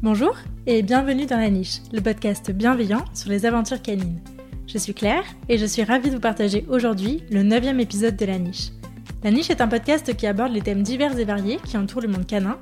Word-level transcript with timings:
Bonjour 0.00 0.36
et 0.68 0.82
bienvenue 0.82 1.26
dans 1.26 1.38
La 1.38 1.50
Niche, 1.50 1.80
le 1.92 2.00
podcast 2.00 2.52
bienveillant 2.52 3.04
sur 3.14 3.30
les 3.30 3.46
aventures 3.46 3.82
canines. 3.82 4.20
Je 4.68 4.78
suis 4.78 4.94
Claire 4.94 5.24
et 5.48 5.58
je 5.58 5.66
suis 5.66 5.82
ravie 5.82 6.10
de 6.10 6.14
vous 6.14 6.20
partager 6.20 6.64
aujourd'hui 6.68 7.24
le 7.32 7.42
neuvième 7.42 7.80
épisode 7.80 8.14
de 8.14 8.24
La 8.24 8.38
Niche. 8.38 8.68
La 9.24 9.32
Niche 9.32 9.50
est 9.50 9.60
un 9.60 9.66
podcast 9.66 10.14
qui 10.16 10.28
aborde 10.28 10.52
les 10.52 10.60
thèmes 10.60 10.84
divers 10.84 11.18
et 11.18 11.24
variés 11.24 11.58
qui 11.64 11.76
entourent 11.76 12.02
le 12.02 12.06
monde 12.06 12.28
canin 12.28 12.58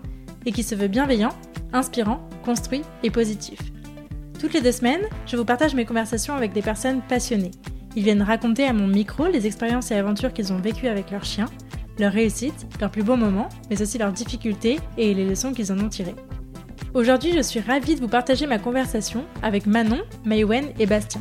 et 0.47 0.53
qui 0.53 0.63
se 0.63 0.75
veut 0.75 0.89
bienveillant, 0.89 1.35
inspirant, 1.75 2.27
construit 2.43 2.81
et 3.03 3.11
positif. 3.11 3.59
Toutes 4.41 4.55
les 4.55 4.63
deux 4.63 4.73
semaines, 4.73 5.05
je 5.27 5.37
vous 5.37 5.45
partage 5.45 5.75
mes 5.75 5.85
conversations 5.85 6.35
avec 6.35 6.55
des 6.55 6.63
personnes 6.63 7.03
passionnées. 7.07 7.51
Ils 7.97 8.05
viennent 8.05 8.23
raconter 8.23 8.65
à 8.65 8.73
mon 8.73 8.87
micro 8.87 9.27
les 9.27 9.47
expériences 9.47 9.91
et 9.91 9.97
aventures 9.97 10.33
qu'ils 10.33 10.55
ont 10.55 10.59
vécues 10.59 10.89
avec 10.89 11.11
leurs 11.11 11.25
chiens, 11.25 11.51
leurs 11.99 12.15
réussites, 12.15 12.67
leurs 12.81 12.91
plus 12.91 13.03
beaux 13.03 13.17
moments, 13.17 13.51
mais 13.69 13.83
aussi 13.83 13.99
leurs 13.99 14.13
difficultés 14.13 14.79
et 14.97 15.13
les 15.13 15.29
leçons 15.29 15.53
qu'ils 15.53 15.71
en 15.71 15.79
ont 15.81 15.91
tirées. 15.91 16.17
Aujourd'hui, 16.97 17.35
je 17.35 17.43
suis 17.43 17.61
ravie 17.61 17.95
de 17.95 18.01
vous 18.01 18.09
partager 18.09 18.47
ma 18.47 18.59
conversation 18.59 19.27
avec 19.43 19.67
Manon, 19.67 20.01
Maywen 20.25 20.65
et 20.79 20.87
Bastien. 20.87 21.21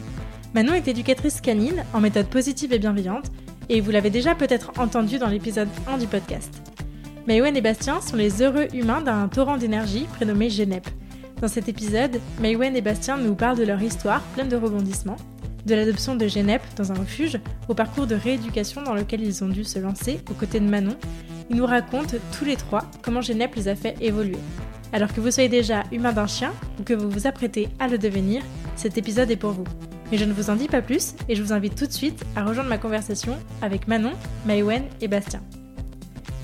Manon 0.54 0.74
est 0.74 0.88
éducatrice 0.88 1.42
canine 1.42 1.84
en 1.94 2.00
méthode 2.00 2.28
positive 2.28 2.72
et 2.72 2.80
bienveillante, 2.80 3.30
et 3.68 3.82
vous 3.82 3.92
l'avez 3.92 4.10
déjà 4.10 4.36
peut-être 4.36 4.72
entendu 4.78 5.18
dans 5.18 5.28
l'épisode 5.28 5.68
1 5.90 5.98
du 5.98 6.08
podcast. 6.08 6.62
Maywen 7.28 7.58
et 7.58 7.62
Bastien 7.62 8.00
sont 8.00 8.16
les 8.16 8.42
heureux 8.42 8.70
humains 8.74 9.02
d'un 9.02 9.28
torrent 9.28 9.58
d'énergie 9.58 10.08
prénommé 10.16 10.50
Genep. 10.50 10.88
Dans 11.42 11.50
cet 11.50 11.68
épisode, 11.68 12.22
Maywen 12.40 12.78
et 12.78 12.82
Bastien 12.82 13.18
nous 13.18 13.36
parlent 13.36 13.58
de 13.58 13.66
leur 13.66 13.82
histoire 13.82 14.22
pleine 14.34 14.48
de 14.48 14.56
rebondissements, 14.56 15.18
de 15.66 15.76
l'adoption 15.76 16.16
de 16.16 16.26
Genep 16.26 16.62
dans 16.78 16.94
un 16.94 16.96
refuge, 16.96 17.38
au 17.68 17.74
parcours 17.74 18.08
de 18.08 18.16
rééducation 18.16 18.82
dans 18.82 18.96
lequel 18.96 19.22
ils 19.22 19.44
ont 19.44 19.50
dû 19.50 19.66
se 19.66 19.80
lancer 19.80 20.22
aux 20.32 20.36
côtés 20.36 20.62
de 20.62 20.70
Manon. 20.70 20.96
Ils 21.50 21.58
nous 21.58 21.66
racontent 21.66 22.16
tous 22.32 22.46
les 22.46 22.56
trois 22.56 22.86
comment 23.02 23.20
Genep 23.20 23.56
les 23.56 23.68
a 23.68 23.76
fait 23.76 23.98
évoluer. 24.00 24.40
Alors 24.96 25.12
que 25.12 25.20
vous 25.20 25.30
soyez 25.30 25.50
déjà 25.50 25.84
humain 25.92 26.14
d'un 26.14 26.26
chien 26.26 26.54
ou 26.80 26.84
que 26.84 26.94
vous 26.94 27.10
vous 27.10 27.28
apprêtez 27.28 27.68
à 27.80 27.90
le 27.90 27.98
devenir, 27.98 28.42
cet 28.78 28.98
épisode 28.98 29.30
est 29.30 29.36
pour 29.36 29.52
vous. 29.52 29.66
Mais 30.10 30.18
je 30.18 30.24
ne 30.24 30.32
vous 30.32 30.50
en 30.50 30.56
dis 30.56 30.70
pas 30.70 30.82
plus 30.82 31.16
et 31.28 31.36
je 31.36 31.44
vous 31.44 31.52
invite 31.52 31.76
tout 31.76 31.86
de 31.86 31.92
suite 31.92 32.24
à 32.38 32.46
rejoindre 32.46 32.70
ma 32.70 32.78
conversation 32.78 33.38
avec 33.62 33.90
Manon, 33.90 34.14
Maïwen 34.46 34.84
et 35.02 35.10
Bastien. 35.10 35.42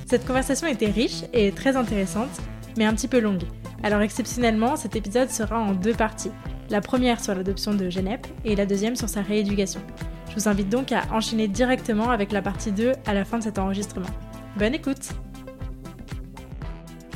Cette 0.05 0.27
conversation 0.27 0.67
était 0.67 0.91
riche 0.91 1.23
et 1.31 1.53
très 1.53 1.77
intéressante, 1.77 2.41
mais 2.77 2.83
un 2.83 2.93
petit 2.93 3.07
peu 3.07 3.21
longue. 3.21 3.43
Alors 3.83 4.01
exceptionnellement, 4.01 4.75
cet 4.75 4.97
épisode 4.97 5.29
sera 5.29 5.57
en 5.57 5.71
deux 5.71 5.93
parties. 5.93 6.31
La 6.69 6.81
première 6.81 7.23
sur 7.23 7.33
l'adoption 7.33 7.73
de 7.73 7.89
Genep 7.89 8.27
et 8.43 8.57
la 8.57 8.65
deuxième 8.65 8.97
sur 8.97 9.07
sa 9.07 9.21
rééducation. 9.21 9.79
Je 10.29 10.35
vous 10.35 10.49
invite 10.49 10.67
donc 10.67 10.91
à 10.91 11.03
enchaîner 11.13 11.47
directement 11.47 12.09
avec 12.09 12.33
la 12.33 12.41
partie 12.41 12.73
2 12.73 12.91
à 13.05 13.13
la 13.13 13.23
fin 13.23 13.37
de 13.37 13.43
cet 13.43 13.59
enregistrement. 13.59 14.09
Bonne 14.57 14.75
écoute 14.75 15.13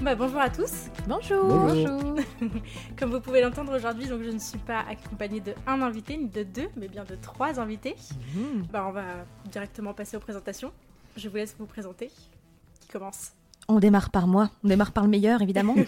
bah, 0.02 0.16
bonjour 0.16 0.40
à 0.40 0.50
tous. 0.50 0.90
Bonjour. 1.08 1.46
Bonjour. 1.46 2.16
Comme 2.98 3.12
vous 3.12 3.22
pouvez 3.22 3.42
l'entendre 3.42 3.76
aujourd'hui, 3.76 4.08
donc 4.08 4.22
je 4.24 4.30
ne 4.30 4.40
suis 4.40 4.58
pas 4.60 4.80
accompagnée 4.90 5.40
de 5.40 5.54
un 5.68 5.82
invité 5.82 6.18
ni 6.18 6.28
de 6.28 6.44
deux, 6.44 6.68
mais 6.76 6.88
bien 6.88 7.04
de 7.04 7.16
trois 7.16 7.60
invités. 7.60 7.96
Mhm. 8.36 8.66
Bah, 8.72 8.86
on 8.88 8.92
va 8.92 9.04
directement 9.52 9.94
passer 9.94 10.18
aux 10.18 10.20
présentations. 10.20 10.72
Je 11.18 11.30
vous 11.30 11.38
laisse 11.38 11.56
vous 11.58 11.66
présenter. 11.66 12.12
Qui 12.80 12.88
commence? 12.90 13.32
On 13.68 13.80
démarre 13.80 14.10
par 14.10 14.28
moi, 14.28 14.50
on 14.64 14.68
démarre 14.68 14.92
par 14.92 15.04
le 15.04 15.10
meilleur 15.10 15.42
évidemment. 15.42 15.76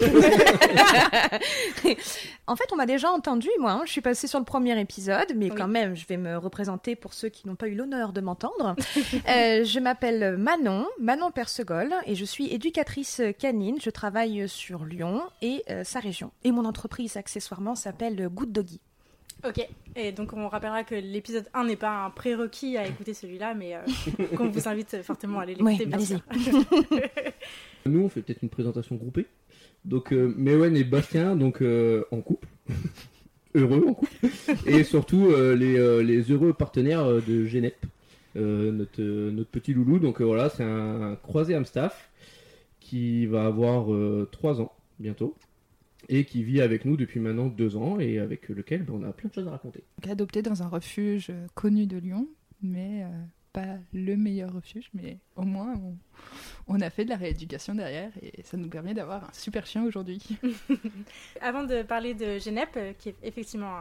en 2.47 2.56
fait, 2.56 2.66
on 2.72 2.75
m'a 2.75 2.86
déjà 2.86 3.11
entendu, 3.11 3.50
moi. 3.59 3.72
Hein. 3.72 3.81
Je 3.86 3.92
suis 3.92 4.02
passée 4.02 4.28
sur 4.28 4.39
le 4.39 4.45
premier 4.45 4.80
épisode, 4.80 5.34
mais 5.36 5.50
quand 5.50 5.67
même, 5.67 5.95
je 5.95 6.06
vais 6.08 6.17
me 6.17 6.38
représenter 6.38 6.95
pour 6.95 7.14
ceux 7.14 7.30
qui 7.30 7.47
n'ont 7.47 7.56
pas 7.56 7.67
eu 7.67 7.75
l'honneur 7.75 8.14
de 8.14 8.22
m'entendre. 8.22 8.75
Euh, 9.30 9.64
je 9.64 9.80
m'appelle 9.80 10.38
Manon, 10.38 10.86
Manon 11.00 11.31
Persegol, 11.31 11.94
et 12.06 12.16
je 12.16 12.23
suis 12.23 12.53
éducatrice 12.53 13.22
canine. 13.38 13.78
Je 13.81 13.89
travaille 13.89 14.47
sur 14.47 14.86
Lyon 14.86 15.23
et 15.41 15.64
euh, 15.69 15.84
sa 15.84 16.00
région. 16.00 16.31
Et 16.44 16.52
mon 16.52 16.66
entreprise, 16.66 17.18
accessoirement, 17.18 17.75
s'appelle 17.75 18.29
Good 18.29 18.52
Doggy. 18.52 18.79
Ok, 19.46 19.68
et 19.96 20.12
donc 20.12 20.34
on 20.34 20.48
rappellera 20.48 20.84
que 20.84 20.96
l'épisode 20.96 21.46
1 21.53 21.66
n'est 21.66 21.75
pas 21.75 22.06
un 22.06 22.09
prérequis 22.09 22.75
à 22.75 22.88
écouter 22.88 23.14
celui-là, 23.14 23.53
mais 23.53 23.75
euh, 23.75 23.80
qu'on 24.38 24.50
vous 24.50 24.68
invite 24.68 25.03
fortement 25.03 25.40
à 25.40 25.44
aller 25.44 25.53
l'écouter, 25.53 25.86
bien 25.86 26.00
sûr. 26.00 26.20
Nous, 27.86 28.02
on 28.02 28.09
fait 28.09 28.22
peut-être 28.22 28.42
une 28.42 28.50
présentation 28.50 28.96
groupée. 28.96 29.28
Donc, 29.86 30.12
euh, 30.12 30.34
Mewen 30.36 30.76
et 30.76 30.84
Bastien, 30.84 31.36
donc 31.36 31.62
euh, 31.62 32.03
en 32.12 32.22
couple. 32.22 32.47
heureux 33.53 33.86
en 33.88 33.94
couple. 33.94 34.12
Et 34.66 34.84
surtout, 34.84 35.30
les, 35.36 36.03
les, 36.03 36.22
heureux 36.31 36.53
partenaires 36.53 37.08
de 37.08 37.46
Genep, 37.46 37.76
notre, 38.36 39.02
notre 39.02 39.50
petit 39.50 39.74
loulou. 39.74 40.00
Donc 40.00 40.22
voilà, 40.22 40.50
c'est 40.50 40.64
un 40.64 41.16
croisé 41.16 41.56
Amstaff 41.56 42.09
qui 42.80 43.26
va 43.26 43.46
avoir 43.46 43.88
3 44.31 44.62
ans 44.62 44.72
bientôt 45.00 45.36
et 46.09 46.25
qui 46.25 46.44
vit 46.44 46.62
avec 46.62 46.85
nous 46.85 46.97
depuis 46.97 47.19
maintenant 47.19 47.47
deux 47.47 47.75
ans 47.75 48.00
et 48.00 48.19
avec 48.19 48.50
lequel 48.50 48.84
ben, 48.84 48.94
on 48.94 49.03
a 49.03 49.12
plein 49.12 49.29
de 49.29 49.34
choses 49.34 49.47
à 49.47 49.51
raconter. 49.51 49.84
adopté 50.09 50.41
dans 50.41 50.63
un 50.63 50.68
refuge 50.68 51.28
euh, 51.29 51.47
connu 51.53 51.85
de 51.85 51.97
Lyon, 51.97 52.28
mais 52.62 53.03
euh, 53.03 53.07
pas 53.53 53.78
le 53.94 54.16
meilleur 54.16 54.53
refuge, 54.53 54.90
mais 54.94 55.17
au 55.35 55.44
moins 55.44 55.75
on, 56.67 56.79
a 56.79 56.90
fait 56.90 57.06
de 57.06 57.09
la 57.09 57.17
rééducation 57.17 57.75
derrière 57.75 58.12
et 58.22 58.44
ça 58.44 58.57
nous 58.57 58.69
permet 58.69 58.94
d'avoir 58.94 59.25
un 59.25 59.34
super 59.34 59.66
chien 59.66 59.84
aujourd'hui. 59.84 60.22
Avant 61.41 61.63
de 61.63 61.84
parler 61.84 62.13
de 62.13 62.38
Genep, 62.40 62.69
euh, 62.78 62.94
qui 62.97 63.09
est 63.09 63.16
effectivement 63.23 63.75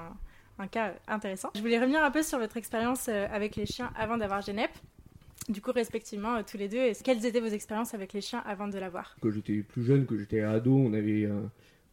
un, 0.59 0.67
cas 0.67 0.95
intéressant, 1.07 1.51
je 1.55 1.61
voulais 1.61 1.79
revenir 1.79 2.03
un 2.03 2.11
peu 2.11 2.23
sur 2.23 2.39
votre 2.39 2.57
expérience 2.57 3.09
avec 3.09 3.57
les 3.57 3.67
chiens 3.67 3.91
avant 3.97 4.17
d'avoir 4.17 4.41
Genep. 4.41 4.71
Du 5.51 5.61
coup, 5.61 5.71
respectivement, 5.71 6.43
tous 6.43 6.57
les 6.57 6.67
deux, 6.67 6.91
quelles 7.05 7.25
étaient 7.25 7.41
vos 7.41 7.47
expériences 7.47 7.95
avec 7.95 8.15
les 8.15 8.21
chiens 8.23 8.43
avant 8.47 8.67
de 8.67 8.79
l'avoir? 8.79 9.17
Quand 9.21 9.31
j'étais 9.31 9.59
plus 9.59 9.85
jeune, 9.85 10.07
que 10.07 10.17
j'étais 10.17 10.41
ado, 10.41 10.75
on 10.75 10.93
avait 10.93 11.29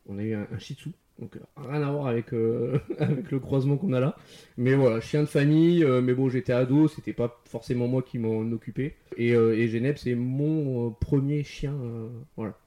on 0.08 0.18
a 0.18 0.24
eu 0.24 0.34
un, 0.34 0.48
Shih 0.60 0.76
Tzu. 0.76 0.92
Donc 1.20 1.36
euh, 1.36 1.40
rien 1.58 1.84
à 1.84 1.92
voir 1.92 2.08
avec, 2.08 2.34
euh, 2.34 2.80
avec 3.00 3.32
le 3.32 3.40
croisement 3.40 3.78
qu'on 3.78 3.94
a 3.94 4.00
là. 4.00 4.16
Mais 4.58 4.74
voilà, 4.74 5.00
chien 5.00 5.22
de 5.22 5.28
famille, 5.28 5.84
euh, 5.84 6.02
mais 6.02 6.14
bon 6.14 6.30
j'étais 6.30 6.54
ado, 6.54 6.88
c'était 6.88 7.14
pas 7.14 7.40
forcément 7.46 7.88
moi 7.88 8.02
qui 8.02 8.18
m'en 8.18 8.40
occupais. 8.52 8.96
Et, 9.18 9.30
et 9.30 9.68
Genève 9.68 9.98
c'est 9.98 10.16
mon 10.16 10.92
premier 10.92 11.44
chien. 11.44 11.76
voilà. 12.36 12.58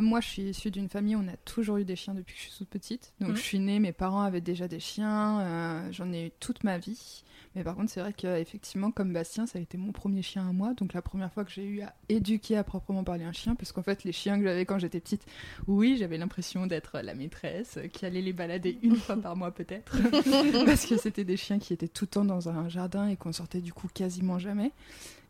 moi, 0.00 0.20
je 0.20 0.28
suis 0.28 0.42
issue 0.42 0.70
d'une 0.70 0.88
famille 0.88 1.16
où 1.16 1.20
on 1.20 1.28
a 1.28 1.36
toujours 1.44 1.76
eu 1.76 1.84
des 1.84 1.96
chiens 1.96 2.14
depuis 2.14 2.34
que 2.34 2.40
je 2.40 2.46
suis 2.46 2.58
toute 2.58 2.70
petite. 2.70 3.12
Donc, 3.20 3.30
mmh. 3.30 3.36
je 3.36 3.42
suis 3.42 3.58
née, 3.58 3.78
mes 3.78 3.92
parents 3.92 4.22
avaient 4.22 4.40
déjà 4.40 4.68
des 4.68 4.80
chiens. 4.80 5.90
J'en 5.90 6.12
ai 6.12 6.26
eu 6.26 6.30
toute 6.40 6.64
ma 6.64 6.78
vie. 6.78 7.24
Mais 7.54 7.64
par 7.64 7.74
contre, 7.74 7.90
c'est 7.90 8.00
vrai 8.00 8.12
qu'effectivement, 8.12 8.90
comme 8.90 9.12
Bastien, 9.12 9.46
ça 9.46 9.58
a 9.58 9.62
été 9.62 9.76
mon 9.76 9.92
premier 9.92 10.22
chien 10.22 10.48
à 10.48 10.52
moi. 10.52 10.72
Donc 10.74 10.94
la 10.94 11.02
première 11.02 11.32
fois 11.32 11.44
que 11.44 11.50
j'ai 11.50 11.64
eu 11.64 11.82
à 11.82 11.94
éduquer 12.08 12.56
à 12.56 12.64
proprement 12.64 13.04
parler 13.04 13.24
un 13.24 13.32
chien, 13.32 13.54
parce 13.54 13.72
qu'en 13.72 13.82
fait, 13.82 14.04
les 14.04 14.12
chiens 14.12 14.38
que 14.38 14.44
j'avais 14.44 14.64
quand 14.64 14.78
j'étais 14.78 15.00
petite, 15.00 15.26
oui, 15.66 15.96
j'avais 15.98 16.16
l'impression 16.16 16.66
d'être 16.66 17.00
la 17.00 17.14
maîtresse, 17.14 17.78
qui 17.92 18.06
allait 18.06 18.22
les 18.22 18.32
balader 18.32 18.78
une 18.82 18.96
fois 18.96 19.16
par 19.16 19.36
mois 19.36 19.50
peut-être. 19.50 19.96
parce 20.64 20.86
que 20.86 20.96
c'était 20.96 21.24
des 21.24 21.36
chiens 21.36 21.58
qui 21.58 21.72
étaient 21.72 21.88
tout 21.88 22.04
le 22.04 22.10
temps 22.10 22.24
dans 22.24 22.48
un 22.48 22.68
jardin 22.68 23.08
et 23.08 23.16
qu'on 23.16 23.32
sortait 23.32 23.60
du 23.60 23.72
coup 23.72 23.88
quasiment 23.92 24.38
jamais 24.38 24.72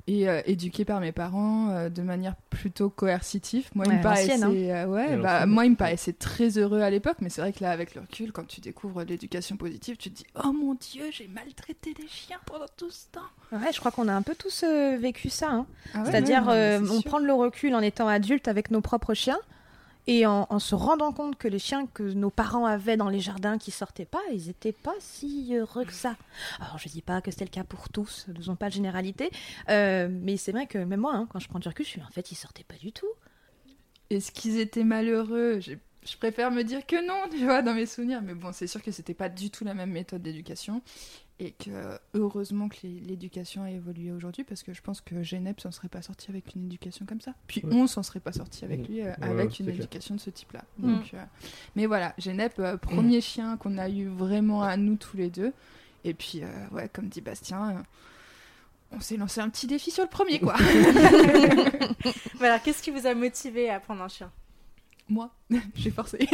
et 0.06 0.28
euh, 0.28 0.42
éduqué 0.46 0.84
par 0.84 1.00
mes 1.00 1.12
parents 1.12 1.70
euh, 1.70 1.88
de 1.88 2.02
manière 2.02 2.34
plutôt 2.50 2.90
coercitive. 2.90 3.68
Moi, 3.74 3.86
il 3.88 3.98
me 3.98 4.02
paraissait, 4.02 4.42
hein. 4.42 4.50
euh, 4.50 4.86
ouais, 4.86 5.16
bah, 5.16 5.46
moi, 5.46 5.64
il 5.64 5.70
me 5.70 5.76
paraissait 5.76 6.12
très 6.12 6.58
heureux 6.58 6.80
à 6.80 6.90
l'époque, 6.90 7.18
mais 7.20 7.28
c'est 7.28 7.40
vrai 7.40 7.52
que 7.52 7.62
là, 7.62 7.70
avec 7.70 7.94
le 7.94 8.00
recul, 8.00 8.32
quand 8.32 8.46
tu 8.46 8.60
découvres 8.60 9.02
l'éducation 9.02 9.56
positive, 9.56 9.96
tu 9.96 10.10
te 10.10 10.16
dis 10.16 10.26
Oh 10.42 10.52
mon 10.52 10.74
Dieu, 10.74 11.04
j'ai 11.10 11.28
maltraité 11.28 11.94
des 11.94 12.08
chiens 12.08 12.40
pendant 12.46 12.66
tout 12.76 12.90
ce 12.90 13.06
temps. 13.12 13.20
Ouais, 13.52 13.72
je 13.72 13.78
crois 13.78 13.92
qu'on 13.92 14.08
a 14.08 14.14
un 14.14 14.22
peu 14.22 14.34
tous 14.34 14.64
vécu 14.64 15.30
ça. 15.30 15.50
Hein. 15.50 15.66
Ah 15.94 16.04
C'est-à-dire, 16.04 16.44
on 16.48 17.02
prend 17.02 17.18
le 17.18 17.32
recul 17.32 17.74
en 17.74 17.80
étant 17.80 18.08
adulte 18.08 18.48
avec 18.48 18.70
nos 18.70 18.80
propres 18.80 19.14
chiens. 19.14 19.38
Et 20.06 20.26
en, 20.26 20.58
se 20.58 20.74
rendant 20.74 21.12
compte 21.12 21.36
que 21.36 21.46
les 21.46 21.60
chiens 21.60 21.86
que 21.86 22.02
nos 22.02 22.30
parents 22.30 22.66
avaient 22.66 22.96
dans 22.96 23.08
les 23.08 23.20
jardins 23.20 23.56
qui 23.56 23.70
sortaient 23.70 24.04
pas, 24.04 24.20
ils 24.32 24.46
n'étaient 24.48 24.72
pas 24.72 24.94
si 24.98 25.54
heureux 25.54 25.84
que 25.84 25.92
ça. 25.92 26.16
Alors 26.60 26.78
je 26.78 26.88
dis 26.88 27.02
pas 27.02 27.20
que 27.20 27.30
c'était 27.30 27.44
le 27.44 27.50
cas 27.50 27.62
pour 27.62 27.88
tous, 27.88 28.26
ne 28.28 28.34
faisons 28.34 28.56
pas 28.56 28.68
de 28.68 28.74
généralité, 28.74 29.30
euh, 29.68 30.08
mais 30.10 30.36
c'est 30.36 30.50
vrai 30.50 30.66
que 30.66 30.78
même 30.78 31.00
moi, 31.00 31.14
hein, 31.14 31.28
quand 31.30 31.38
je 31.38 31.48
prends 31.48 31.60
du 31.60 31.68
recul, 31.68 31.86
je 31.86 32.00
en 32.00 32.10
fait 32.10 32.32
ils 32.32 32.36
sortaient 32.36 32.64
pas 32.64 32.76
du 32.76 32.90
tout. 32.90 33.06
Est-ce 34.10 34.32
qu'ils 34.32 34.58
étaient 34.58 34.84
malheureux? 34.84 35.60
Je 35.60 36.16
préfère 36.16 36.50
me 36.50 36.64
dire 36.64 36.84
que 36.84 37.06
non, 37.06 37.30
tu 37.30 37.44
vois, 37.44 37.62
dans 37.62 37.74
mes 37.74 37.86
souvenirs. 37.86 38.20
Mais 38.22 38.34
bon, 38.34 38.52
c'est 38.52 38.66
sûr 38.66 38.82
que 38.82 38.90
c'était 38.90 39.14
pas 39.14 39.28
du 39.28 39.50
tout 39.50 39.64
la 39.64 39.72
même 39.72 39.90
méthode 39.90 40.20
d'éducation 40.20 40.82
et 41.38 41.52
que 41.52 41.98
heureusement 42.14 42.68
que 42.68 42.76
l'éducation 42.82 43.62
a 43.64 43.70
évolué 43.70 44.12
aujourd'hui 44.12 44.44
parce 44.44 44.62
que 44.62 44.72
je 44.72 44.82
pense 44.82 45.00
que 45.00 45.22
Genep 45.22 45.60
s'en 45.60 45.72
serait 45.72 45.88
pas 45.88 46.02
sorti 46.02 46.30
avec 46.30 46.54
une 46.54 46.64
éducation 46.66 47.06
comme 47.06 47.20
ça. 47.20 47.34
Puis 47.46 47.62
on 47.70 47.86
s'en 47.86 48.02
serait 48.02 48.20
pas 48.20 48.32
sorti 48.32 48.64
avec 48.64 48.88
lui 48.88 49.02
euh, 49.02 49.12
avec 49.20 49.58
une 49.58 49.68
éducation 49.68 50.14
de 50.14 50.20
ce 50.20 50.30
type-là. 50.30 50.64
Mm. 50.78 50.92
Donc, 50.94 51.14
euh, 51.14 51.24
mais 51.74 51.86
voilà, 51.86 52.14
Genep, 52.18 52.58
euh, 52.58 52.76
premier 52.76 53.20
chien 53.20 53.56
qu'on 53.56 53.78
a 53.78 53.88
eu 53.88 54.06
vraiment 54.06 54.62
à 54.62 54.76
nous 54.76 54.96
tous 54.96 55.16
les 55.16 55.30
deux. 55.30 55.52
Et 56.04 56.14
puis 56.14 56.42
ouais, 56.72 56.88
comme 56.92 57.08
dit 57.08 57.20
Bastien. 57.20 57.84
on 58.90 59.00
s'est 59.00 59.16
lancé 59.16 59.40
un 59.40 59.48
petit 59.48 59.66
défi 59.68 59.90
sur 59.90 60.02
le 60.02 60.10
premier, 60.10 60.40
quoi. 60.40 60.56
voilà, 62.38 62.58
qu'est-ce 62.58 62.82
qui 62.82 62.90
vous 62.90 63.06
a 63.06 63.14
motivé 63.14 63.70
à 63.70 63.80
prendre 63.80 64.02
un 64.02 64.08
chien? 64.08 64.30
Moi, 65.12 65.30
j'ai 65.74 65.90
forcé. 65.90 66.18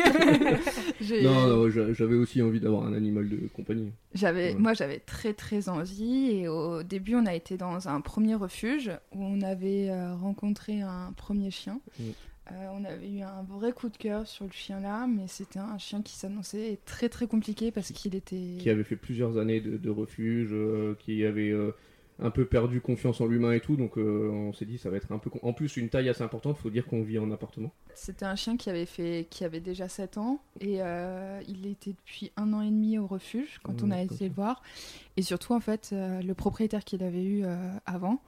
non, 1.23 1.69
j'avais 1.69 2.15
aussi 2.15 2.41
envie 2.41 2.61
d'avoir 2.61 2.85
un 2.85 2.95
animal 2.95 3.29
de 3.29 3.49
compagnie. 3.49 3.93
J'avais, 4.15 4.55
moi, 4.55 4.73
j'avais 4.73 5.01
très 5.01 5.35
très 5.35 5.69
envie. 5.69 6.31
Et 6.31 6.49
au 6.49 6.83
début, 6.83 7.17
on 7.17 7.27
a 7.27 7.35
été 7.35 7.57
dans 7.57 7.89
un 7.89 8.01
premier 8.01 8.37
refuge 8.37 8.91
où 9.13 9.25
on 9.25 9.43
avait 9.43 9.91
euh, 9.91 10.15
rencontré 10.15 10.81
un 10.81 11.13
premier 11.17 11.51
chien. 11.51 11.81
Mm. 11.99 12.03
on 12.73 12.85
avait 12.85 13.11
eu 13.11 13.23
un 13.23 13.43
vrai 13.43 13.73
coup 13.73 13.89
de 13.89 13.97
cœur 13.97 14.27
sur 14.27 14.45
le 14.45 14.53
chien 14.53 14.81
là, 14.81 15.07
mais 15.07 15.27
c'était 15.27 15.59
un 15.59 15.79
chien 15.79 16.01
qui 16.03 16.17
s'annonçait 16.17 16.79
très 16.85 17.09
très 17.09 17.27
compliqué 17.27 17.73
parce 17.73 17.91
qu'il 17.91 18.15
était. 18.15 18.57
Qui 18.59 18.71
avait 18.71 18.85
fait 18.85 18.97
plusieurs 18.97 19.39
années 19.39 19.61
de, 19.61 19.91
refuge, 19.91 20.55
qui 21.01 21.25
avait 21.25 21.53
un 22.21 22.31
peu 22.31 22.45
perdu 22.45 22.81
confiance 22.81 23.21
en 23.21 23.27
l'humain 23.27 23.53
et 23.53 23.61
tout, 23.61 23.77
donc 23.77 23.97
euh, 23.97 24.29
on 24.31 24.53
s'est 24.53 24.65
dit 24.65 24.79
ça 24.79 24.91
va 24.91 24.97
être 24.97 25.13
un 25.13 25.19
peu. 25.19 25.31
En 25.43 25.53
plus, 25.53 25.77
une 25.77 25.89
taille 25.89 26.09
assez 26.09 26.23
importante, 26.23 26.57
faut 26.57 26.71
dire 26.71 26.87
qu'on 26.87 27.03
vit 27.03 27.19
en 27.19 27.31
appartement. 27.31 27.73
C'était 27.95 28.25
un 28.25 28.35
chien 28.35 28.57
qui 28.57 28.71
avait 28.71 28.87
fait, 28.87 29.27
qui 29.31 29.45
avait 29.45 29.61
déjà 29.61 29.89
7 29.89 30.19
ans 30.19 30.41
et 30.61 30.83
euh, 30.83 31.41
il 31.49 31.67
était 31.67 31.93
depuis 31.93 32.33
un 32.37 32.53
an 32.53 32.63
et 32.63 32.71
demi 32.71 32.99
au 32.99 33.07
refuge 33.07 33.61
quand 33.63 33.83
on 33.83 33.91
a 33.91 34.01
été 34.01 34.29
le 34.29 34.35
voir. 34.35 34.63
Et 35.17 35.23
surtout, 35.23 35.53
en 35.53 35.61
fait, 35.61 35.91
euh, 35.93 36.21
le 36.23 36.35
propriétaire 36.35 36.85
qu'il 36.85 37.03
avait 37.03 37.25
eu 37.25 37.45
avant 37.87 38.21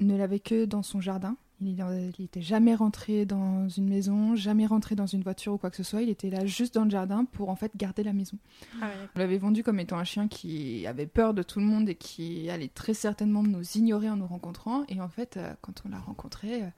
ne 0.00 0.16
l'avait 0.16 0.40
que 0.40 0.64
dans 0.64 0.82
son 0.82 1.00
jardin. 1.00 1.36
Il 1.62 1.76
n'était 2.18 2.40
jamais 2.40 2.74
rentré 2.74 3.26
dans 3.26 3.68
une 3.68 3.88
maison, 3.88 4.34
jamais 4.34 4.66
rentré 4.66 4.94
dans 4.94 5.06
une 5.06 5.22
voiture 5.22 5.52
ou 5.52 5.58
quoi 5.58 5.70
que 5.70 5.76
ce 5.76 5.82
soit. 5.82 6.00
Il 6.02 6.08
était 6.08 6.30
là 6.30 6.46
juste 6.46 6.74
dans 6.74 6.84
le 6.84 6.90
jardin 6.90 7.26
pour 7.26 7.50
en 7.50 7.56
fait 7.56 7.76
garder 7.76 8.02
la 8.02 8.14
maison. 8.14 8.38
Ah 8.80 8.88
on 9.14 9.18
l'avait 9.18 9.36
vendu 9.36 9.62
comme 9.62 9.78
étant 9.78 9.98
un 9.98 10.04
chien 10.04 10.26
qui 10.26 10.86
avait 10.86 11.06
peur 11.06 11.34
de 11.34 11.42
tout 11.42 11.60
le 11.60 11.66
monde 11.66 11.88
et 11.88 11.94
qui 11.94 12.48
allait 12.48 12.68
très 12.68 12.94
certainement 12.94 13.42
nous 13.42 13.62
ignorer 13.76 14.08
en 14.08 14.16
nous 14.16 14.26
rencontrant. 14.26 14.84
Et 14.88 15.00
en 15.00 15.08
fait, 15.08 15.36
euh, 15.36 15.52
quand 15.60 15.82
on 15.84 15.90
l'a 15.90 15.98
rencontré, 15.98 16.62
euh, 16.62 16.68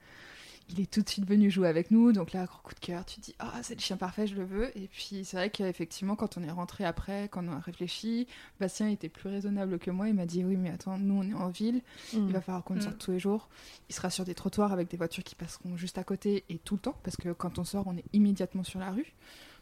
il 0.73 0.81
est 0.81 0.91
tout 0.91 1.01
de 1.01 1.09
suite 1.09 1.27
venu 1.27 1.51
jouer 1.51 1.67
avec 1.67 1.91
nous. 1.91 2.11
Donc 2.11 2.33
là, 2.33 2.45
gros 2.45 2.59
coup 2.63 2.73
de 2.73 2.79
cœur, 2.79 3.05
tu 3.05 3.17
te 3.17 3.25
dis, 3.25 3.35
ah, 3.39 3.59
c'est 3.61 3.75
le 3.75 3.79
chien 3.79 3.95
parfait, 3.95 4.25
je 4.25 4.35
le 4.35 4.43
veux. 4.43 4.75
Et 4.77 4.87
puis 4.87 5.23
c'est 5.23 5.37
vrai 5.37 5.49
qu'effectivement, 5.49 6.15
quand 6.15 6.37
on 6.37 6.43
est 6.43 6.51
rentré 6.51 6.83
après, 6.83 7.29
quand 7.29 7.45
on 7.47 7.51
a 7.51 7.59
réfléchi, 7.59 8.27
Bastien 8.59 8.89
était 8.89 9.09
plus 9.09 9.29
raisonnable 9.29 9.77
que 9.77 9.91
moi. 9.91 10.09
Il 10.09 10.15
m'a 10.15 10.25
dit, 10.25 10.43
oui, 10.43 10.57
mais 10.57 10.71
attends, 10.71 10.97
nous 10.97 11.13
on 11.13 11.23
est 11.23 11.33
en 11.33 11.49
ville, 11.49 11.81
il 12.13 12.23
mm. 12.23 12.31
va 12.31 12.41
falloir 12.41 12.63
qu'on 12.63 12.75
mm. 12.75 12.81
sorte 12.81 12.97
tous 12.97 13.11
les 13.11 13.19
jours. 13.19 13.49
Il 13.89 13.95
sera 13.95 14.09
sur 14.09 14.25
des 14.25 14.33
trottoirs 14.33 14.73
avec 14.73 14.89
des 14.89 14.97
voitures 14.97 15.23
qui 15.23 15.35
passeront 15.35 15.77
juste 15.77 15.97
à 15.99 16.03
côté 16.03 16.43
et 16.49 16.57
tout 16.57 16.75
le 16.75 16.81
temps, 16.81 16.97
parce 17.03 17.17
que 17.17 17.29
quand 17.29 17.59
on 17.59 17.63
sort, 17.63 17.85
on 17.85 17.95
est 17.95 18.05
immédiatement 18.13 18.63
sur 18.63 18.79
la 18.79 18.91
rue. 18.91 19.13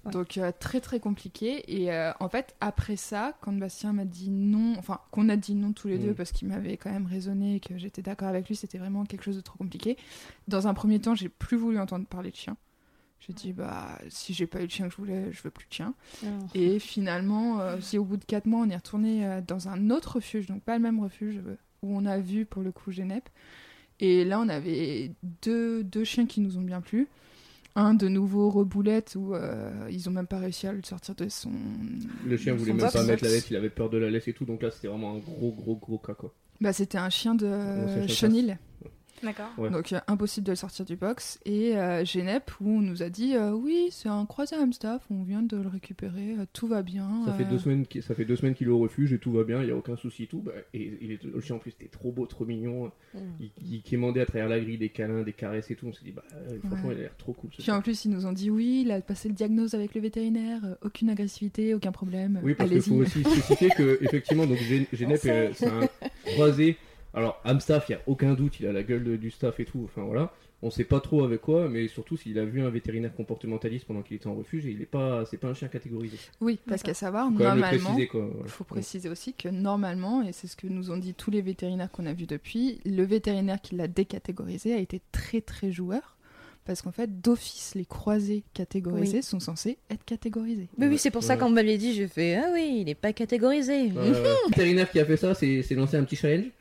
Donc 0.10 0.38
euh, 0.38 0.52
très 0.58 0.82
très 0.82 1.00
compliqué. 1.00 1.64
Et 1.68 1.92
euh, 1.92 2.12
en 2.20 2.30
fait, 2.30 2.56
après 2.60 2.96
ça, 2.96 3.38
quand 3.42 3.54
Bastien 3.54 3.94
m'a 3.94 4.06
dit 4.06 4.32
non, 4.32 4.76
enfin 4.78 5.00
qu'on 5.12 5.30
a 5.30 5.36
dit 5.36 5.54
non 5.54 5.74
tous 5.74 5.88
les 5.88 6.00
deux 6.00 6.12
mm. 6.12 6.16
parce 6.16 6.32
qu'il 6.32 6.48
m'avait 6.48 6.78
quand 6.78 6.92
même 6.92 7.06
raisonné 7.06 7.56
et 7.56 7.60
que 7.60 7.78
j'étais 7.78 8.02
d'accord 8.02 8.28
avec 8.28 8.48
lui, 8.48 8.56
c'était 8.56 8.80
vraiment 8.80 9.06
quelque 9.06 9.24
chose 9.24 9.36
de 9.36 9.42
trop 9.42 9.58
compliqué. 9.58 9.98
Dans 10.48 10.68
un 10.68 10.74
premier 10.74 11.00
temps, 11.00 11.14
j'ai 11.14 11.30
plus 11.30 11.58
voulu 11.58 11.80
entendre 11.80 12.06
parler 12.08 12.32
de 12.32 12.36
chien. 12.36 12.58
J'ai 13.20 13.34
dit 13.34 13.54
bah 13.54 14.00
si 14.10 14.34
j'ai 14.34 14.48
pas 14.48 14.60
eu 14.60 14.64
le 14.64 14.70
chien 14.70 14.88
que 14.88 14.92
je 14.92 14.98
voulais, 14.98 15.32
je 15.32 15.44
veux 15.44 15.52
plus 15.52 15.68
de 15.68 15.74
chien. 15.74 15.94
Ah. 16.24 16.28
Et 16.56 16.80
finalement, 16.80 17.60
euh, 17.60 17.78
si 17.80 18.00
au 18.00 18.04
bout 18.04 18.18
de 18.18 18.26
4 18.26 18.48
mois, 18.48 18.62
on 18.62 18.70
est 18.70 18.76
retourné 18.76 19.42
dans 19.48 19.68
un 19.68 19.92
autre 19.92 20.16
refuge, 20.16 20.48
donc 20.48 20.64
pas 20.64 20.76
le 20.76 20.82
même 20.82 21.00
refuge 21.00 21.40
où 21.84 21.96
on 21.96 22.06
a 22.06 22.18
vu 22.18 22.46
pour 22.46 22.64
le 22.64 22.72
coup 22.72 22.92
Genep. 22.92 23.30
Et 24.00 24.26
là, 24.26 24.40
on 24.40 24.50
avait 24.50 25.12
deux, 25.44 25.84
deux 25.84 26.04
chiens 26.04 26.26
qui 26.26 26.42
nous 26.42 26.58
ont 26.58 26.62
bien 26.62 26.82
plu 26.82 27.08
un 27.76 27.94
de 27.94 28.08
nouveau 28.08 28.50
reboulette 28.50 29.16
où 29.16 29.34
euh, 29.34 29.88
ils 29.90 30.10
ont 30.10 30.12
même 30.12 30.28
pas 30.28 30.40
réussi 30.40 30.68
à 30.68 30.74
le 30.74 30.82
sortir 30.84 31.16
de 31.16 31.30
son. 31.30 31.52
Le 32.26 32.38
chien 32.38 32.54
voulait 32.54 32.74
même 32.74 32.92
pas 32.92 33.04
mettre 33.04 33.24
la 33.24 33.30
laisse, 33.30 33.50
il 33.50 33.56
avait 33.56 33.70
peur 33.70 33.90
de 33.90 33.98
la 33.98 34.10
laisse 34.10 34.28
et 34.28 34.34
tout, 34.34 34.46
donc 34.46 34.62
là 34.62 34.72
c'était 34.72 34.88
vraiment 34.88 35.14
un 35.16 35.20
gros 35.20 35.52
gros 35.52 35.76
gros 35.76 35.98
cas 35.98 36.14
quoi. 36.14 36.34
Bah 36.60 36.74
c'était 36.74 36.98
un 36.98 37.10
chien 37.10 37.36
de 37.36 38.08
chenille. 38.08 38.58
D'accord. 39.24 39.50
Donc 39.58 39.94
euh, 39.94 40.00
impossible 40.08 40.46
de 40.46 40.52
le 40.52 40.56
sortir 40.56 40.86
du 40.86 40.96
box. 40.96 41.40
Et 41.46 41.78
euh, 41.78 42.04
Genep, 42.06 42.52
où 42.60 42.70
on 42.70 42.82
nous 42.82 43.04
a 43.04 43.10
dit 43.10 43.36
euh, 43.36 43.52
oui, 43.52 43.90
c'est 43.92 44.10
un 44.10 44.26
croisé 44.26 44.56
Amstaff, 44.56 45.04
on 45.10 45.24
vient 45.24 45.42
de 45.42 45.58
le 45.58 45.68
récupérer, 45.68 46.36
tout 46.54 46.68
va 46.68 46.82
bien. 46.82 47.24
Ça 47.26 47.34
fait 47.34 47.46
deux 47.46 47.60
semaines, 47.60 47.86
ça 48.02 48.16
fait 48.16 48.26
deux 48.26 48.36
semaines 48.36 48.54
qu'il 48.54 48.68
est 48.68 48.72
au 48.72 48.80
refuge 48.80 49.14
et 49.14 49.20
tout 49.20 49.32
va 49.32 49.44
bien, 49.44 49.62
il 49.62 49.70
y 49.70 49.72
a 49.72 49.76
aucun 49.76 49.96
souci 49.96 50.28
tout. 50.28 50.42
Bah, 50.42 50.52
et 50.74 50.98
il 51.02 51.12
est, 51.12 51.24
le 51.24 51.40
chien 51.42 51.56
en 51.56 51.60
plus 51.60 51.72
était 51.72 51.88
trop 51.88 52.12
beau, 52.12 52.26
trop 52.26 52.46
mignon. 52.46 52.92
Mm. 53.14 53.20
Il, 53.40 53.52
il 53.72 53.82
quémandait 53.82 54.22
à 54.22 54.26
travers 54.26 54.50
la 54.50 54.60
grille 54.60 54.78
des 54.78 54.90
câlins, 54.90 55.24
des 55.24 55.34
caresses 55.34 55.72
et 55.72 55.76
tout. 55.76 55.88
On 55.88 55.94
s'est 55.94 56.04
dit 56.04 56.12
bah 56.12 56.24
franchement 56.66 56.92
il 56.92 56.98
a 56.98 57.02
l'air 57.02 57.18
trop 57.18 57.34
cool. 57.34 57.50
Puis 57.52 57.72
en 57.72 57.82
plus 57.82 58.06
ils 58.06 58.12
nous 58.12 58.26
ont 58.26 58.34
dit 58.34 58.50
oui, 58.50 58.84
il 58.86 58.92
a 58.92 59.02
passé 59.02 59.30
le 59.30 59.36
diagnose 59.36 59.74
avec 59.74 59.94
le 59.96 60.02
vétérinaire, 60.02 60.62
aucune 60.82 61.10
agressivité, 61.10 61.74
aucun 61.74 61.92
problème. 61.92 62.40
Oui 62.44 62.56
parce 62.56 62.70
qu'il 62.70 62.82
faut 62.82 62.96
aussi 62.96 63.24
spécifier 63.24 63.70
que 63.78 64.00
effectivement 64.02 64.46
donc 64.46 64.58
Genep 64.94 65.20
c'est 65.20 65.68
un 65.68 65.88
croisé 66.26 66.78
alors, 67.14 67.42
Amstaff, 67.44 67.90
il 67.90 67.94
n'y 67.94 67.96
a 67.98 68.02
aucun 68.08 68.34
doute, 68.34 68.60
il 68.60 68.68
a 68.68 68.72
la 68.72 68.84
gueule 68.84 69.18
du 69.18 69.32
staff 69.32 69.60
et 69.60 69.66
tout. 69.66 69.82
Enfin 69.84 70.04
voilà. 70.04 70.34
On 70.64 70.70
sait 70.70 70.84
pas 70.84 71.00
trop 71.00 71.24
avec 71.24 71.42
quoi, 71.42 71.68
mais 71.70 71.88
surtout 71.88 72.18
s'il 72.18 72.38
a 72.38 72.46
vu 72.46 72.62
un 72.62 72.70
vétérinaire 72.70 73.16
comportementaliste 73.16 73.86
pendant 73.86 74.04
qu'il 74.04 74.16
était 74.16 74.28
en 74.28 74.36
refuge, 74.36 74.68
et 74.68 74.70
il 74.70 74.82
est 74.82 74.86
pas, 74.86 75.26
c'est 75.26 75.38
pas 75.38 75.48
un 75.48 75.56
chien 75.56 75.68
catégorisé. 75.70 76.18
Oui, 76.40 76.60
parce 76.68 76.84
qu'à 76.84 76.94
savoir, 76.94 77.32
normalement, 77.32 77.98
il 77.98 78.08
faut 78.46 78.64
préciser 78.64 79.10
aussi 79.10 79.34
que 79.34 79.50
normalement, 79.50 80.22
et 80.22 80.32
c'est 80.34 80.46
ce 80.46 80.56
que 80.56 80.68
nous 80.68 80.92
ont 80.92 80.98
dit 80.98 81.16
tous 81.16 81.32
les 81.32 81.42
vétérinaires 81.42 81.90
qu'on 81.90 82.06
a 82.06 82.14
vus 82.14 82.28
depuis, 82.28 82.80
le 82.86 83.04
vétérinaire 83.04 83.60
qui 83.60 83.76
l'a 83.76 83.88
décatégorisé 83.88 84.74
a 84.74 84.78
été 84.78 85.02
très 85.12 85.42
très 85.42 85.72
joueur 85.72 86.18
parce 86.64 86.84
qu'en 86.84 86.92
fait, 86.92 87.22
d'office, 87.22 87.74
les 87.74 87.86
croisés 87.86 88.44
catégorisés 88.54 89.24
sont 89.24 89.40
censés 89.40 89.80
être 89.90 90.06
catégorisés. 90.06 90.70
Mais 90.78 90.88
oui, 90.88 91.00
c'est 91.00 91.10
pour 91.10 91.24
ça 91.24 91.36
qu'on 91.36 91.50
m'avait 91.50 91.80
dit, 91.80 91.96
j'ai 91.96 92.08
fait 92.08 92.36
Ah 92.36 92.52
oui, 92.54 92.78
il 92.82 92.86
n'est 92.86 92.94
pas 92.94 93.14
catégorisé. 93.14 93.90
le 93.90 94.48
vétérinaire 94.50 94.92
qui 94.92 95.00
a 95.00 95.06
fait 95.06 95.18
ça, 95.18 95.34
c'est 95.34 95.66
lancé 95.72 95.98
un 95.98 96.04
petit 96.04 96.16
challenge 96.16 96.52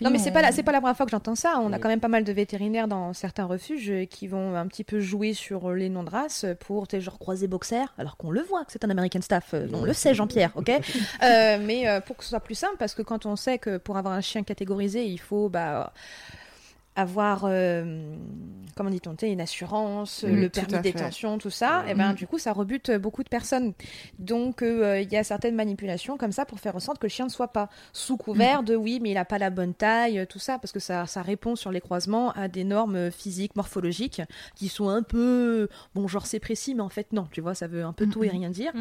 non, 0.00 0.10
mais 0.10 0.18
c'est 0.18 0.30
pas 0.30 0.42
la, 0.42 0.52
c'est 0.52 0.62
pas 0.62 0.72
la 0.72 0.80
première 0.80 0.96
fois 0.96 1.06
que 1.06 1.10
j'entends 1.10 1.34
ça. 1.34 1.60
On 1.62 1.72
a 1.72 1.78
quand 1.78 1.88
même 1.88 2.00
pas 2.00 2.08
mal 2.08 2.24
de 2.24 2.32
vétérinaires 2.32 2.88
dans 2.88 3.12
certains 3.12 3.44
refuges 3.44 3.92
qui 4.10 4.26
vont 4.26 4.54
un 4.54 4.66
petit 4.66 4.84
peu 4.84 5.00
jouer 5.00 5.34
sur 5.34 5.72
les 5.72 5.88
noms 5.88 6.02
de 6.02 6.10
race 6.10 6.46
pour, 6.60 6.88
tes 6.88 7.00
genre 7.00 7.18
croiser 7.18 7.48
boxer, 7.48 7.86
alors 7.98 8.16
qu'on 8.16 8.30
le 8.30 8.42
voit 8.42 8.64
que 8.64 8.72
c'est 8.72 8.84
un 8.84 8.90
American 8.90 9.20
staff. 9.20 9.54
Euh, 9.54 9.66
on 9.72 9.84
le 9.84 9.92
sait, 9.92 10.14
Jean-Pierre, 10.14 10.52
ok. 10.54 10.70
euh, 11.22 11.58
mais 11.60 11.88
euh, 11.88 12.00
pour 12.00 12.16
que 12.16 12.24
ce 12.24 12.30
soit 12.30 12.40
plus 12.40 12.54
simple, 12.54 12.76
parce 12.78 12.94
que 12.94 13.02
quand 13.02 13.26
on 13.26 13.36
sait 13.36 13.58
que 13.58 13.76
pour 13.76 13.96
avoir 13.96 14.14
un 14.14 14.20
chien 14.20 14.42
catégorisé, 14.42 15.04
il 15.04 15.18
faut 15.18 15.48
bah 15.48 15.92
avoir, 16.98 17.42
euh, 17.44 18.16
comment 18.74 18.90
dit-on, 18.90 19.14
une 19.22 19.40
assurance, 19.40 20.24
le 20.24 20.48
permis 20.48 20.72
de 20.72 20.78
détention, 20.78 21.38
tout 21.38 21.48
ça, 21.48 21.84
et 21.88 21.94
ben 21.94 22.12
mm. 22.12 22.16
du 22.16 22.26
coup 22.26 22.38
ça 22.38 22.52
rebute 22.52 22.90
beaucoup 22.90 23.22
de 23.22 23.28
personnes. 23.28 23.72
Donc 24.18 24.62
euh, 24.62 25.00
il 25.00 25.10
y 25.12 25.16
a 25.16 25.22
certaines 25.22 25.54
manipulations 25.54 26.16
comme 26.16 26.32
ça 26.32 26.44
pour 26.44 26.58
faire 26.58 26.74
ressentir 26.74 26.98
que 26.98 27.06
le 27.06 27.10
chien 27.10 27.26
ne 27.26 27.30
soit 27.30 27.52
pas 27.52 27.68
sous 27.92 28.16
couvert 28.16 28.62
mm. 28.62 28.64
de 28.64 28.76
oui, 28.76 28.98
mais 29.00 29.10
il 29.10 29.14
n'a 29.14 29.24
pas 29.24 29.38
la 29.38 29.50
bonne 29.50 29.74
taille, 29.74 30.26
tout 30.28 30.40
ça, 30.40 30.58
parce 30.58 30.72
que 30.72 30.80
ça, 30.80 31.06
ça 31.06 31.22
répond 31.22 31.54
sur 31.54 31.70
les 31.70 31.80
croisements 31.80 32.32
à 32.32 32.48
des 32.48 32.64
normes 32.64 33.12
physiques, 33.12 33.54
morphologiques, 33.54 34.22
qui 34.56 34.68
sont 34.68 34.88
un 34.88 35.04
peu, 35.04 35.68
bon 35.94 36.08
genre 36.08 36.26
c'est 36.26 36.40
précis, 36.40 36.74
mais 36.74 36.82
en 36.82 36.88
fait 36.88 37.12
non, 37.12 37.28
tu 37.30 37.40
vois, 37.40 37.54
ça 37.54 37.68
veut 37.68 37.84
un 37.84 37.92
peu 37.92 38.08
tout 38.08 38.24
et 38.24 38.28
rien 38.28 38.50
dire. 38.50 38.72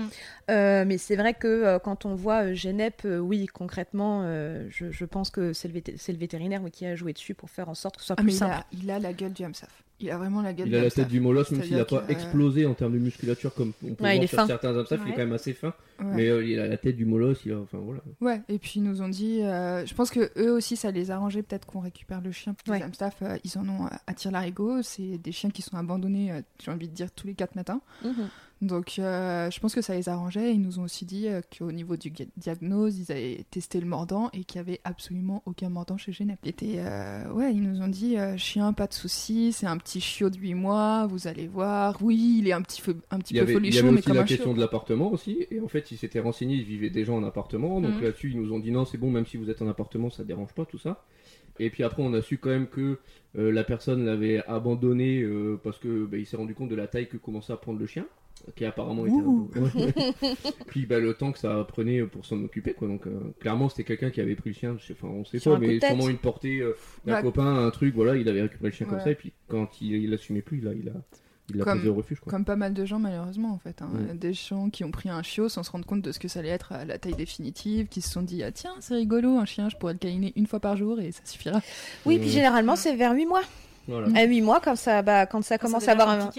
Euh, 0.50 0.86
mais 0.88 0.98
c'est 0.98 1.16
vrai 1.16 1.36
que 1.36 1.78
quand 1.84 2.06
on 2.06 2.16
voit 2.16 2.52
Genep, 2.54 3.06
oui, 3.06 3.46
concrètement, 3.46 4.24
je, 4.70 4.90
je, 4.90 5.06
pense 5.06 5.30
que 5.30 5.54
c'est 5.54 5.68
le, 5.68 5.74
le, 5.76 6.18
vétérinaire 6.18 6.62
qui 6.72 6.88
a 6.88 6.96
joué 6.96 7.14
dessus 7.14 7.36
pour 7.36 7.52
faire 7.52 7.70
en 7.70 7.76
sorte 7.76 7.98
que 7.98 8.04
ah, 8.16 8.66
il 8.72 8.92
a, 8.92 9.00
la 9.00 9.14
gueule 9.14 9.34
du 9.34 9.44
Hamsaf. 9.44 9.84
Il 10.00 10.12
a 10.12 10.18
vraiment 10.18 10.44
la 10.44 10.54
gueule 10.54 10.68
Il 10.68 10.76
a 10.76 10.84
la 10.84 10.92
tête 10.92 11.08
du 11.08 11.20
molosse, 11.20 11.50
même 11.52 11.64
s'il 11.64 11.76
n'a 11.76 11.86
pas 11.86 12.04
explosé 12.08 12.68
en 12.68 12.76
termes 12.76 12.94
de 12.94 13.00
musculature 13.00 13.52
comme 13.54 13.74
on 13.84 13.96
peut 13.96 14.04
voir 14.04 14.28
sur 14.28 14.46
certains 14.46 14.78
Hamsaf, 14.78 15.00
il 15.06 15.12
est 15.12 15.16
quand 15.16 15.18
même 15.20 15.34
assez 15.34 15.54
fin. 15.54 15.74
Mais 16.00 16.28
euh, 16.28 16.46
il 16.46 16.60
a 16.60 16.68
la 16.68 16.78
tête 16.78 16.96
du 16.96 17.06
molosse, 17.06 17.40
il 17.46 17.54
a... 17.54 17.60
enfin 17.60 17.80
voilà. 17.80 18.02
Ouais, 18.22 18.42
et 18.50 18.60
puis 18.60 18.74
ils 18.76 18.84
nous 18.84 19.02
ont 19.02 19.10
dit, 19.10 19.42
euh, 19.42 19.86
je 19.86 19.94
pense 19.96 20.12
que 20.12 20.32
eux 20.38 20.52
aussi 20.52 20.76
ça 20.76 20.92
les 20.92 21.10
a 21.10 21.16
arrangés, 21.16 21.42
peut-être 21.42 21.66
qu'on 21.66 21.80
récupère 21.80 22.22
le 22.22 22.32
chien. 22.32 22.56
Les 22.68 22.84
Hamstaff, 22.84 23.16
euh, 23.24 23.38
ils 23.44 23.58
en 23.58 23.68
ont 23.68 23.90
à 24.06 24.14
tir 24.14 24.32
larigot, 24.32 24.84
c'est 24.84 25.18
des 25.18 25.32
chiens 25.32 25.50
qui 25.50 25.64
sont 25.64 25.78
abandonnés, 25.78 26.44
j'ai 26.64 26.70
envie 26.70 26.88
de 26.88 26.94
dire, 26.94 27.10
tous 27.12 27.26
les 27.26 27.34
4 27.34 27.56
matins. 27.56 27.82
Mhm. 28.04 28.30
Donc 28.62 28.96
euh, 28.98 29.52
je 29.52 29.60
pense 29.60 29.76
que 29.76 29.82
ça 29.82 29.94
les 29.94 30.10
arrangeait. 30.10 30.54
Ils 30.54 30.62
nous 30.62 30.80
ont 30.80 30.84
aussi 30.84 31.06
dit 31.06 31.28
euh, 31.28 31.42
qu'au 31.58 31.72
niveau 31.72 31.96
du 31.96 32.12
diagnose, 32.38 32.98
ils 32.98 33.12
avaient 33.12 33.46
testé 33.52 33.80
le 33.80 33.86
mordant 33.86 34.30
et 34.34 34.44
qu'il 34.46 34.60
n'y 34.60 34.68
avait 34.68 34.82
absolument 34.84 35.44
aucun 35.46 35.70
mordant 35.70 35.98
chez 35.98 36.12
Genève. 36.12 36.38
Euh, 36.44 37.32
ouais, 37.34 37.54
ils 37.54 37.62
nous 37.62 37.82
ont 37.82 37.88
dit 37.88 38.16
chien, 38.38 38.74
pas 38.74 38.88
de 38.88 38.94
souci, 38.94 39.52
c'est 39.52 39.68
un 39.68 39.78
petit 39.78 40.02
chiot 40.02 40.32
de 40.32 40.38
8 40.38 40.56
mois, 40.56 41.06
vous 41.06 41.28
allez 41.28 41.48
voir. 41.48 41.98
Oui, 42.02 42.40
il 42.40 42.48
est 42.48 42.54
un 42.54 42.64
petit, 42.64 42.82
peu, 42.82 42.96
un 43.12 43.20
petit 43.20 43.36
peu 43.36 43.46
folichon, 43.46 43.60
mais 43.60 43.70
Il 43.70 43.76
y 43.76 43.80
avait 43.80 43.98
aussi 44.00 44.14
la 44.14 44.24
question 44.24 44.54
de 44.54 44.60
l'appartement 44.60 45.12
aussi. 45.12 45.46
Et 45.52 45.60
en 45.60 45.68
fait, 45.68 45.92
ils 45.92 45.98
s'étaient 45.98 46.20
renseignés, 46.20 46.56
ils 46.56 46.66
vivaient 46.66 46.90
déjà 46.90 47.14
en 47.14 47.24
appartement. 47.24 47.80
Donc 47.80 47.96
mhm. 47.96 48.04
là-dessus, 48.04 48.32
ils 48.32 48.42
nous 48.42 48.54
ont 48.54 48.60
dit 48.60 48.72
non, 48.72 48.86
c'est 48.86 48.98
bon, 48.98 49.12
même 49.12 49.28
si 49.28 49.38
vous 49.38 49.52
êtes 49.52 49.62
en 49.62 49.68
appartement, 49.68 50.10
ça 50.10 50.24
dérange 50.24 50.54
pas 50.54 50.66
tout 50.66 50.80
ça. 50.80 51.04
Et 51.60 51.70
puis 51.70 51.84
après, 51.84 52.02
on 52.02 52.14
a 52.14 52.22
su 52.22 52.40
quand 52.40 52.50
même 52.50 52.68
que 52.68 52.98
la 53.36 53.64
personne 53.64 54.06
l'avait 54.06 54.44
abandonné 54.48 55.24
parce 55.64 55.78
que 55.78 56.06
bah, 56.06 56.18
il 56.18 56.26
s'est 56.26 56.38
rendu 56.38 56.56
compte 56.56 56.70
de 56.70 56.76
la 56.76 56.88
taille 56.88 57.08
que 57.08 57.18
commençait 57.18 57.54
à 57.54 57.58
prendre 57.58 57.80
le 57.80 57.86
chien 57.86 58.06
qui 58.56 58.66
apparemment 58.66 59.06
était 59.06 59.16
un 59.16 60.26
puis 60.68 60.86
bah, 60.86 61.00
le 61.00 61.14
temps 61.14 61.32
que 61.32 61.40
ça 61.40 61.64
prenait 61.68 62.04
pour 62.04 62.26
s'en 62.26 62.44
occuper 62.44 62.74
quoi 62.74 62.88
donc 62.88 63.08
euh, 63.08 63.34
clairement 63.40 63.70
c'était 63.70 63.84
quelqu'un 63.84 64.10
qui 64.10 64.22
avait 64.22 64.36
pris 64.36 64.52
le 64.52 64.56
chien 64.56 64.78
enfin 64.92 65.08
on 65.08 65.26
sait 65.26 65.40
pas 65.40 65.58
mais 65.60 65.80
sûrement 65.80 66.10
une 66.10 66.18
portée 66.18 66.60
euh, 66.60 66.76
d'un 67.06 67.22
copain 67.22 67.66
un 67.66 67.72
truc 67.72 67.96
voilà 67.96 68.16
il 68.16 68.28
avait 68.30 68.42
récupéré 68.42 68.70
le 68.70 68.76
chien 68.76 68.88
comme 68.88 69.00
ça 69.00 69.12
et 69.12 69.16
puis 69.16 69.34
quand 69.48 69.82
il, 69.82 69.94
il 69.94 70.14
assumait 70.14 70.42
plus 70.42 70.62
là 70.62 70.72
il 70.74 70.90
a 70.90 70.94
il 71.50 71.58
l'a 71.58 71.66
posé 71.66 71.88
au 71.88 71.94
refuge. 71.94 72.20
Quoi. 72.20 72.32
Comme 72.32 72.44
pas 72.46 72.56
mal 72.56 72.74
de 72.74 72.86
gens, 72.86 73.00
malheureusement, 73.00 73.54
en 73.54 73.58
fait. 73.58 73.82
Hein. 73.82 73.90
Des 74.16 74.34
gens 74.34 74.70
qui 74.70 74.84
ont 74.84 74.92
pris 74.92 75.10
un 75.10 75.24
chiot 75.24 75.48
sans 75.48 75.64
se 75.64 75.72
rendre 75.72 75.86
compte 75.86 76.02
de 76.02 76.12
ce 76.12 76.20
que 76.20 76.28
ça 76.28 76.40
allait 76.40 76.50
être 76.50 76.74
à 76.74 76.84
la 76.84 76.98
taille 76.98 77.16
définitive, 77.16 77.88
qui 77.88 78.02
se 78.02 78.10
sont 78.10 78.22
dit 78.22 78.44
Ah, 78.44 78.52
tiens, 78.52 78.74
c'est 78.82 78.96
rigolo, 78.96 79.38
un 79.38 79.46
chien, 79.46 79.70
je 79.70 79.78
pourrais 79.78 79.94
le 79.94 80.00
câliner 80.00 80.34
une 80.36 80.46
fois 80.46 80.60
par 80.60 80.76
jour 80.76 81.00
et 81.00 81.12
ça 81.12 81.22
suffira. 81.24 81.62
Oui, 82.06 82.20
puis 82.20 82.30
généralement, 82.30 82.76
c'est 82.76 82.96
vers 82.96 83.14
8 83.14 83.26
mois. 83.26 83.44
À 84.16 84.26
8 84.26 84.42
mois, 84.42 84.60
quand 84.60 84.76
ça, 84.76 85.02
bah, 85.02 85.26
quand 85.26 85.42
ça 85.42 85.58
commence 85.58 85.88
à 85.88 85.94
avoir 85.94 86.10
un, 86.10 86.30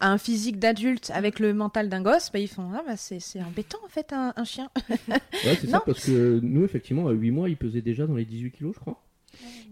un, 0.00 0.18
physique 0.18 0.58
d'adulte 0.58 1.10
avec 1.14 1.38
le 1.38 1.54
mental 1.54 1.88
d'un 1.88 2.02
gosse, 2.02 2.30
bah, 2.32 2.38
ils 2.38 2.48
font 2.48 2.70
ah, 2.74 2.82
bah, 2.86 2.96
c'est, 2.96 3.20
embêtant 3.42 3.78
en 3.84 3.88
fait 3.88 4.12
un, 4.12 4.44
chien. 4.44 4.68
ouais, 5.08 5.56
c'est 5.60 5.68
ça, 5.68 5.82
parce 5.84 6.06
que 6.06 6.40
nous, 6.42 6.64
effectivement, 6.64 7.08
à 7.08 7.12
8 7.12 7.30
mois, 7.30 7.48
il 7.48 7.56
pesait 7.56 7.82
déjà 7.82 8.06
dans 8.06 8.16
les 8.16 8.24
18 8.24 8.52
kilos, 8.52 8.74
je 8.74 8.80
crois. 8.80 9.00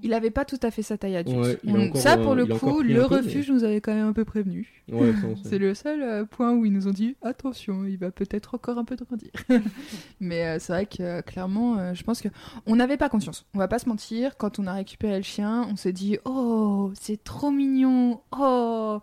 Il 0.03 0.13
avait 0.13 0.31
pas 0.31 0.45
tout 0.45 0.59
à 0.63 0.71
fait 0.71 0.83
sa 0.83 0.99
taille 0.99 1.17
adulte. 1.17 1.61
ça, 1.95 2.17
pour 2.17 2.35
le 2.35 2.47
coup, 2.47 2.83
le 2.83 3.03
refuge 3.05 3.51
nous 3.51 3.65
avait 3.65 3.81
quand 3.81 3.95
même 3.95 4.07
un 4.07 4.13
peu 4.13 4.25
prévenu. 4.25 4.85
c'est 5.45 5.59
le 5.59 5.75
seul 5.75 6.03
euh, 6.03 6.25
point 6.25 6.53
où 6.53 6.67
ils 6.67 6.73
nous 6.73 6.87
ont 6.89 6.93
dit 6.93 7.17
attention, 7.23 7.85
il 7.87 7.97
va 7.97 8.11
peut-être 8.11 8.55
encore 8.55 8.79
un 8.79 8.85
peu 8.85 8.97
grandir. 8.97 9.31
mais 10.21 10.45
euh, 10.45 10.59
c'est 10.59 10.73
vrai 10.73 10.87
que 10.87 11.03
euh, 11.03 11.23
clairement, 11.23 11.95
je 11.95 12.03
pense 12.03 12.21
que 12.21 12.29
on 12.67 12.77
n'avait 12.77 12.99
pas 12.99 13.09
conscience. 13.09 13.47
On 13.55 13.59
va 13.59 13.69
pas 13.69 13.79
se 13.79 13.89
mentir. 13.89 14.37
Quand 14.37 14.59
on 14.59 14.67
a 14.67 14.75
récupéré 14.75 15.17
le 15.17 15.23
chien, 15.23 15.67
on 15.71 15.77
s'est 15.77 15.93
dit 15.93 16.19
oh, 16.25 16.93
c'est 17.01 17.23
trop 17.23 17.51
mignon. 17.51 18.21
Oh 18.39 19.01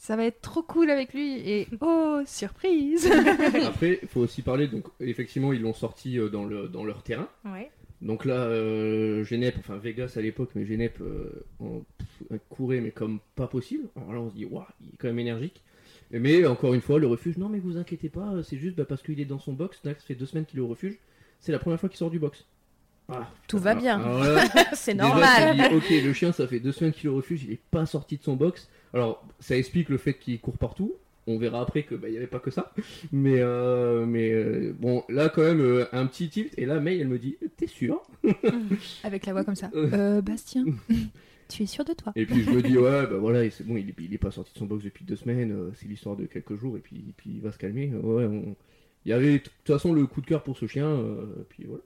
ça 0.00 0.14
va 0.14 0.24
être 0.24 0.40
trop 0.40 0.62
cool 0.62 0.90
avec 0.90 1.12
lui 1.12 1.38
et 1.38 1.66
oh 1.80 2.20
surprise 2.24 3.10
Après, 3.66 3.98
il 4.00 4.08
faut 4.08 4.20
aussi 4.20 4.42
parler 4.42 4.68
donc 4.68 4.84
effectivement 5.00 5.52
ils 5.52 5.60
l'ont 5.60 5.74
sorti 5.74 6.18
dans, 6.32 6.44
le, 6.44 6.68
dans 6.68 6.84
leur 6.84 7.02
terrain. 7.02 7.28
Ouais. 7.44 7.70
Donc 8.00 8.24
là, 8.24 8.34
euh, 8.34 9.24
Genep, 9.24 9.56
enfin 9.58 9.76
Vegas 9.76 10.14
à 10.16 10.20
l'époque, 10.20 10.50
mais 10.54 10.64
Genep 10.64 11.00
euh, 11.00 11.44
courait, 12.48 12.80
mais 12.80 12.90
comme 12.90 13.18
pas 13.34 13.48
possible. 13.48 13.88
Alors 13.96 14.12
là, 14.12 14.20
on 14.20 14.30
se 14.30 14.34
dit, 14.34 14.44
waouh, 14.44 14.64
il 14.80 14.88
est 14.88 14.96
quand 14.98 15.08
même 15.08 15.18
énergique. 15.18 15.62
Mais 16.10 16.46
encore 16.46 16.74
une 16.74 16.80
fois, 16.80 16.98
le 16.98 17.06
refuge, 17.06 17.36
non, 17.36 17.48
mais 17.48 17.58
vous 17.58 17.76
inquiétez 17.76 18.08
pas, 18.08 18.32
c'est 18.42 18.56
juste 18.56 18.76
bah, 18.76 18.84
parce 18.88 19.02
qu'il 19.02 19.20
est 19.20 19.24
dans 19.26 19.38
son 19.38 19.52
box. 19.52 19.80
ça 19.82 19.94
fait 19.94 20.14
deux 20.14 20.26
semaines 20.26 20.46
qu'il 20.46 20.58
est 20.58 20.62
au 20.62 20.68
refuge. 20.68 20.96
C'est 21.40 21.52
la 21.52 21.58
première 21.58 21.78
fois 21.78 21.88
qu'il 21.88 21.98
sort 21.98 22.10
du 22.10 22.18
box. 22.18 22.46
Ah, 23.10 23.30
Tout 23.46 23.58
va 23.58 23.74
bien. 23.74 24.00
c'est 24.74 24.94
normal. 24.94 25.74
ok, 25.74 25.90
le 25.90 26.12
chien, 26.12 26.32
ça 26.32 26.46
fait 26.46 26.60
deux 26.60 26.72
semaines 26.72 26.92
qu'il 26.92 27.06
est 27.06 27.12
au 27.12 27.16
refuge, 27.16 27.44
il 27.44 27.52
est 27.52 27.60
pas 27.70 27.86
sorti 27.86 28.16
de 28.16 28.22
son 28.22 28.36
box. 28.36 28.68
Alors, 28.94 29.26
ça 29.40 29.56
explique 29.56 29.88
le 29.88 29.98
fait 29.98 30.14
qu'il 30.14 30.38
court 30.40 30.58
partout 30.58 30.94
on 31.28 31.38
verra 31.38 31.60
après 31.60 31.82
que 31.82 31.94
bah, 31.94 32.08
il 32.08 32.12
n'y 32.12 32.16
avait 32.16 32.26
pas 32.26 32.40
que 32.40 32.50
ça. 32.50 32.72
Mais, 33.12 33.38
euh, 33.38 34.06
mais 34.06 34.32
euh, 34.32 34.74
bon, 34.78 35.04
là 35.08 35.28
quand 35.28 35.42
même 35.42 35.60
euh, 35.60 35.84
un 35.92 36.06
petit 36.06 36.28
tilt. 36.28 36.52
Et 36.58 36.66
là, 36.66 36.80
May, 36.80 36.98
elle 36.98 37.08
me 37.08 37.18
dit, 37.18 37.36
t'es 37.56 37.66
sûr 37.66 38.02
Avec 39.04 39.26
la 39.26 39.32
voix 39.32 39.44
comme 39.44 39.54
ça. 39.54 39.70
Bastien. 40.22 40.64
Tu 41.48 41.62
es 41.62 41.66
sûr 41.66 41.82
de 41.82 41.94
toi? 41.94 42.12
Et 42.14 42.26
puis 42.26 42.42
je 42.42 42.50
me 42.50 42.60
dis, 42.60 42.76
ouais, 42.76 43.06
bah 43.06 43.16
voilà, 43.16 43.48
c'est 43.48 43.66
bon, 43.66 43.78
il 43.78 43.88
est, 43.88 44.18
pas 44.18 44.30
sorti 44.30 44.52
de 44.52 44.58
son 44.58 44.66
box 44.66 44.84
depuis 44.84 45.06
deux 45.06 45.16
semaines, 45.16 45.72
c'est 45.76 45.88
l'histoire 45.88 46.14
de 46.14 46.26
quelques 46.26 46.56
jours, 46.56 46.76
et 46.76 46.80
puis, 46.80 47.14
puis 47.16 47.30
il 47.36 47.40
va 47.40 47.52
se 47.52 47.56
calmer. 47.56 47.90
Ouais, 48.02 48.28
il 49.06 49.08
y 49.08 49.14
avait 49.14 49.32
de 49.32 49.38
toute 49.38 49.66
façon 49.66 49.94
le 49.94 50.06
coup 50.06 50.20
de 50.20 50.26
cœur 50.26 50.42
pour 50.42 50.58
ce 50.58 50.66
chien, 50.66 51.02
puis 51.48 51.64
voilà. 51.64 51.80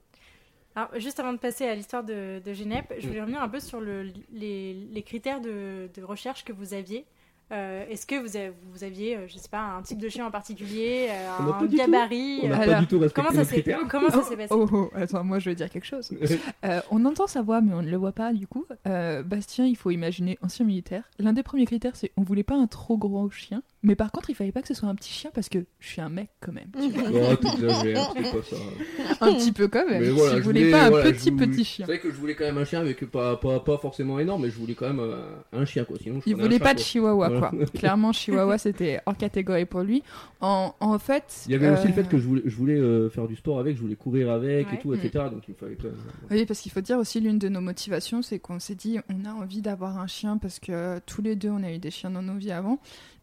Alors, 0.75 0.91
juste 0.99 1.21
avant 1.21 1.33
de 1.33 1.39
passer 1.39 1.65
à 1.65 1.75
l'histoire 1.75 2.03
de, 2.03 2.41
de 2.45 2.53
Genep, 2.53 2.93
je 2.99 3.07
voulais 3.07 3.21
revenir 3.21 3.43
un 3.43 3.49
peu 3.49 3.61
sur 3.61 3.81
le, 3.81 4.11
les, 4.33 4.73
les, 4.73 5.03
critères 5.03 5.41
de, 5.41 5.89
de, 5.95 6.03
recherche 6.03 6.45
que 6.45 6.53
vous 6.53 6.73
aviez. 6.73 7.05
Euh, 7.52 7.85
est-ce 7.90 8.06
que 8.06 8.14
vous, 8.14 8.37
avez, 8.37 8.52
vous 8.73 8.82
aviez, 8.82 9.16
euh, 9.16 9.26
je 9.28 9.37
sais 9.37 9.49
pas, 9.49 9.61
un 9.61 9.82
type 9.82 9.99
de 9.99 10.09
chien 10.09 10.25
en 10.26 10.30
particulier, 10.30 11.09
euh, 11.11 11.61
un 11.61 11.66
gabarit 11.66 12.40
On 12.44 12.49
pas 12.49 12.80
du 12.80 12.87
tout 12.87 12.99
comment 13.14 13.30
ça 13.30 13.44
s'est 13.44 13.62
ça 13.62 14.23
s'est 14.23 14.37
passé 14.37 14.49
oh, 14.50 14.66
oh, 14.73 14.90
oh, 14.90 14.90
Attends, 14.94 15.23
moi 15.23 15.38
je 15.38 15.50
vais 15.50 15.54
dire 15.54 15.68
quelque 15.68 15.85
chose. 15.85 16.11
on 16.90 17.04
entend 17.04 17.26
sa 17.26 17.42
voix, 17.42 17.61
mais 17.61 17.75
on 17.75 17.82
ne 17.82 17.90
le 17.90 17.97
voit 17.97 18.12
pas 18.12 18.32
du 18.32 18.47
coup. 18.47 18.64
Bastien, 18.85 19.66
il 19.66 19.76
faut 19.76 19.90
imaginer 19.90 20.38
ancien 20.42 20.64
militaire. 20.64 21.04
L'un 21.18 21.35
des 21.35 21.42
premiers 21.42 21.66
critères, 21.66 21.97
c'est 21.97 22.12
on 22.16 22.23
voulait 22.23 22.42
pas 22.42 22.56
un 22.56 22.66
trop 22.66 22.97
gros 22.97 23.28
chien. 23.30 23.62
Mais 23.85 23.97
par 23.97 24.12
contre, 24.12 24.31
il 24.31 24.35
fallait 24.35 24.53
pas 24.53 24.62
que 24.62 24.69
ce 24.69 24.75
soit 24.75 24.89
un 24.89 24.95
petit 24.95 25.12
chien 25.12 25.33
parce 25.35 25.49
que 25.49 25.59
je 25.81 25.89
suis 25.89 26.01
un 26.01 26.09
mec 26.09 26.31
quand 26.41 26.53
même. 26.53 26.69
Tu 26.73 26.89
vois. 26.91 27.09
un 29.21 29.35
petit 29.35 29.51
peu 29.51 29.67
quand 29.67 29.85
même. 29.89 30.03
Mais 30.03 30.11
voilà, 30.11 30.37
je 30.37 30.43
voulais 30.43 30.71
pas 30.71 30.85
un 30.85 30.91
petit 30.91 31.33
petit 31.33 31.65
chien. 31.65 31.87
C'est 31.87 31.93
vrai 31.93 32.01
que 32.01 32.11
je 32.11 32.17
voulais 32.17 32.37
quand 32.37 32.45
même 32.45 32.59
un 32.59 32.65
chien 32.65 32.79
avec 32.81 33.05
pas, 33.11 33.37
pas, 33.37 33.59
pas 33.59 33.79
forcément 33.79 34.21
énorme, 34.21 34.43
mais 34.43 34.51
je 34.51 34.57
voulais 34.57 34.75
quand 34.75 34.87
même 34.87 35.01
euh, 35.01 35.35
un 35.53 35.65
chien 35.65 35.85
quoi. 35.85 35.97
Sinon, 36.01 36.21
je 36.25 36.31
il 36.31 36.37
voulait 36.37 36.61
pas 36.61 36.75
de 36.75 36.79
chihuahua 36.79 37.31
quoi. 37.31 37.51
Clairement, 37.75 38.12
chihuahua 38.12 38.59
c'était 38.59 39.01
hors 39.05 39.17
catégorie 39.17 39.67
pour 39.67 39.81
lui. 39.81 40.05
En, 40.41 40.75
en 40.79 40.99
fait. 41.01 41.43
Il 41.47 41.53
y 41.53 41.57
avait 41.57 41.71
aussi 41.71 41.89
le 41.89 41.93
fait 41.93 42.09
que 42.09 42.19
je 42.19 42.27
voulais, 42.27 42.43
je 42.45 42.55
voulais 42.55 42.79
euh, 42.79 43.11
faire 43.11 43.27
du 43.27 43.35
sport 43.35 43.59
avec, 43.59 43.77
je 43.77 43.83
voulais 43.83 43.97
courir 43.97 44.31
avec 44.31 44.73
et 44.73 44.79
tout, 44.79 44.95
etc. 44.95 45.25
Donc 45.31 45.43
il 45.49 45.55
fallait 45.55 45.77
quand 45.77 45.89
même. 45.89 45.97
Oui, 46.31 46.47
parce 46.47 46.61
qu'il 46.61 46.71
faut 46.71 46.81
dire 46.81 46.99
aussi 46.99 47.21
l'une 47.21 47.39
de 47.39 47.49
nos 47.49 47.61
motivations, 47.61 48.23
c'est 48.23 48.39
qu'on 48.39 48.61
s'est 48.61 48.77
dit 48.77 49.01
on 49.09 49.25
a 49.25 49.33
envie 49.33 49.61
d'avoir 49.61 49.99
un 49.99 50.07
chien 50.07 50.39
parce 50.39 50.61
que 50.61 51.01
tous 51.01 51.21
les 51.21 51.35
deux 51.35 51.51
on 51.51 51.65
a 51.65 51.73
eu 51.73 51.79
des 51.79 51.91
chiens 51.91 52.11
dans 52.11 52.23
nos 52.23 52.37
vies 52.37 52.53
avant. 52.53 52.79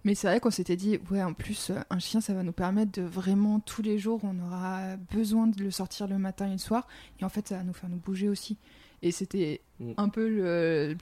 Mais 0.05 0.15
c'est 0.15 0.27
vrai 0.27 0.39
qu'on 0.39 0.51
s'était 0.51 0.77
dit, 0.77 0.99
ouais, 1.11 1.21
en 1.21 1.33
plus, 1.33 1.71
euh, 1.71 1.79
un 1.89 1.99
chien, 1.99 2.21
ça 2.21 2.33
va 2.33 2.43
nous 2.43 2.53
permettre 2.53 2.91
de 2.93 3.01
vraiment, 3.01 3.59
tous 3.59 3.81
les 3.81 3.97
jours, 3.97 4.21
on 4.23 4.39
aura 4.39 4.95
besoin 5.11 5.47
de 5.47 5.61
le 5.61 5.71
sortir 5.71 6.07
le 6.07 6.17
matin 6.17 6.47
et 6.47 6.53
le 6.53 6.57
soir. 6.57 6.87
Et 7.19 7.25
en 7.25 7.29
fait, 7.29 7.49
ça 7.49 7.57
va 7.57 7.63
nous 7.63 7.73
faire 7.73 7.89
nous 7.89 7.97
bouger 7.97 8.29
aussi. 8.29 8.57
Et 9.01 9.11
c'était 9.11 9.61
mm. 9.79 9.91
un 9.97 10.09
peu 10.09 10.27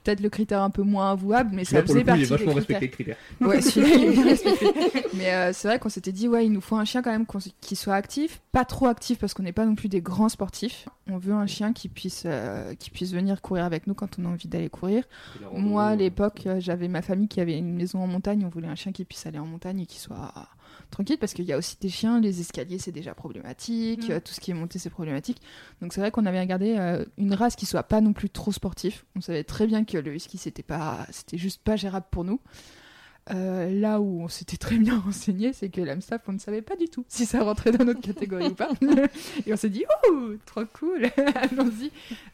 peut-être 0.02 0.20
le 0.20 0.28
critère 0.28 0.62
un 0.62 0.70
peu 0.70 0.82
moins 0.82 1.12
avouable, 1.12 1.50
mais 1.54 1.64
ça 1.64 1.82
faisait 1.82 2.04
partie. 2.04 2.22
Il 2.22 2.24
est 2.24 2.30
vachement 2.30 2.54
respecté 2.54 2.86
le 2.86 2.92
critère. 2.92 3.16
Ouais, 3.40 3.60
celui-là 3.60 3.96
il 3.96 4.04
est 4.04 4.10
bien 4.10 4.24
respecté. 4.24 4.66
Mais 5.14 5.34
euh, 5.34 5.52
c'est 5.52 5.68
vrai 5.68 5.78
qu'on 5.78 5.88
s'était 5.88 6.12
dit 6.12 6.28
ouais, 6.28 6.46
il 6.46 6.52
nous 6.52 6.60
faut 6.60 6.76
un 6.76 6.84
chien 6.84 7.02
quand 7.02 7.10
même 7.10 7.26
qui 7.60 7.76
soit 7.76 7.94
actif, 7.94 8.40
pas 8.52 8.64
trop 8.64 8.86
actif 8.86 9.18
parce 9.18 9.34
qu'on 9.34 9.42
n'est 9.42 9.52
pas 9.52 9.66
non 9.66 9.74
plus 9.74 9.88
des 9.88 10.00
grands 10.00 10.28
sportifs. 10.28 10.88
On 11.10 11.18
veut 11.18 11.32
un 11.34 11.46
chien 11.46 11.72
qui 11.72 11.88
puisse 11.88 12.24
euh, 12.26 12.74
qui 12.74 12.90
puisse 12.90 13.12
venir 13.12 13.42
courir 13.42 13.64
avec 13.64 13.86
nous 13.86 13.94
quand 13.94 14.18
on 14.18 14.24
a 14.26 14.28
envie 14.28 14.48
d'aller 14.48 14.68
courir. 14.68 15.04
Moi 15.52 15.84
à 15.84 15.96
l'époque, 15.96 16.42
euh, 16.46 16.60
j'avais 16.60 16.88
ma 16.88 17.02
famille 17.02 17.28
qui 17.28 17.40
avait 17.40 17.58
une 17.58 17.74
maison 17.74 18.00
en 18.00 18.06
montagne, 18.06 18.44
on 18.44 18.48
voulait 18.48 18.68
un 18.68 18.74
chien 18.74 18.92
qui 18.92 19.04
puisse 19.04 19.26
aller 19.26 19.38
en 19.38 19.46
montagne 19.46 19.80
et 19.80 19.86
qui 19.86 19.98
soit 19.98 20.32
tranquille 20.90 21.18
parce 21.18 21.34
qu'il 21.34 21.44
y 21.44 21.52
a 21.52 21.58
aussi 21.58 21.76
des 21.80 21.88
chiens, 21.88 22.20
les 22.20 22.40
escaliers 22.40 22.78
c'est 22.78 22.92
déjà 22.92 23.14
problématique, 23.14 24.08
mm. 24.08 24.20
tout 24.20 24.32
ce 24.32 24.40
qui 24.40 24.50
est 24.50 24.54
monté 24.54 24.78
c'est 24.78 24.90
problématique. 24.90 25.40
Donc 25.80 25.92
c'est 25.92 26.00
vrai 26.00 26.10
qu'on 26.10 26.26
avait 26.26 26.40
regardé 26.40 26.76
euh, 26.78 27.04
une 27.16 27.34
race 27.34 27.56
qui 27.56 27.66
soit 27.66 27.82
pas 27.82 28.00
non 28.00 28.12
plus 28.12 28.30
trop 28.30 28.52
sportif. 28.52 29.04
On 29.16 29.20
savait 29.20 29.44
très 29.44 29.66
bien 29.66 29.84
que 29.84 29.98
le 29.98 30.14
husky 30.14 30.38
c'était 30.38 30.62
pas, 30.62 31.06
c'était 31.10 31.38
juste 31.38 31.62
pas 31.62 31.76
gérable 31.76 32.06
pour 32.10 32.24
nous. 32.24 32.40
Euh, 33.30 33.70
là 33.70 34.00
où 34.00 34.22
on 34.22 34.28
s'était 34.28 34.56
très 34.56 34.76
bien 34.76 34.98
renseigné, 35.04 35.52
c'est 35.52 35.68
que 35.68 35.80
l'AMSTAF, 35.80 36.22
on 36.28 36.32
ne 36.32 36.38
savait 36.38 36.62
pas 36.62 36.76
du 36.76 36.88
tout 36.88 37.04
si 37.08 37.26
ça 37.26 37.42
rentrait 37.42 37.72
dans 37.72 37.84
notre 37.84 38.00
catégorie 38.00 38.48
ou 38.48 38.54
pas. 38.54 38.70
Et 39.46 39.52
on 39.52 39.56
s'est 39.56 39.68
dit, 39.68 39.84
oh, 40.08 40.32
trop 40.46 40.64
cool, 40.78 41.10
allons-y. 41.34 41.90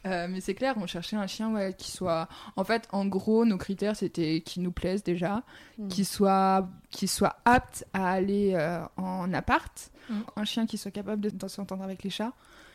Euh, 0.07 0.29
mais 0.31 0.41
c'est 0.41 0.55
clair, 0.55 0.75
on 0.79 0.87
cherchait 0.87 1.17
un 1.17 1.27
chien 1.27 1.53
ouais, 1.53 1.75
qui 1.77 1.91
soit. 1.91 2.29
En 2.57 2.65
fait, 2.65 2.89
en 2.93 3.07
gros, 3.07 3.45
nos 3.45 3.59
critères, 3.59 3.97
c'était 3.97 4.41
qu'il 4.41 4.63
nous 4.63 4.73
plaise 4.73 5.03
déjà, 5.03 5.43
mm. 5.79 5.89
qu'il 5.89 6.07
soit, 6.07 6.69
soit 7.07 7.37
apte 7.45 7.87
à 7.93 8.11
aller 8.11 8.53
euh, 8.55 8.81
en 8.97 9.33
appart, 9.33 9.91
mm. 10.09 10.15
un 10.37 10.45
chien 10.45 10.67
qui 10.67 10.79
soit 10.79 10.91
capable 10.91 11.23
de, 11.23 11.49
s'entendre 11.49 11.83
avec 11.83 12.03
les 12.03 12.11
chats 12.11 12.33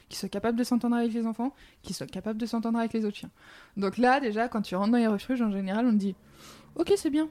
qui 0.09 0.17
soit 0.17 0.29
capable 0.29 0.57
de 0.57 0.63
s'entendre 0.63 0.95
avec 0.95 1.13
les 1.13 1.27
enfants, 1.27 1.53
qui 1.83 1.93
soit 1.93 2.07
capable 2.07 2.39
de 2.39 2.47
s'entendre 2.47 2.79
avec 2.79 2.93
les 2.93 3.05
autres 3.05 3.17
chiens. 3.17 3.29
Donc 3.77 3.99
là, 3.99 4.19
déjà, 4.19 4.47
quand 4.47 4.63
tu 4.63 4.75
rentres 4.75 4.89
dans 4.89 4.97
les 4.97 5.05
refuges, 5.05 5.39
en 5.39 5.51
général, 5.51 5.85
on 5.85 5.91
te 5.91 5.97
dit 5.97 6.15
Ok, 6.75 6.91
c'est 6.97 7.11
bien, 7.11 7.29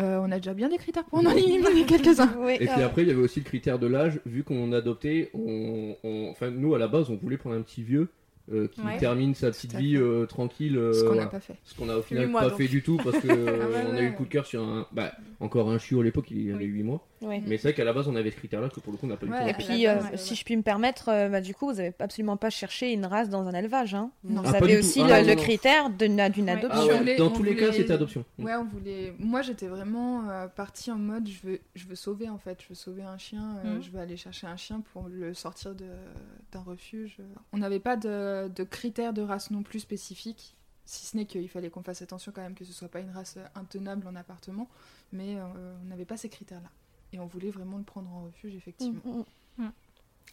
euh, 0.00 0.20
on 0.22 0.30
a 0.30 0.36
déjà 0.36 0.54
bien 0.54 0.68
des 0.68 0.78
critères 0.78 1.04
pour 1.04 1.18
en 1.18 1.30
éliminer 1.30 1.84
quelques-uns. 1.86 2.30
et 2.48 2.66
puis 2.66 2.82
après, 2.82 3.02
il 3.02 3.08
y 3.08 3.10
avait 3.10 3.20
aussi 3.20 3.40
le 3.40 3.44
critère 3.44 3.78
de 3.78 3.86
l'âge. 3.86 4.20
Vu 4.26 4.44
qu'on 4.44 4.72
adoptait, 4.72 5.30
on, 5.34 5.96
enfin, 6.30 6.50
nous 6.50 6.74
à 6.74 6.78
la 6.78 6.88
base, 6.88 7.10
on 7.10 7.16
voulait 7.16 7.36
prendre 7.36 7.56
un 7.56 7.62
petit 7.62 7.82
vieux 7.82 8.08
euh, 8.52 8.68
qui 8.68 8.80
termine 8.98 9.34
sa 9.34 9.50
petite 9.50 9.74
vie 9.74 9.96
euh, 9.96 10.26
tranquille. 10.26 10.78
ce 10.92 11.04
qu'on 11.04 11.14
n'a 11.14 11.26
pas 11.26 11.40
fait. 11.40 11.56
Ce 11.64 11.74
qu'on 11.74 11.88
a 11.88 11.96
au 11.96 12.02
final 12.02 12.32
pas 12.32 12.50
fait 12.50 12.68
du 12.68 12.82
tout 12.82 12.96
parce 12.96 13.18
qu'on 13.20 13.28
ah 13.46 13.96
a 13.96 14.02
eu 14.02 14.08
le 14.10 14.16
coup 14.16 14.24
de 14.24 14.30
cœur 14.30 14.46
sur 14.46 14.62
un, 14.62 14.86
bah, 14.92 15.12
encore 15.38 15.70
un 15.70 15.78
chiot 15.78 16.00
à 16.00 16.04
l'époque, 16.04 16.30
il 16.30 16.52
avait 16.52 16.64
8 16.64 16.82
mois. 16.82 17.06
Mais 17.22 17.42
c'est 17.58 17.68
vrai 17.68 17.74
qu'à 17.74 17.84
la 17.84 17.92
base, 17.92 18.08
on 18.08 18.16
avait 18.16 18.30
ce 18.30 18.36
critère-là 18.36 18.68
que 18.68 18.80
pour 18.80 18.92
le 18.92 18.98
coup, 18.98 19.06
on 19.06 19.08
n'a 19.08 19.16
pas 19.16 19.26
eu. 19.26 19.48
Et 19.48 19.52
puis, 19.54 19.86
euh, 19.86 19.98
si 20.16 20.34
je 20.34 20.44
puis 20.44 20.56
me 20.56 20.62
permettre, 20.62 21.10
euh, 21.10 21.28
bah, 21.28 21.40
du 21.40 21.54
coup, 21.54 21.66
vous 21.66 21.76
n'avez 21.76 21.92
absolument 21.98 22.36
pas 22.36 22.50
cherché 22.50 22.92
une 22.92 23.04
race 23.04 23.28
dans 23.28 23.46
un 23.46 23.52
élevage. 23.52 23.94
Hein. 23.94 24.10
Vous 24.24 24.40
ah, 24.44 24.56
avez 24.56 24.78
aussi 24.78 25.02
ah, 25.02 25.22
le, 25.22 25.34
critère 25.34 25.90
d'une 25.90 26.18
adoption. 26.20 27.00
Ah 27.02 27.16
dans 27.18 27.30
tous 27.30 27.42
les 27.42 27.56
cas, 27.56 27.72
c'était 27.72 27.92
adoption. 27.92 28.24
Ouais, 28.38 28.54
on 28.54 28.64
voulait. 28.64 29.14
Moi, 29.18 29.42
j'étais 29.42 29.66
vraiment 29.66 30.28
euh, 30.28 30.46
partie 30.48 30.90
en 30.90 30.98
mode 30.98 31.28
je 31.28 31.46
veux, 31.46 31.60
je 31.74 31.86
veux 31.86 31.94
sauver 31.94 32.28
en 32.28 32.38
fait. 32.38 32.62
Je 32.62 32.68
veux 32.70 32.74
sauver 32.74 33.02
un 33.02 33.18
chien. 33.18 33.58
Mhm. 33.64 33.82
Je 33.82 33.90
veux 33.90 34.00
aller 34.00 34.16
chercher 34.16 34.46
un 34.46 34.56
chien 34.56 34.82
pour 34.92 35.08
le 35.08 35.34
sortir 35.34 35.74
d'un 35.74 36.62
refuge. 36.62 37.18
On 37.52 37.58
n'avait 37.58 37.80
pas 37.80 37.96
de, 37.96 38.48
de 38.48 38.64
critères 38.64 39.12
de 39.12 39.22
race 39.22 39.50
non 39.50 39.62
plus 39.62 39.80
spécifiques 39.80 40.56
si 40.86 41.06
ce 41.06 41.16
n'est 41.16 41.24
qu'il 41.24 41.48
fallait 41.48 41.70
qu'on 41.70 41.84
fasse 41.84 42.02
attention 42.02 42.32
quand 42.34 42.42
même 42.42 42.54
que 42.54 42.64
ce 42.64 42.72
soit 42.72 42.88
pas 42.88 42.98
une 42.98 43.10
race 43.10 43.38
intenable 43.54 44.08
en 44.08 44.16
appartement, 44.16 44.68
mais 45.12 45.36
on 45.40 45.84
n'avait 45.84 46.04
pas 46.04 46.16
ces 46.16 46.28
critères-là. 46.28 46.68
Et 47.12 47.18
on 47.18 47.26
voulait 47.26 47.50
vraiment 47.50 47.78
le 47.78 47.84
prendre 47.84 48.10
en 48.12 48.24
refuge, 48.24 48.54
effectivement. 48.54 49.00
Mm, 49.04 49.62
mm, 49.62 49.64
mm. 49.64 49.72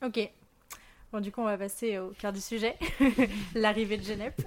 Ok. 0.06 0.32
Bon, 1.12 1.22
du 1.22 1.32
coup, 1.32 1.40
on 1.40 1.46
va 1.46 1.58
passer 1.58 1.98
au 2.00 2.10
cœur 2.10 2.34
du 2.34 2.42
sujet, 2.42 2.76
l'arrivée 3.56 3.98
de 3.98 4.04
Genep. 4.04 4.42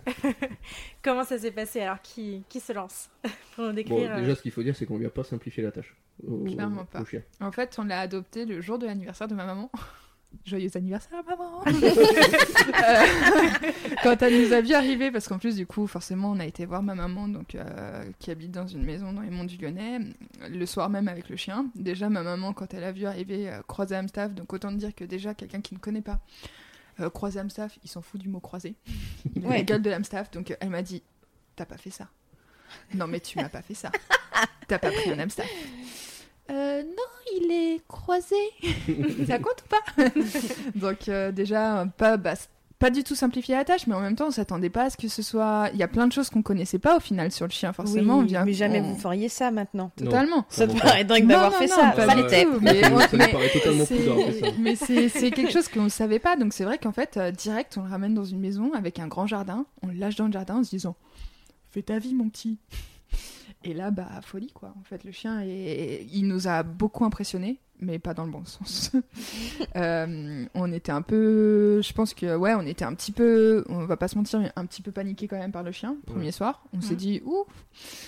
Comment 1.03 1.25
ça 1.25 1.39
s'est 1.39 1.53
passé 1.53 1.81
Alors, 1.81 2.03
qui, 2.03 2.45
qui 2.51 2.61
se 2.61 2.73
lance 2.73 3.09
pour 3.55 3.65
nous 3.65 3.73
décrire 3.73 4.17
Déjà, 4.17 4.33
euh, 4.33 4.35
ce 4.35 4.43
qu'il 4.43 4.53
faut 4.53 4.63
dire, 4.63 4.77
c'est 4.77 4.85
qu'on 4.85 4.99
lui 4.99 5.07
a 5.07 5.11
pas 5.11 5.25
simplifié 5.25 5.63
la 5.63 5.73
tâche. 5.73 5.97
Clairement 6.45 6.85
pas. 6.85 7.03
En 7.41 7.51
fait, 7.51 7.79
on 7.79 7.85
l'a 7.85 8.01
adopté 8.01 8.45
le 8.45 8.61
jour 8.61 8.79
de 8.79 8.87
l'anniversaire 8.87 9.27
de 9.27 9.35
ma 9.35 9.47
maman. 9.47 9.71
Joyeux 10.45 10.71
anniversaire, 10.77 11.23
maman 11.29 11.63
euh, 11.67 11.73
Quand 14.03 14.23
elle 14.23 14.47
nous 14.47 14.53
a 14.53 14.61
vu 14.61 14.73
arriver, 14.75 15.11
parce 15.11 15.29
qu'en 15.29 15.39
plus, 15.39 15.57
du 15.57 15.67
coup, 15.67 15.87
forcément, 15.87 16.31
on 16.31 16.41
a 16.41 16.47
été 16.47 16.65
voir 16.65 16.83
ma 16.83 16.95
maman, 16.95 17.29
donc, 17.29 17.55
euh, 17.55 18.05
qui 18.19 18.31
habite 18.31 18.51
dans 18.51 18.67
une 18.67 18.83
maison 18.83 19.13
dans 19.13 19.21
les 19.21 19.31
monts 19.31 19.45
du 19.45 19.57
Lyonnais, 19.57 19.99
le 20.49 20.67
soir 20.67 20.89
même 20.89 21.09
avec 21.09 21.29
le 21.29 21.37
chien. 21.37 21.67
Déjà, 21.75 22.09
ma 22.09 22.23
maman, 22.23 22.53
quand 22.53 22.73
elle 22.75 22.85
a 22.85 22.93
vu 22.93 23.07
arriver 23.07 23.51
euh, 23.51 23.61
croiser 23.67 23.97
Amstaff, 23.97 24.33
donc 24.33 24.53
autant 24.53 24.73
dire 24.73 24.95
que 24.95 25.05
déjà, 25.05 25.35
quelqu'un 25.35 25.61
qui 25.61 25.75
ne 25.75 25.79
connaît 25.79 26.01
pas, 26.01 26.21
euh, 27.01 27.11
croiser 27.11 27.41
Amstaff, 27.41 27.79
il 27.85 27.91
s'en 27.91 28.03
fout 28.03 28.21
du 28.21 28.29
mot 28.29 28.41
croiser. 28.41 28.75
Il 29.37 29.47
a 29.47 29.51
la 29.51 29.63
gueule 29.63 29.83
de 29.83 29.91
l'Amstaff, 29.91 30.31
donc 30.31 30.57
elle 30.61 30.71
m'a 30.71 30.83
dit 30.83 31.03
T'as 31.57 31.67
pas 31.67 31.77
fait 31.77 31.91
ça 31.91 32.09
Non, 32.95 33.07
mais 33.07 33.21
tu 33.21 33.39
m'as 33.39 33.49
pas 33.49 33.63
fait 33.63 33.75
ça. 33.75 33.91
T'as 34.69 34.79
pas 34.79 34.91
pris 34.91 35.11
un 35.11 35.19
Amstaff. 35.19 35.49
Euh, 36.51 36.83
non, 36.83 37.41
il 37.41 37.51
est 37.51 37.81
croisé. 37.87 38.37
ça 39.27 39.39
compte 39.39 39.65
ou 39.65 39.69
pas? 39.69 40.05
Donc 40.75 41.09
euh, 41.09 41.33
déjà, 41.33 41.87
pas, 41.97 42.19
pas 42.81 42.91
du 42.91 43.05
tout 43.05 43.15
simplifié 43.15 43.55
la 43.55 43.65
tâche, 43.65 43.87
mais 43.87 43.95
en 43.95 44.01
même 44.01 44.17
temps, 44.17 44.29
on 44.29 44.31
s'attendait 44.31 44.71
pas 44.71 44.85
à 44.85 44.91
ce 44.91 44.97
que 44.97 45.07
ce 45.07 45.21
soit. 45.21 45.69
Il 45.75 45.79
y 45.79 45.83
a 45.83 45.89
plein 45.89 46.07
de 46.07 46.13
choses 46.13 46.31
qu'on 46.31 46.41
connaissait 46.41 46.79
pas 46.79 46.97
au 46.97 47.01
final 47.01 47.31
sur 47.31 47.47
le 47.47 47.51
chien, 47.53 47.75
forcément. 47.75 48.21
Oui, 48.21 48.35
mais 48.47 48.53
jamais 48.55 48.81
vous 48.81 48.97
feriez 48.97 49.29
ça 49.29 49.51
maintenant. 49.51 49.93
Totalement. 49.97 50.47
ça 50.49 50.67
te 50.67 50.77
paraît 50.79 51.05
dingue 51.05 51.27
d'avoir 51.27 51.55
fait 51.55 51.69
ça. 51.69 51.93
ça 51.95 52.15
l'était. 52.15 52.47
Mais, 52.63 52.81
mais 54.59 54.77
c'est 54.77 55.31
quelque 55.31 55.53
chose 55.53 55.69
qu'on 55.69 55.83
ne 55.83 55.89
savait 55.91 56.19
pas. 56.19 56.37
Donc 56.37 56.55
c'est 56.55 56.65
vrai 56.65 56.79
qu'en 56.79 56.93
fait, 56.93 57.19
euh, 57.19 57.31
direct, 57.31 57.77
on 57.79 57.85
le 57.85 57.91
ramène 57.91 58.15
dans 58.15 58.25
une 58.25 58.41
maison 58.41 58.73
avec 58.73 58.99
un 58.99 59.09
grand 59.09 59.27
jardin. 59.27 59.67
On 59.83 59.89
le 59.89 59.95
lâche 59.95 60.17
dans 60.17 60.27
le 60.27 60.33
jardin 60.33 60.57
en 60.57 60.65
se 60.65 60.71
disant 60.71 60.97
Fais 61.71 61.83
ta 61.83 61.99
vie, 61.99 62.15
mon 62.15 62.31
petit. 62.31 62.57
Et 63.65 63.75
là, 63.75 63.91
bah, 63.91 64.09
folie, 64.23 64.53
quoi. 64.53 64.73
En 64.81 64.85
fait, 64.85 65.05
le 65.05 65.13
chien, 65.13 65.43
il 65.43 66.27
nous 66.27 66.49
a 66.49 66.63
beaucoup 66.63 67.05
impressionnés 67.05 67.61
mais 67.81 67.99
pas 67.99 68.15
dans 68.15 68.25
le 68.25 68.31
bon 68.31 68.45
sens. 68.45 68.93
Euh, 69.77 70.47
on 70.55 70.73
était 70.73 70.91
un 70.91 71.03
peu, 71.03 71.81
je 71.83 71.93
pense 71.93 72.15
que 72.15 72.37
ouais, 72.37 72.55
on 72.55 72.63
était 72.63 72.85
un 72.85 72.95
petit 72.95 73.13
peu, 73.13 73.65
on 73.69 73.85
va 73.85 73.97
pas 73.97 74.09
se 74.09 74.17
mentir, 74.17 74.41
mais 74.41 74.51
un 74.57 74.67
petit 74.67 74.83
peu 74.83 74.91
paniqué 74.91 75.29
quand 75.29 75.39
même 75.39 75.53
par 75.53 75.63
le 75.63 75.71
chien. 75.71 75.97
Premier 76.07 76.33
soir, 76.33 76.65
on 76.73 76.81
s'est 76.81 76.97
dit 76.97 77.23
ouh, 77.25 77.45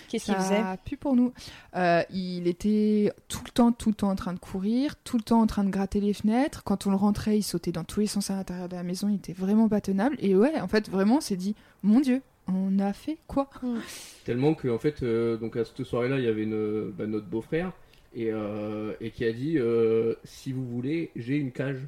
qu'est-ce 0.08 0.24
qu'il 0.24 0.34
faisait? 0.34 0.62
Plus 0.84 0.96
pour 0.96 1.14
nous. 1.14 1.32
Euh, 1.76 2.02
il 2.10 2.48
était 2.48 3.12
tout 3.28 3.42
le 3.44 3.50
temps, 3.50 3.70
tout 3.70 3.90
le 3.90 3.94
temps 3.94 4.10
en 4.10 4.16
train 4.16 4.32
de 4.32 4.38
courir, 4.38 4.96
tout 5.04 5.16
le 5.16 5.22
temps 5.22 5.40
en 5.40 5.46
train 5.46 5.62
de 5.62 5.70
gratter 5.70 6.00
les 6.00 6.14
fenêtres. 6.14 6.64
Quand 6.64 6.86
on 6.86 6.90
le 6.90 6.96
rentrait, 6.96 7.38
il 7.38 7.42
sautait 7.42 7.72
dans 7.72 7.84
tous 7.84 8.00
les 8.00 8.06
sens 8.06 8.30
à 8.30 8.34
l'intérieur 8.34 8.68
de 8.68 8.76
la 8.76 8.82
maison. 8.82 9.08
Il 9.08 9.16
était 9.16 9.34
vraiment 9.34 9.68
pas 9.68 9.80
tenable. 9.80 10.16
Et 10.18 10.34
ouais, 10.34 10.60
en 10.60 10.68
fait, 10.68 10.90
vraiment, 10.90 11.18
on 11.18 11.20
s'est 11.20 11.36
dit 11.36 11.54
mon 11.82 12.00
Dieu, 12.00 12.22
on 12.48 12.78
a 12.78 12.92
fait 12.92 13.18
quoi? 13.26 13.48
Tellement 14.24 14.54
que 14.54 14.68
en 14.68 14.78
fait, 14.78 15.02
euh, 15.02 15.36
donc 15.36 15.56
à 15.56 15.64
cette 15.64 15.84
soirée-là, 15.84 16.18
il 16.18 16.24
y 16.24 16.28
avait 16.28 16.42
une, 16.42 16.90
bah, 16.90 17.06
notre 17.06 17.26
beau-frère 17.26 17.72
euh, 18.18 18.94
et, 19.00 19.10
qui 19.10 19.24
a 19.24 19.32
dit 19.32 19.58
euh, 19.58 20.14
si 20.24 20.52
vous 20.52 20.66
voulez, 20.66 21.10
j'ai 21.16 21.36
une 21.36 21.52
cage 21.52 21.80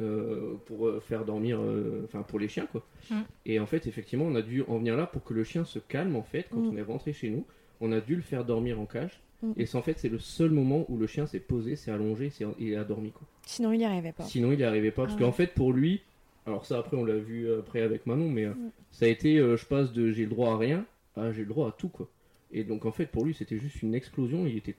euh, 0.00 0.54
pour 0.66 0.90
faire 1.02 1.24
dormir, 1.24 1.60
enfin 2.04 2.22
pour 2.22 2.38
les 2.38 2.48
chiens 2.48 2.66
quoi. 2.66 2.84
Mm. 3.10 3.20
Et 3.46 3.60
en 3.60 3.66
fait, 3.66 3.86
effectivement, 3.86 4.26
on 4.26 4.34
a 4.34 4.42
dû 4.42 4.62
en 4.68 4.78
venir 4.78 4.96
là 4.96 5.06
pour 5.06 5.24
que 5.24 5.34
le 5.34 5.44
chien 5.44 5.64
se 5.64 5.78
calme 5.78 6.16
en 6.16 6.22
fait 6.22 6.46
quand 6.50 6.60
mm. 6.60 6.68
on 6.68 6.76
est 6.76 6.82
rentré 6.82 7.12
chez 7.12 7.30
nous. 7.30 7.44
On 7.80 7.92
a 7.92 8.00
dû 8.00 8.16
le 8.16 8.22
faire 8.22 8.44
dormir 8.44 8.80
en 8.80 8.86
cage. 8.86 9.20
Mm. 9.42 9.52
Et 9.56 9.66
c'est 9.66 9.78
en 9.78 9.82
fait 9.82 9.98
c'est 9.98 10.08
le 10.08 10.18
seul 10.18 10.50
moment 10.50 10.84
où 10.88 10.98
le 10.98 11.06
chien 11.06 11.26
s'est 11.26 11.40
posé, 11.40 11.76
s'est 11.76 11.90
allongé, 11.90 12.30
et 12.58 12.76
a 12.76 12.84
dormi 12.84 13.12
quoi. 13.12 13.26
Sinon 13.46 13.72
il 13.72 13.78
n'y 13.78 13.84
arrivait 13.84 14.12
pas. 14.12 14.24
Sinon 14.24 14.52
il 14.52 14.58
n'y 14.58 14.64
arrivait 14.64 14.90
pas 14.90 15.04
parce 15.04 15.14
ah 15.16 15.20
qu'en 15.20 15.32
fait 15.32 15.54
pour 15.54 15.72
lui, 15.72 16.02
alors 16.46 16.66
ça 16.66 16.78
après 16.78 16.96
on 16.96 17.04
l'a 17.04 17.16
vu 17.16 17.52
après 17.52 17.80
avec 17.80 18.06
Manon, 18.06 18.28
mais 18.28 18.46
ça 18.90 19.06
a 19.06 19.08
été 19.08 19.36
je 19.38 19.64
passe 19.66 19.92
de 19.92 20.12
j'ai 20.12 20.24
le 20.24 20.30
droit 20.30 20.52
à 20.52 20.56
rien 20.58 20.84
à 21.16 21.32
j'ai 21.32 21.42
le 21.42 21.48
droit 21.48 21.68
à 21.68 21.72
tout 21.72 21.88
quoi. 21.88 22.08
Et 22.52 22.64
donc 22.64 22.84
en 22.84 22.92
fait 22.92 23.06
pour 23.06 23.24
lui 23.24 23.34
c'était 23.34 23.58
juste 23.58 23.82
une 23.82 23.94
explosion. 23.94 24.46
Il 24.46 24.56
était 24.56 24.76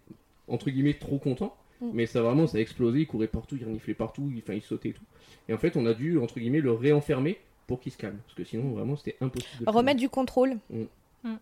entre 0.47 0.69
guillemets 0.69 0.93
trop 0.93 1.17
content. 1.17 1.55
Mm. 1.81 1.89
Mais 1.93 2.05
ça 2.05 2.21
vraiment, 2.21 2.47
ça 2.47 2.57
a 2.57 2.61
explosé, 2.61 2.99
il 2.99 3.07
courait 3.07 3.27
partout, 3.27 3.57
il 3.59 3.65
reniflait 3.65 3.93
partout, 3.93 4.31
il, 4.33 4.53
il 4.53 4.61
sautait 4.61 4.89
et 4.89 4.93
tout. 4.93 5.03
Et 5.49 5.53
en 5.53 5.57
fait, 5.57 5.75
on 5.77 5.85
a 5.85 5.93
dû, 5.93 6.17
entre 6.19 6.39
guillemets, 6.39 6.61
le 6.61 6.71
réenfermer 6.71 7.39
pour 7.67 7.79
qu'il 7.79 7.91
se 7.91 7.97
calme. 7.97 8.17
Parce 8.25 8.35
que 8.35 8.43
sinon, 8.43 8.71
vraiment, 8.71 8.95
c'était 8.95 9.17
impossible. 9.21 9.63
Remettre 9.67 9.99
du 9.99 10.09
contrôle. 10.09 10.57
Mm. 10.69 10.83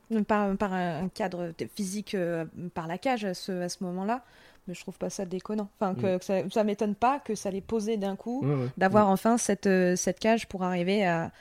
Mm. 0.09 0.23
Par, 0.23 0.55
par, 0.57 0.73
un 0.73 1.09
cadre 1.09 1.51
physique, 1.75 2.15
euh, 2.15 2.45
par 2.73 2.87
la 2.87 2.97
cage 2.97 3.25
à 3.25 3.33
ce, 3.33 3.51
à 3.51 3.69
ce 3.69 3.83
moment-là. 3.83 4.23
Mais 4.67 4.73
je 4.73 4.81
trouve 4.81 4.97
pas 4.97 5.09
ça 5.09 5.25
déconnant. 5.25 5.69
Enfin, 5.79 5.95
que, 5.95 6.23
ça, 6.23 6.49
ça 6.49 6.63
m'étonne 6.63 6.95
pas 6.95 7.19
que 7.19 7.35
ça 7.35 7.51
l'ait 7.51 7.61
posé 7.61 7.97
d'un 7.97 8.15
coup, 8.15 8.45
d'avoir 8.77 9.09
enfin 9.09 9.37
cette, 9.37 9.67
euh, 9.67 9.95
cette 9.95 10.19
cage 10.19 10.47
pour 10.47 10.63
arriver 10.63 11.05
à, 11.05 11.31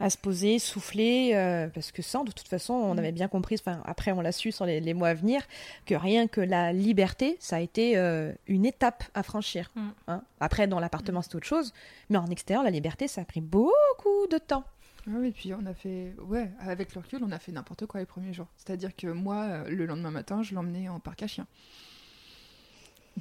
à 0.00 0.10
se 0.10 0.18
poser, 0.18 0.58
souffler, 0.58 1.32
euh, 1.34 1.68
parce 1.68 1.92
que 1.92 2.02
sans, 2.02 2.24
de 2.24 2.32
toute 2.32 2.48
façon, 2.48 2.74
on 2.74 2.94
mm. 2.94 2.98
avait 2.98 3.12
bien 3.12 3.28
compris, 3.28 3.56
enfin, 3.58 3.80
après 3.84 4.12
on 4.12 4.20
l'a 4.20 4.32
su 4.32 4.52
sur 4.52 4.66
les, 4.66 4.94
mois 4.94 5.08
à 5.08 5.14
venir, 5.14 5.42
que 5.84 5.94
rien 5.94 6.26
que 6.26 6.40
la 6.40 6.72
liberté, 6.72 7.36
ça 7.40 7.56
a 7.56 7.60
été 7.60 7.96
euh, 7.96 8.32
une 8.46 8.66
étape 8.66 9.04
à 9.14 9.22
franchir. 9.22 9.70
Mm. 9.74 9.88
Hein. 10.08 10.22
Après, 10.40 10.66
dans 10.66 10.80
l'appartement, 10.80 11.22
c'est 11.22 11.34
autre 11.34 11.46
chose, 11.46 11.72
mais 12.10 12.18
en 12.18 12.26
extérieur, 12.26 12.64
la 12.64 12.70
liberté, 12.70 13.08
ça 13.08 13.22
a 13.22 13.24
pris 13.24 13.40
beaucoup 13.40 14.26
de 14.30 14.38
temps. 14.38 14.64
Ah 15.08 15.14
oui, 15.18 15.30
puis 15.30 15.54
on 15.54 15.64
a 15.66 15.74
fait, 15.74 16.14
ouais, 16.26 16.50
avec 16.58 16.94
le 16.94 17.00
recul, 17.00 17.22
on 17.22 17.30
a 17.30 17.38
fait 17.38 17.52
n'importe 17.52 17.86
quoi 17.86 18.00
les 18.00 18.06
premiers 18.06 18.32
jours. 18.32 18.48
C'est-à-dire 18.56 18.94
que 18.96 19.06
moi, 19.06 19.62
le 19.68 19.86
lendemain 19.86 20.10
matin, 20.10 20.42
je 20.42 20.52
l'emmenais 20.54 20.88
en 20.88 20.98
parc 20.98 21.22
à 21.22 21.28
chiens. 21.28 21.46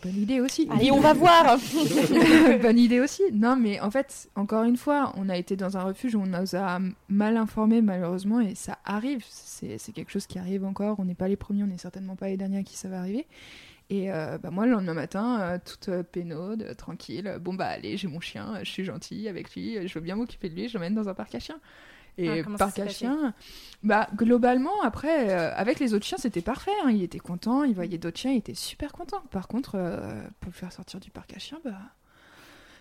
Bonne 0.03 0.15
idée 0.17 0.41
aussi. 0.41 0.67
Allez, 0.71 0.91
on 0.91 0.99
va 0.99 1.13
voir. 1.13 1.57
Bonne 2.61 2.77
idée 2.77 2.99
aussi. 2.99 3.23
Non, 3.31 3.55
mais 3.55 3.79
en 3.79 3.89
fait, 3.89 4.29
encore 4.35 4.63
une 4.63 4.75
fois, 4.75 5.13
on 5.15 5.29
a 5.29 5.37
été 5.37 5.55
dans 5.55 5.77
un 5.77 5.83
refuge 5.83 6.15
où 6.15 6.21
on 6.21 6.25
nous 6.25 6.55
a 6.55 6.79
mal 7.07 7.37
informés, 7.37 7.81
malheureusement, 7.81 8.41
et 8.41 8.55
ça 8.55 8.77
arrive. 8.83 9.23
C'est 9.29 9.77
quelque 9.93 10.11
chose 10.11 10.27
qui 10.27 10.37
arrive 10.37 10.65
encore. 10.65 10.99
On 10.99 11.05
n'est 11.05 11.15
pas 11.15 11.27
les 11.27 11.37
premiers, 11.37 11.63
on 11.63 11.67
n'est 11.67 11.77
certainement 11.77 12.15
pas 12.15 12.27
les 12.27 12.37
derniers 12.37 12.59
à 12.59 12.63
qui 12.63 12.75
ça 12.75 12.89
va 12.89 12.99
arriver. 12.99 13.25
Et 13.89 14.11
euh, 14.11 14.37
bah 14.39 14.49
moi, 14.51 14.65
le 14.65 14.71
lendemain 14.71 14.95
matin, 14.95 15.39
euh, 15.41 15.59
toute 15.63 15.89
euh, 15.89 16.03
pénaude, 16.03 16.75
tranquille, 16.75 17.37
bon 17.39 17.53
bah 17.53 17.67
allez, 17.67 17.97
j'ai 17.97 18.07
mon 18.07 18.19
chien, 18.19 18.59
je 18.63 18.69
suis 18.69 18.83
gentille 18.83 19.29
avec 19.29 19.53
lui, 19.53 19.87
je 19.87 19.93
veux 19.93 20.01
bien 20.01 20.15
m'occuper 20.15 20.49
de 20.49 20.55
lui, 20.55 20.67
je 20.67 20.73
l'emmène 20.73 20.95
dans 20.95 21.07
un 21.07 21.13
parc 21.13 21.35
à 21.35 21.39
chiens. 21.39 21.59
Et 22.17 22.41
ah, 22.41 22.57
parc 22.57 22.79
à 22.79 22.87
chiens, 22.87 23.33
bah 23.83 24.07
globalement 24.15 24.81
après 24.83 25.29
euh, 25.31 25.53
avec 25.55 25.79
les 25.79 25.93
autres 25.93 26.05
chiens 26.05 26.17
c'était 26.17 26.41
parfait. 26.41 26.71
Hein. 26.83 26.91
Il 26.91 27.03
était 27.03 27.19
content, 27.19 27.63
il 27.63 27.75
voyait 27.75 27.97
d'autres 27.97 28.19
chiens, 28.19 28.31
il 28.31 28.37
était 28.37 28.53
super 28.53 28.93
content. 28.93 29.21
Par 29.31 29.47
contre 29.47 29.75
euh, 29.75 30.23
pour 30.39 30.51
le 30.51 30.55
faire 30.55 30.71
sortir 30.71 30.99
du 30.99 31.11
parc 31.11 31.33
à 31.35 31.39
chiens, 31.39 31.59
bah 31.65 31.77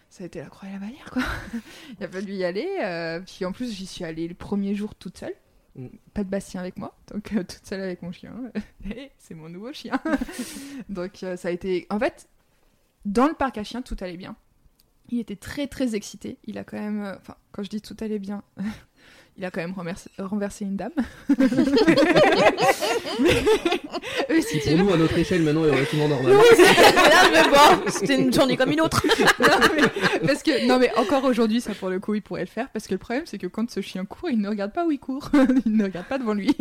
ça 0.09 0.23
a 0.23 0.27
été 0.27 0.40
la 0.40 0.47
croix 0.47 0.68
et 0.68 0.73
la 0.73 0.79
bannière 0.79 1.11
quoi. 1.11 1.23
il 1.99 2.05
a 2.05 2.09
fallu 2.09 2.35
y 2.35 2.44
aller. 2.44 2.68
Euh, 2.83 3.20
puis 3.20 3.44
en 3.44 3.53
plus 3.53 3.73
j'y 3.73 3.87
suis 3.87 4.05
allée 4.05 4.29
le 4.29 4.35
premier 4.35 4.75
jour 4.75 4.94
toute 4.94 5.18
seule. 5.18 5.35
Mm. 5.75 5.88
Pas 6.12 6.23
de 6.23 6.29
Bastien 6.29 6.61
avec 6.61 6.79
moi, 6.79 6.97
donc 7.09 7.25
toute 7.25 7.66
seule 7.66 7.81
avec 7.81 8.03
mon 8.03 8.12
chien. 8.12 8.33
c'est 9.18 9.35
mon 9.35 9.49
nouveau 9.49 9.73
chien. 9.73 10.01
donc 10.88 11.25
ça 11.37 11.49
a 11.49 11.51
été. 11.51 11.88
En 11.90 11.99
fait, 11.99 12.29
dans 13.05 13.27
le 13.27 13.35
parc 13.35 13.59
à 13.59 13.64
chiens, 13.64 13.83
tout 13.83 13.97
allait 14.01 14.16
bien. 14.16 14.37
Il 15.11 15.18
était 15.18 15.37
très 15.37 15.66
très 15.66 15.97
excité. 15.97 16.38
Il 16.44 16.57
a 16.57 16.64
quand 16.64 16.79
même. 16.79 17.03
Enfin, 17.18 17.37
quand 17.51 17.64
je 17.64 17.68
dis 17.68 17.83
tout 17.83 17.97
allait 18.01 18.20
bien, 18.20 18.42
il 19.37 19.44
a 19.44 19.51
quand 19.51 19.61
même 19.61 19.75
renversé, 20.18 20.64
une 20.64 20.77
dame. 20.77 20.92
mais, 21.29 21.49
si 24.40 24.61
pour 24.61 24.77
nous, 24.77 24.92
à 24.92 24.97
notre 24.97 25.18
échelle, 25.18 25.42
maintenant, 25.42 25.64
il 25.64 25.70
est 25.70 25.73
relativement 25.73 26.07
normal. 26.09 26.37
c'était 27.88 28.20
une 28.20 28.33
journée 28.33 28.57
comme 28.57 28.70
une 28.70 28.81
autre. 28.81 29.03
parce 30.27 30.44
que, 30.44 30.68
non, 30.68 30.79
mais 30.79 30.92
encore 30.97 31.25
aujourd'hui, 31.25 31.61
ça 31.61 31.75
pour 31.75 31.88
le 31.88 31.99
coup, 31.99 32.14
il 32.14 32.23
pourrait 32.23 32.42
le 32.42 32.47
faire. 32.47 32.68
Parce 32.70 32.87
que 32.87 32.94
le 32.94 32.99
problème, 32.99 33.25
c'est 33.27 33.38
que 33.38 33.49
quand 33.49 33.68
ce 33.70 33.81
chien 33.81 34.05
court, 34.05 34.31
il 34.31 34.40
ne 34.40 34.49
regarde 34.49 34.73
pas 34.73 34.87
où 34.87 34.92
il 34.92 35.01
court. 35.01 35.31
il 35.66 35.77
ne 35.77 35.83
regarde 35.85 36.07
pas 36.07 36.18
devant 36.18 36.35
lui. 36.35 36.57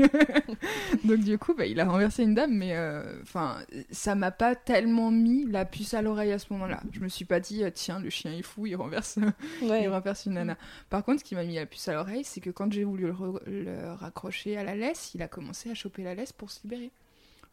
Donc, 1.04 1.20
du 1.20 1.38
coup, 1.38 1.54
bah, 1.54 1.68
il 1.68 1.80
a 1.80 1.86
renversé 1.86 2.24
une 2.24 2.34
dame, 2.34 2.54
mais 2.54 2.76
euh, 2.76 3.04
enfin, 3.22 3.58
ça 3.92 4.16
m'a 4.16 4.32
pas 4.32 4.56
tellement 4.56 5.12
mis 5.12 5.46
la 5.46 5.66
puce 5.66 5.94
à 5.94 6.02
l'oreille 6.02 6.32
à 6.32 6.40
ce 6.40 6.48
moment-là. 6.52 6.80
Je 6.92 7.02
me 7.02 7.08
suis 7.08 7.26
pas 7.26 7.40
dit, 7.40 7.64
tiens, 7.76 8.00
le 8.00 8.10
chien 8.10 8.34
est 8.34 8.42
fou, 8.42 8.66
il 8.66 8.76
renverse, 8.76 9.20
il 9.62 9.90
renverse 9.90 10.26
une 10.26 10.34
nana. 10.34 10.58
Par 10.90 11.04
contre, 11.04 11.20
ce 11.20 11.24
qui 11.24 11.36
m'a 11.36 11.44
mis 11.44 11.54
la 11.56 11.68
puce 11.68 11.88
à 11.88 11.94
l'oreille, 11.94 12.24
c'est 12.24 12.42
que 12.42 12.50
quand 12.50 12.63
quand 12.64 12.72
j'ai 12.72 12.84
voulu 12.84 13.12
le, 13.46 13.94
raccrocher 13.94 14.58
à 14.58 14.64
la 14.64 14.76
laisse, 14.76 15.12
il 15.14 15.22
a 15.22 15.28
commencé 15.28 15.70
à 15.70 15.74
choper 15.74 16.04
la 16.04 16.16
laisse 16.16 16.32
pour 16.32 16.50
se 16.50 16.62
libérer. 16.64 16.92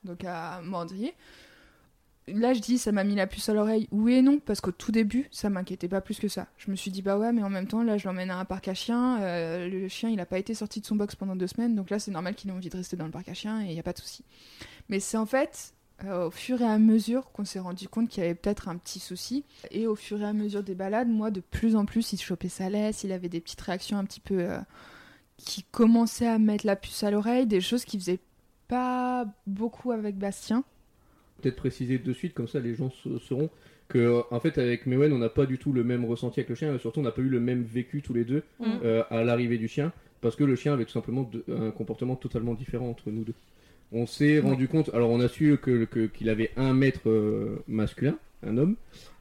Donc 0.05 0.25
à 0.25 0.61
mordiller. 0.63 1.15
Là, 2.29 2.55
je 2.55 2.61
dis, 2.61 2.79
ça 2.79 2.93
m'a 2.93 3.03
mis 3.03 3.17
la 3.17 3.27
puce 3.27 3.49
à 3.49 3.55
l'oreille. 3.55 3.89
Oui 3.91 4.15
et 4.15 4.23
non, 4.23 4.39
parce 4.39 4.61
qu'au 4.61 4.71
tout 4.71 4.93
début, 4.93 5.27
ça 5.33 5.51
m'inquiétait 5.51 5.89
pas 5.89 6.01
plus 6.01 6.21
que 6.21 6.29
ça. 6.29 6.47
Je 6.59 6.71
me 6.71 6.77
suis 6.77 6.93
dit, 6.93 7.03
bah 7.03 7.19
ouais, 7.19 7.33
mais 7.33 7.43
en 7.43 7.51
même 7.51 7.67
temps, 7.67 7.83
là, 7.83 7.97
je 7.99 8.07
l'emmène 8.07 8.31
à 8.31 8.39
un 8.39 8.45
parc 8.45 8.69
à 8.69 8.75
chiens. 8.75 9.21
Euh, 9.21 9.69
le 9.69 9.89
chien, 9.89 10.11
il 10.11 10.21
a 10.21 10.27
pas 10.27 10.39
été 10.39 10.55
sorti 10.55 10.81
de 10.81 10.87
son 10.87 10.95
box 10.95 11.17
pendant 11.17 11.35
deux 11.35 11.49
semaines, 11.49 11.75
donc 11.75 11.91
là, 11.91 11.99
c'est 11.99 12.13
normal 12.13 12.37
qu'il 12.37 12.51
ait 12.51 12.53
envie 12.53 12.69
de 12.69 12.77
rester 12.77 12.97
dans 12.97 13.07
le 13.07 13.11
parc 13.11 13.29
à 13.29 13.35
chiens 13.35 13.63
et 13.63 13.67
il 13.67 13.73
n'y 13.73 13.81
a 13.81 13.83
pas 13.83 13.95
de 13.95 13.99
souci. 13.99 14.25
Mais 14.89 15.01
c'est 15.01 15.17
en 15.17 15.27
fait 15.27 15.75
euh, 16.05 16.29
au 16.29 16.31
fur 16.31 16.63
et 16.63 16.67
à 16.67 16.79
mesure 16.79 17.31
qu'on 17.33 17.45
s'est 17.45 17.59
rendu 17.59 17.89
compte 17.89 18.09
qu'il 18.09 18.23
y 18.23 18.27
avait 18.27 18.35
peut-être 18.35 18.69
un 18.69 18.77
petit 18.77 19.01
souci. 19.01 19.45
Et 19.71 19.87
au 19.87 19.95
fur 19.95 20.21
et 20.21 20.25
à 20.25 20.33
mesure 20.33 20.63
des 20.63 20.75
balades, 20.75 21.09
moi, 21.09 21.31
de 21.31 21.41
plus 21.41 21.77
en 21.77 21.85
plus, 21.85 22.13
il 22.13 22.19
chopait 22.19 22.49
sa 22.49 22.71
laisse, 22.71 23.05
il 23.05 23.13
avait 23.13 23.29
des 23.29 23.41
petites 23.41 23.61
réactions 23.61 23.99
un 23.99 24.05
petit 24.05 24.21
peu. 24.21 24.39
Euh, 24.39 24.59
qui 25.45 25.65
commençait 25.71 26.27
à 26.27 26.39
mettre 26.39 26.67
la 26.67 26.77
puce 26.77 27.03
à 27.03 27.11
l'oreille, 27.11 27.47
des 27.47 27.61
choses 27.61 27.85
qui 27.85 27.99
faisaient 27.99 28.21
pas 28.69 29.27
beaucoup 29.47 29.93
avec 29.93 30.17
Bastien. 30.17 30.65
Peut-être 31.41 31.57
préciser 31.57 31.99
de 31.99 32.13
suite, 32.13 32.35
comme 32.35 32.49
ça 32.49 32.61
les 32.61 32.75
gens 32.75 32.91
sauront 33.21 33.51
que 33.89 34.23
en 34.31 34.39
fait 34.41 34.57
avec 34.59 34.87
Mewen 34.87 35.13
on 35.13 35.19
n'a 35.19 35.29
pas 35.29 35.47
du 35.47 35.59
tout 35.59 35.73
le 35.73 35.83
même 35.83 36.05
ressenti 36.05 36.41
avec 36.41 36.49
le 36.49 36.55
chien, 36.55 36.79
surtout 36.79 37.01
on 37.01 37.03
n'a 37.03 37.11
pas 37.11 37.23
eu 37.23 37.29
le 37.29 37.41
même 37.41 37.63
vécu 37.63 38.03
tous 38.03 38.15
les 38.15 38.25
deux 38.25 38.45
mm. 38.61 38.65
euh, 38.85 39.03
à 39.11 39.25
l'arrivée 39.25 39.59
du 39.59 39.67
chien, 39.67 39.93
parce 40.21 40.37
que 40.37 40.45
le 40.45 40.55
chien 40.55 40.73
avait 40.73 40.85
tout 40.85 40.93
simplement 40.93 41.29
un 41.49 41.71
comportement 41.71 42.17
totalement 42.17 42.55
différent 42.55 42.89
entre 42.89 43.11
nous 43.11 43.25
deux. 43.25 43.35
On 43.93 44.07
s'est 44.07 44.39
rendu 44.39 44.69
compte, 44.69 44.91
alors 44.95 45.11
on 45.11 45.19
a 45.19 45.27
su 45.27 45.59
qu'il 45.63 45.89
que, 45.89 46.07
qu'il 46.07 46.29
avait 46.29 46.53
un 46.57 46.73
maître 46.73 47.09
euh, 47.09 47.65
masculin, 47.67 48.17
un 48.45 48.57
homme, 48.57 48.77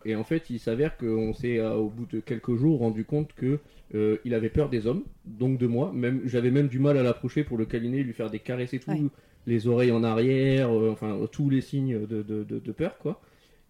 et 0.06 0.16
en 0.16 0.24
fait 0.24 0.52
il 0.52 0.60
s'avère 0.60 0.96
qu'on 0.98 1.34
s'est 1.34 1.58
euh, 1.58 1.74
au 1.74 1.90
bout 1.90 2.06
de 2.06 2.20
quelques 2.20 2.56
jours 2.56 2.80
rendu 2.80 3.04
compte 3.06 3.34
que 3.34 3.60
euh, 3.96 4.18
il 4.24 4.34
avait 4.34 4.50
peur 4.50 4.70
des 4.70 4.86
hommes, 4.86 5.04
donc 5.26 5.58
de 5.58 5.66
moi. 5.66 5.92
Même, 5.94 6.22
j'avais 6.26 6.52
même 6.52 6.68
du 6.68 6.80
mal 6.80 6.98
à 6.98 7.04
l'approcher 7.04 7.44
pour 7.44 7.58
le 7.58 7.66
câliner, 7.66 8.04
lui 8.04 8.14
faire 8.14 8.30
des 8.30 8.40
caresses 8.40 8.74
et 8.74 8.80
tout, 8.80 9.10
les 9.48 9.68
oreilles 9.68 9.92
en 9.92 10.04
arrière, 10.04 10.70
euh, 10.70 10.92
enfin 10.92 11.20
tous 11.32 11.50
les 11.50 11.62
signes 11.62 12.06
de, 12.06 12.22
de, 12.22 12.44
de, 12.44 12.72
peur, 12.72 12.98
quoi. 13.00 13.20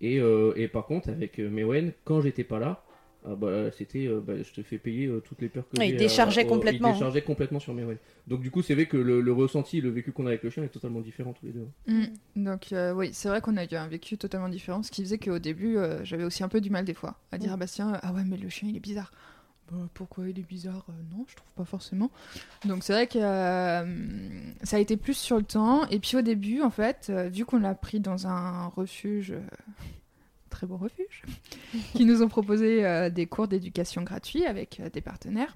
Et, 0.01 0.19
euh, 0.19 0.53
et, 0.55 0.67
par 0.67 0.86
contre, 0.86 1.10
avec 1.10 1.39
Mewen, 1.39 1.93
quand 2.03 2.21
j'étais 2.21 2.43
pas 2.43 2.60
là, 2.60 2.84
ah 3.25 3.36
bah, 3.36 3.69
c'était 3.71 4.08
bah, 4.08 4.34
je 4.41 4.53
te 4.53 4.62
fais 4.62 4.77
payer 4.77 5.10
toutes 5.25 5.41
les 5.41 5.49
peurs 5.49 5.67
que 5.69 5.77
j'ai. 5.77 5.89
Il 5.89 5.97
déchargeait 5.97 6.45
complètement. 6.45 6.89
Il 6.89 6.93
déchargeait 6.93 7.21
complètement 7.21 7.60
sur 7.60 7.73
Mewen. 7.73 7.97
Donc 8.27 8.41
du 8.41 8.51
coup, 8.51 8.62
c'est 8.62 8.75
vrai 8.75 8.88
que 8.88 8.97
le, 8.97 9.32
ressenti, 9.32 9.79
le 9.79 9.89
vécu 9.89 10.12
qu'on 10.12 10.25
a 10.25 10.29
avec 10.29 10.43
le 10.43 10.49
chien 10.49 10.63
est 10.63 10.69
totalement 10.69 11.01
différent 11.01 11.34
tous 11.34 11.45
les 11.45 11.53
deux. 11.53 11.67
Mm. 11.88 12.43
Donc 12.43 12.73
oui, 12.95 13.12
c'est 13.13 13.29
vrai 13.29 13.39
qu'on 13.39 13.55
a 13.55 13.63
eu 13.63 13.75
un 13.75 13.88
vécu 13.88 14.17
totalement 14.17 14.49
différent, 14.49 14.84
ce 14.84 14.91
qui 14.91 15.01
faisait 15.01 15.17
qu'au 15.17 15.39
début, 15.39 15.77
j'avais 16.03 16.25
aussi 16.25 16.43
un 16.43 16.49
peu 16.49 16.60
du 16.60 16.69
mal 16.69 16.84
des 16.84 16.93
fois 16.93 17.15
à 17.32 17.38
dire 17.38 17.51
mm. 17.51 17.53
à 17.53 17.58
Bastien, 17.58 17.99
ah 18.01 18.13
ouais, 18.13 18.23
mais 18.25 18.38
le 18.38 18.49
chien 18.49 18.67
il 18.69 18.75
est 18.75 18.82
bizarre 18.82 19.12
pourquoi 19.93 20.29
il 20.29 20.39
est 20.39 20.47
bizarre 20.47 20.86
Non, 21.12 21.25
je 21.27 21.36
trouve 21.36 21.51
pas 21.53 21.65
forcément. 21.65 22.12
Donc 22.65 22.84
c'est 22.84 22.93
vrai 22.93 23.08
que 23.08 23.19
ça 24.63 24.77
a 24.77 24.79
été 24.79 24.97
plus 24.97 25.17
sur 25.17 25.38
le 25.38 25.43
temps. 25.43 25.86
Et 25.88 25.99
puis 25.99 26.17
au 26.17 26.21
début, 26.21 26.62
en 26.62 26.69
fait, 26.69 27.12
vu 27.32 27.45
qu'on 27.45 27.60
l'a 27.60 27.75
pris 27.75 27.99
dans 27.99 28.27
un 28.27 28.67
refuge 28.67 29.34
très 30.49 30.67
beau 30.67 30.77
refuge, 30.77 31.23
qui 31.93 32.05
nous 32.05 32.21
ont 32.21 32.27
proposé 32.27 32.86
euh, 32.86 33.10
des 33.10 33.27
cours 33.27 33.47
d'éducation 33.47 34.01
gratuits 34.01 34.45
avec 34.45 34.79
euh, 34.79 34.89
des 34.89 35.01
partenaires. 35.01 35.55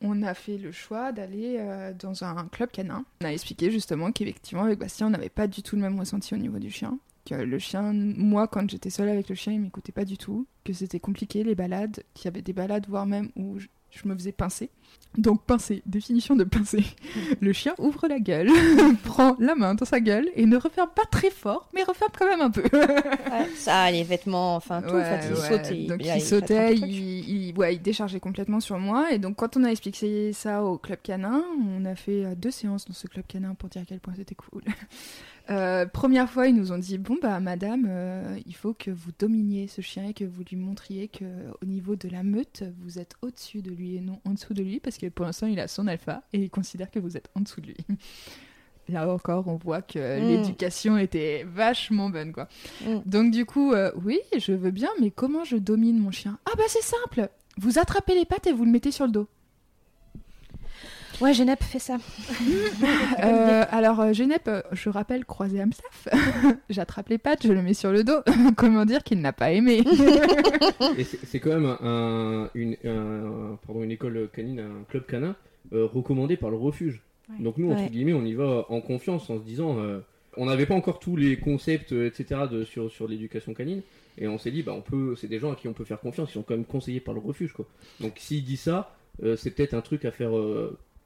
On 0.00 0.22
a 0.22 0.34
fait 0.34 0.58
le 0.58 0.72
choix 0.72 1.12
d'aller 1.12 1.56
euh, 1.58 1.92
dans 1.92 2.24
un 2.24 2.48
club 2.48 2.70
canin. 2.70 3.04
On 3.20 3.26
a 3.26 3.32
expliqué 3.32 3.70
justement 3.70 4.10
qu'effectivement, 4.10 4.64
avec 4.64 4.78
Bastien, 4.78 5.08
on 5.08 5.10
n'avait 5.10 5.28
pas 5.28 5.46
du 5.46 5.62
tout 5.62 5.76
le 5.76 5.82
même 5.82 5.98
ressenti 5.98 6.34
au 6.34 6.38
niveau 6.38 6.58
du 6.58 6.70
chien. 6.70 6.98
Que 7.24 7.34
le 7.34 7.58
chien, 7.58 7.92
moi, 7.92 8.48
quand 8.48 8.68
j'étais 8.70 8.90
seule 8.90 9.08
avec 9.08 9.28
le 9.28 9.34
chien, 9.34 9.52
il 9.52 9.60
m'écoutait 9.60 9.92
pas 9.92 10.04
du 10.04 10.18
tout. 10.18 10.46
Que 10.64 10.72
c'était 10.72 11.00
compliqué, 11.00 11.44
les 11.44 11.54
balades, 11.54 12.02
qu'il 12.14 12.24
y 12.26 12.28
avait 12.28 12.42
des 12.42 12.52
balades, 12.52 12.86
voire 12.88 13.06
même 13.06 13.30
où 13.36 13.58
je 13.92 14.08
me 14.08 14.14
faisais 14.14 14.32
pincer. 14.32 14.70
Donc 15.18 15.44
pincer, 15.44 15.82
définition 15.84 16.36
de 16.36 16.44
pincer. 16.44 16.84
Le 17.40 17.52
chien 17.52 17.74
ouvre 17.78 18.08
la 18.08 18.18
gueule, 18.18 18.48
prend 19.04 19.36
la 19.38 19.54
main 19.54 19.74
dans 19.74 19.84
sa 19.84 20.00
gueule 20.00 20.30
et 20.34 20.46
ne 20.46 20.56
referme 20.56 20.88
pas 20.94 21.04
très 21.10 21.30
fort, 21.30 21.68
mais 21.74 21.82
referme 21.82 22.12
quand 22.18 22.26
même 22.26 22.40
un 22.40 22.50
peu. 22.50 22.64
ça, 23.56 23.90
les 23.90 24.04
vêtements, 24.04 24.56
enfin 24.56 24.80
tout. 24.80 24.94
il 24.96 25.36
sautait. 25.36 25.86
Donc 25.86 26.00
il, 26.02 26.20
sautait, 26.22 26.74
il, 26.76 27.52
ouais, 27.58 27.74
il 27.74 27.82
déchargeait 27.82 28.20
complètement 28.20 28.60
sur 28.60 28.78
moi. 28.78 29.12
Et 29.12 29.18
donc 29.18 29.36
quand 29.36 29.56
on 29.58 29.64
a 29.64 29.68
expliqué 29.68 30.32
ça 30.32 30.64
au 30.64 30.78
club 30.78 30.98
canin, 31.02 31.44
on 31.60 31.84
a 31.84 31.94
fait 31.94 32.24
euh, 32.24 32.34
deux 32.34 32.50
séances 32.50 32.86
dans 32.86 32.94
ce 32.94 33.06
club 33.06 33.26
canin 33.28 33.54
pour 33.54 33.68
dire 33.68 33.82
à 33.82 33.84
quel 33.84 34.00
point 34.00 34.14
c'était 34.16 34.34
cool. 34.34 34.62
Euh, 35.50 35.86
première 35.86 36.30
fois, 36.30 36.46
ils 36.46 36.54
nous 36.54 36.72
ont 36.72 36.78
dit 36.78 36.98
bon 36.98 37.16
bah 37.20 37.40
madame, 37.40 37.86
euh, 37.88 38.38
il 38.46 38.54
faut 38.54 38.74
que 38.74 38.90
vous 38.90 39.10
dominiez 39.18 39.66
ce 39.66 39.80
chien 39.80 40.08
et 40.08 40.14
que 40.14 40.24
vous 40.24 40.42
lui 40.48 40.56
montriez 40.56 41.08
que 41.08 41.24
au 41.60 41.66
niveau 41.66 41.96
de 41.96 42.08
la 42.08 42.22
meute, 42.22 42.62
vous 42.80 42.98
êtes 42.98 43.14
au-dessus 43.22 43.62
de 43.62 43.70
lui 43.70 43.96
et 43.96 44.00
non 44.00 44.20
en 44.24 44.30
dessous 44.30 44.54
de 44.54 44.62
lui 44.62 44.80
parce 44.80 44.98
que 44.98 45.08
pour 45.08 45.24
l'instant 45.24 45.46
il 45.46 45.58
a 45.58 45.68
son 45.68 45.86
alpha 45.86 46.22
et 46.32 46.38
il 46.38 46.50
considère 46.50 46.90
que 46.90 46.98
vous 46.98 47.16
êtes 47.16 47.28
en 47.34 47.40
dessous 47.40 47.60
de 47.60 47.66
lui. 47.68 47.76
Là 48.88 49.08
encore, 49.08 49.46
on 49.46 49.56
voit 49.56 49.82
que 49.82 49.98
mm. 49.98 50.28
l'éducation 50.28 50.98
était 50.98 51.44
vachement 51.44 52.10
bonne 52.10 52.32
quoi. 52.32 52.48
Mm. 52.84 52.98
Donc 53.06 53.30
du 53.32 53.44
coup, 53.44 53.72
euh, 53.72 53.90
oui, 54.04 54.20
je 54.36 54.52
veux 54.52 54.70
bien, 54.70 54.90
mais 55.00 55.10
comment 55.10 55.44
je 55.44 55.56
domine 55.56 55.98
mon 55.98 56.10
chien? 56.10 56.38
Ah 56.46 56.52
bah 56.56 56.64
c'est 56.68 56.82
simple. 56.82 57.28
Vous 57.58 57.78
attrapez 57.78 58.14
les 58.14 58.24
pattes 58.24 58.46
et 58.46 58.52
vous 58.52 58.64
le 58.64 58.70
mettez 58.70 58.90
sur 58.90 59.06
le 59.06 59.12
dos. 59.12 59.28
Ouais, 61.22 61.32
Genep 61.34 61.62
fait 61.62 61.78
ça. 61.78 61.98
Euh, 63.22 63.64
alors, 63.70 64.00
euh, 64.00 64.12
Genep, 64.12 64.48
euh, 64.48 64.62
je 64.72 64.88
rappelle, 64.88 65.24
croisé 65.24 65.60
Amstaf. 65.60 66.08
J'attrape 66.70 67.08
les 67.10 67.18
pattes, 67.18 67.46
je 67.46 67.52
le 67.52 67.62
mets 67.62 67.74
sur 67.74 67.92
le 67.92 68.02
dos. 68.02 68.20
Comment 68.56 68.84
dire 68.84 69.04
qu'il 69.04 69.20
n'a 69.20 69.32
pas 69.32 69.52
aimé 69.52 69.84
c'est 71.24 71.38
quand 71.38 71.50
même 71.50 71.76
un, 71.80 72.50
une, 72.54 72.76
pardon, 73.64 73.84
une 73.84 73.92
école 73.92 74.28
canine, 74.34 74.60
un 74.60 74.84
club 74.88 75.06
canin 75.06 75.36
recommandé 75.70 76.36
par 76.36 76.50
le 76.50 76.56
refuge. 76.56 77.00
Donc 77.38 77.58
nous, 77.58 77.70
entre 77.70 77.88
guillemets, 77.88 78.14
on 78.14 78.24
y 78.24 78.34
va 78.34 78.66
en 78.68 78.80
confiance 78.80 79.30
en 79.30 79.38
se 79.38 79.44
disant, 79.44 79.76
on 80.36 80.46
n'avait 80.46 80.66
pas 80.66 80.74
encore 80.74 80.98
tous 80.98 81.16
les 81.16 81.38
concepts, 81.38 81.92
etc. 81.92 82.42
De, 82.50 82.64
sur, 82.64 82.90
sur 82.90 83.06
l'éducation 83.06 83.54
canine. 83.54 83.82
Et 84.18 84.26
on 84.26 84.38
s'est 84.38 84.50
dit, 84.50 84.62
bah, 84.62 84.72
on 84.74 84.82
peut, 84.82 85.14
c'est 85.16 85.28
des 85.28 85.38
gens 85.38 85.52
à 85.52 85.56
qui 85.56 85.68
on 85.68 85.72
peut 85.72 85.84
faire 85.84 86.00
confiance. 86.00 86.30
Ils 86.30 86.34
sont 86.34 86.42
quand 86.42 86.54
même 86.54 86.64
conseillés 86.64 87.00
par 87.00 87.14
le 87.14 87.20
refuge. 87.20 87.52
Quoi. 87.52 87.66
Donc 88.00 88.14
s'il 88.16 88.44
dit 88.44 88.56
ça, 88.56 88.96
c'est 89.36 89.54
peut-être 89.54 89.74
un 89.74 89.82
truc 89.82 90.04
à 90.04 90.10
faire 90.10 90.32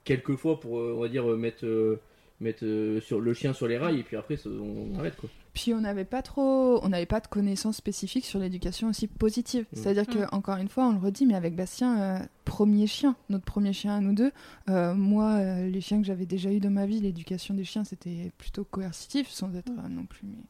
quelquefois 0.07 0.59
pour, 0.59 0.79
euh, 0.79 0.95
on 0.97 1.01
va 1.03 1.09
dire, 1.09 1.31
euh, 1.31 1.37
mettre 1.37 1.66
euh, 1.66 2.01
mettre 2.40 2.64
sur 3.01 3.19
le 3.19 3.33
chien 3.33 3.55
sur 3.55 3.66
les 3.66 3.79
rails 3.79 3.99
et 3.99 4.03
puis 4.03 4.14
après 4.16 4.37
on 4.47 4.99
arrête 4.99 5.16
quoi. 5.16 5.31
Puis 5.55 5.73
on 5.73 5.81
n'avait 5.81 6.05
pas 6.05 6.21
trop, 6.21 6.85
on 6.85 6.90
n'avait 6.90 7.07
pas 7.07 7.21
de 7.21 7.27
connaissances 7.27 7.79
spécifiques 7.79 8.27
sur 8.27 8.38
l'éducation 8.38 8.90
aussi 8.90 9.07
positive. 9.07 9.64
Mm. 9.73 9.77
C'est-à-dire 9.77 10.07
que 10.07 10.19
mm. 10.19 10.29
encore 10.33 10.59
une 10.59 10.69
fois, 10.69 10.87
on 10.87 10.92
le 10.92 10.99
redit, 10.99 11.25
mais 11.25 11.35
avec 11.35 11.57
Bastien, 11.57 12.29
premier 12.45 12.87
chien, 12.87 13.16
notre 13.31 13.47
premier 13.47 13.73
chien 13.73 13.97
à 13.97 14.01
nous 14.01 14.12
deux. 14.12 14.33
moi, 14.66 15.40
les 15.62 15.81
chiens 15.81 15.99
que 15.99 16.07
j'avais 16.07 16.27
déjà 16.27 16.51
eu 16.53 16.61
dans 16.61 16.71
ma 16.71 16.85
vie, 16.85 17.01
l'éducation 17.01 17.55
des 17.55 17.64
chiens 17.64 17.85
c'était 17.85 18.31
plutôt 18.37 18.64
coercitif, 18.64 19.31
sans 19.31 19.55
être 19.55 19.73
mm. 19.73 19.95
non 19.95 20.05
plus. 20.05 20.25
Mais... 20.25 20.45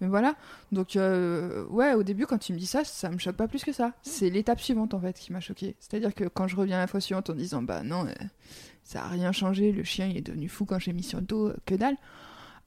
Mais 0.00 0.06
voilà. 0.06 0.34
Donc, 0.72 0.90
ouais, 0.96 1.94
au 1.94 2.02
début, 2.02 2.26
quand 2.26 2.38
tu 2.38 2.52
me 2.52 2.58
dis 2.58 2.66
ça, 2.66 2.84
ça 2.84 3.10
me 3.10 3.18
choque 3.18 3.36
pas 3.36 3.48
plus 3.48 3.64
que 3.64 3.72
ça. 3.72 3.92
C'est 4.02 4.30
l'étape 4.30 4.60
suivante, 4.60 4.94
en 4.94 5.00
fait, 5.00 5.18
qui 5.18 5.32
m'a 5.32 5.40
choqué. 5.40 5.74
C'est-à-dire 5.80 6.14
que 6.14 6.24
quand 6.24 6.46
je 6.46 6.56
reviens 6.56 6.78
la 6.78 6.86
fois 6.86 7.00
suivante 7.00 7.30
en 7.30 7.34
disant, 7.34 7.62
bah 7.62 7.82
non, 7.82 8.06
ça 8.88 9.04
a 9.04 9.08
rien 9.08 9.32
changé, 9.32 9.70
le 9.70 9.84
chien 9.84 10.06
il 10.06 10.16
est 10.16 10.22
devenu 10.22 10.48
fou 10.48 10.64
quand 10.64 10.78
j'ai 10.78 10.94
mis 10.94 11.02
sur 11.02 11.18
le 11.18 11.26
dos, 11.26 11.48
euh, 11.48 11.56
que 11.66 11.74
dalle. 11.74 11.96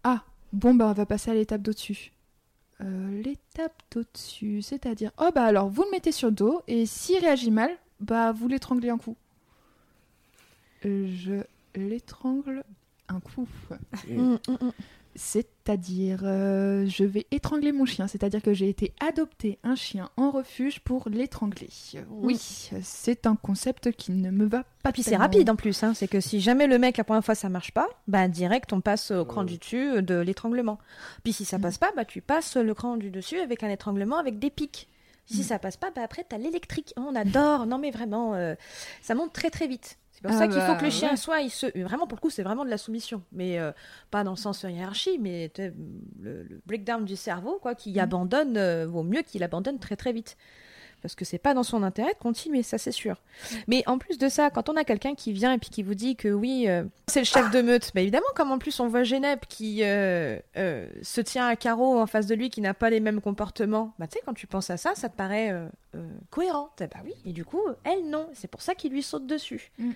Ah, 0.04 0.24
bon 0.54 0.76
bah 0.76 0.86
on 0.88 0.94
va 0.94 1.08
passer 1.08 1.32
à 1.32 1.34
l'étape 1.34 1.63
d'au-dessus. 1.63 2.12
Euh, 2.80 3.22
l'étape 3.24 3.74
d'au-dessus, 3.89 4.62
c'est-à-dire, 4.62 5.10
oh 5.17 5.30
bah 5.34 5.46
alors 5.46 5.70
vous 5.70 5.82
le 5.82 5.89
mettez 5.89 6.12
sur 6.12 6.30
le 6.30 6.36
dos 6.36 6.62
et 6.67 6.86
s'il 6.86 7.17
réagit 7.17 7.50
mal, 7.50 7.72
bah 8.00 8.34
vous 8.34 8.48
l'étranglez 8.48 8.91
un 8.91 9.00
coup. 9.00 9.17
Euh, 10.86 11.12
je 11.12 11.44
l'étrangle 11.74 12.63
un 13.08 13.20
coup. 13.20 13.48
Mm, 14.08 14.34
mm, 14.34 14.38
mm. 14.48 14.72
C'est-à-dire, 15.15 16.21
euh, 16.24 16.86
je 16.88 17.04
vais 17.04 17.28
étrangler 17.32 17.71
mon 17.71 17.86
chien. 17.86 18.08
C'est-à-dire 18.08 18.41
que 18.41 18.54
j'ai 18.54 18.69
été 18.69 18.93
adopter 19.06 19.60
un 19.63 19.76
chien 19.76 20.10
en 20.17 20.32
refuge 20.32 20.80
pour 20.80 21.10
l'étrangler. 21.10 21.69
Oui, 22.10 22.39
c'est 22.82 23.26
un 23.26 23.36
concept 23.36 23.91
qui 23.91 24.12
ne 24.12 24.32
me 24.32 24.45
va 24.45 24.63
pas. 24.84 24.91
Puis 24.91 25.04
c'est 25.04 25.17
rapide 25.17 25.50
en 25.50 25.56
plus. 25.56 25.84
Hein. 25.84 25.93
C'est 25.93 26.08
que 26.08 26.19
si 26.19 26.39
jamais 26.39 26.67
le 26.67 26.80
mec, 26.80 26.97
la 26.97 27.04
première 27.04 27.26
fois, 27.26 27.36
ça 27.36 27.50
marche 27.50 27.71
pas, 27.71 27.88
bah 28.08 28.28
direct, 28.28 28.74
on 28.74 28.82
passe 28.82 29.12
au 29.12 29.26
cran 29.26 29.43
du 29.43 29.58
dessus 29.58 29.97
euh, 29.97 30.02
de 30.02 30.15
l'étranglement. 30.15 30.80
Puis 31.24 31.34
si 31.34 31.45
ça 31.45 31.58
mm. 31.58 31.62
passe 31.62 31.78
pas, 31.78 31.91
bah 31.95 32.06
tu 32.06 32.21
passes 32.21 32.56
le 32.56 32.74
cran 32.74 32.97
du 32.97 33.12
dessus 33.12 33.39
avec 33.39 33.63
un 33.63 33.69
étranglement 33.69 34.17
avec 34.17 34.39
des 34.39 34.50
pics. 34.50 34.88
Si 35.26 35.41
mm. 35.41 35.43
ça 35.43 35.60
passe 35.60 35.78
pas, 35.78 35.91
bah 35.91 36.02
après, 36.04 36.26
t'as 36.28 36.38
l'électrique. 36.38 36.93
on 36.97 37.15
adore. 37.15 37.65
Non, 37.65 37.78
mais 37.78 37.91
vraiment, 37.91 38.34
euh, 38.34 38.56
ça 39.02 39.15
monte 39.15 39.34
très 39.34 39.50
très 39.50 39.67
vite. 39.67 39.97
C'est 40.21 40.27
pour 40.27 40.38
ça 40.38 40.43
ah 40.43 40.47
qu'il 40.47 40.62
faut 40.62 40.75
que 40.75 40.84
le 40.84 40.89
bah, 40.89 40.95
chien 40.95 41.15
soit, 41.15 41.41
il 41.41 41.49
se, 41.49 41.65
vraiment 41.81 42.05
pour 42.05 42.15
le 42.15 42.21
coup, 42.21 42.29
c'est 42.29 42.43
vraiment 42.43 42.63
de 42.63 42.69
la 42.69 42.77
soumission, 42.77 43.23
mais 43.31 43.57
euh, 43.57 43.71
pas 44.12 44.23
dans 44.23 44.31
le 44.31 44.38
sens 44.38 44.63
hiérarchie, 44.63 45.17
mais 45.19 45.51
le, 46.21 46.62
breakdown 46.67 47.05
du 47.05 47.15
cerveau, 47.15 47.57
quoi, 47.60 47.73
qui 47.73 47.93
mm. 47.93 47.99
abandonne, 47.99 48.57
euh, 48.57 48.86
vaut 48.88 49.01
mieux 49.01 49.23
qu'il 49.23 49.41
abandonne 49.43 49.79
très 49.79 49.95
très 49.95 50.13
vite. 50.13 50.38
Parce 51.01 51.15
que 51.15 51.25
c'est 51.25 51.39
pas 51.39 51.55
dans 51.55 51.63
son 51.63 51.81
intérêt 51.81 52.13
de 52.13 52.19
continuer, 52.19 52.62
ça 52.62 52.77
c'est 52.77 52.91
sûr. 52.91 53.15
Mais 53.67 53.81
en 53.88 53.97
plus 53.97 54.19
de 54.19 54.29
ça, 54.29 54.51
quand 54.51 54.69
on 54.69 54.77
a 54.77 54.84
quelqu'un 54.84 55.15
qui 55.15 55.34
vient 55.34 55.51
et 55.53 55.57
puis 55.57 55.71
qui 55.71 55.81
vous 55.81 55.95
dit 55.95 56.15
que 56.15 56.27
oui, 56.27 56.65
euh, 56.67 56.84
c'est 57.07 57.21
le 57.21 57.25
chef 57.25 57.49
de 57.49 57.63
meute, 57.63 57.89
bah 57.95 58.01
évidemment, 58.01 58.27
comme 58.36 58.51
en 58.51 58.60
plus 58.60 58.79
on 58.79 58.88
voit 58.88 59.01
Genep 59.01 59.47
qui 59.47 59.79
se 59.79 61.21
tient 61.21 61.47
à 61.47 61.55
carreau 61.55 61.99
en 61.99 62.05
face 62.05 62.27
de 62.27 62.36
lui, 62.36 62.51
qui 62.51 62.62
n'a 62.62 62.75
pas 62.75 62.91
les 62.91 62.99
mêmes 62.99 63.19
comportements, 63.19 63.95
bah 63.97 64.05
tu 64.05 64.19
sais, 64.19 64.23
quand 64.23 64.36
tu 64.36 64.45
penses 64.45 64.69
à 64.69 64.77
ça, 64.77 64.93
ça 64.93 65.10
te 65.10 65.15
paraît 65.15 65.51
cohérent. 66.29 66.69
Bah 66.77 66.88
oui, 67.03 67.15
et 67.25 67.34
du 67.34 67.45
coup, 67.45 67.63
elle 67.84 68.07
non, 68.07 68.27
c'est 68.34 68.47
pour 68.47 68.62
ça 68.62 68.75
qu'il 68.75 68.91
lui 68.91 69.01
saute 69.01 69.25
dessus. 69.25 69.71
Mm. 69.79 69.93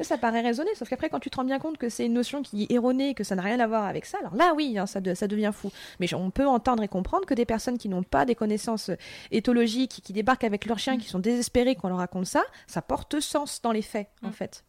Ça 0.00 0.18
paraît 0.18 0.42
raisonner, 0.42 0.70
sauf 0.74 0.88
qu'aprre, 0.88 1.08
quand 1.10 1.20
tu 1.20 1.30
te 1.30 1.36
rends 1.36 1.44
bien 1.44 1.58
compte 1.58 1.78
que 1.78 1.88
c'est 1.88 2.06
une 2.06 2.12
notion 2.12 2.42
qui 2.42 2.64
est 2.64 2.72
erronée, 2.72 3.14
que 3.14 3.24
ça 3.24 3.34
n'a 3.34 3.42
rien 3.42 3.58
à 3.60 3.66
voir 3.66 3.86
avec 3.86 4.04
ça, 4.04 4.18
alors 4.20 4.34
là, 4.34 4.52
oui, 4.54 4.78
hein, 4.78 4.86
ça, 4.86 5.00
ça, 5.14 5.26
devient 5.26 5.52
fou. 5.54 5.70
Mais 6.00 6.12
on 6.14 6.30
peut 6.30 6.46
entendre 6.46 6.82
et 6.82 6.88
comprendre 6.88 7.24
que 7.26 7.34
des 7.34 7.46
personnes 7.46 7.78
qui 7.78 7.88
n'ont 7.88 8.02
pas 8.02 8.24
des 8.24 8.34
connaissances 8.34 8.90
éthologiques, 9.30 10.00
qui 10.02 10.12
débarquent 10.12 10.44
avec 10.44 10.66
leurs 10.66 10.78
chiens, 10.78 10.98
qui 10.98 11.08
sont 11.08 11.18
désespérés 11.18 11.74
qu'on 11.74 11.88
leur 11.88 11.98
raconte 11.98 12.26
ça, 12.26 12.44
ça 12.66 12.82
porte 12.82 13.20
sens 13.20 13.62
dans 13.62 13.72
les 13.72 13.82
faits, 13.82 14.08
en 14.22 14.28
mm. 14.28 14.32
fait. 14.32 14.64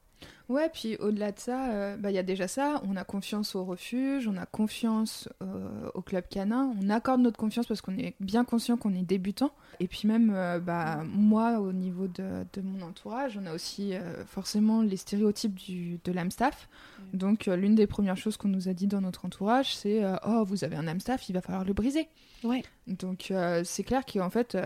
Ouais, 0.50 0.70
puis 0.70 0.96
au-delà 0.98 1.34
de 1.34 1.40
ça, 1.40 1.72
euh, 1.72 1.98
bah, 1.98 2.10
il 2.10 2.16
y 2.16 2.20
a 2.20 2.24
déjà 2.24 2.48
ça, 2.48 2.82
on 2.88 2.96
a 2.96 3.04
confiance 3.04 3.54
au 3.56 3.66
refuge, 3.66 4.30
on 4.30 4.38
a 4.38 4.46
confiance 4.46 5.28
euh, 5.44 5.90
au 5.94 6.02
club 6.02 6.26
canin, 6.30 6.74
on 6.82 6.90
accorde 6.90 7.20
notre 7.20 7.38
confiance 7.38 7.68
parce 7.68 7.82
qu'on 7.82 7.98
est 7.98 8.16
bien 8.22 8.46
conscient 8.46 8.78
qu'on 8.78 8.94
est 8.94 9.04
débutant. 9.04 9.52
Et 9.82 9.88
puis 9.88 10.08
même, 10.08 10.32
euh, 10.34 10.60
bah, 10.60 11.04
moi, 11.06 11.60
au 11.60 11.74
niveau 11.74 12.08
de, 12.08 12.46
mon 12.64 12.82
entourage, 12.86 13.38
on 13.42 13.46
a 13.46 13.54
aussi 13.54 13.94
forcément 14.28 14.82
les 14.82 14.98
stéréotypes 14.98 15.56
du, 15.56 16.00
de 16.04 16.12
l'AMSTAF. 16.14 16.70
Mm. 17.14 17.18
Donc 17.18 17.46
l'une 17.48 17.76
des 17.76 17.88
premières 17.88 18.18
choses 18.18 18.38
qu'on 18.38 18.48
nous 18.48 18.70
a 18.70 18.74
dit 18.74 18.88
dans 18.88 19.02
notre 19.02 19.26
entourage, 19.26 19.76
c'est 19.76 20.02
«Oh, 20.26 20.44
vous 20.46 20.64
avez 20.64 20.78
un 20.78 20.88
AMSTAF, 20.88 21.28
il 21.30 21.34
va 21.34 21.42
falloir 21.42 21.66
le 21.66 21.74
briser 21.74 22.08
ouais.». 22.44 22.64
Donc 22.88 23.34
c'est 23.64 23.84
clair 23.84 24.06
qu'en 24.06 24.30
fait 24.30 24.58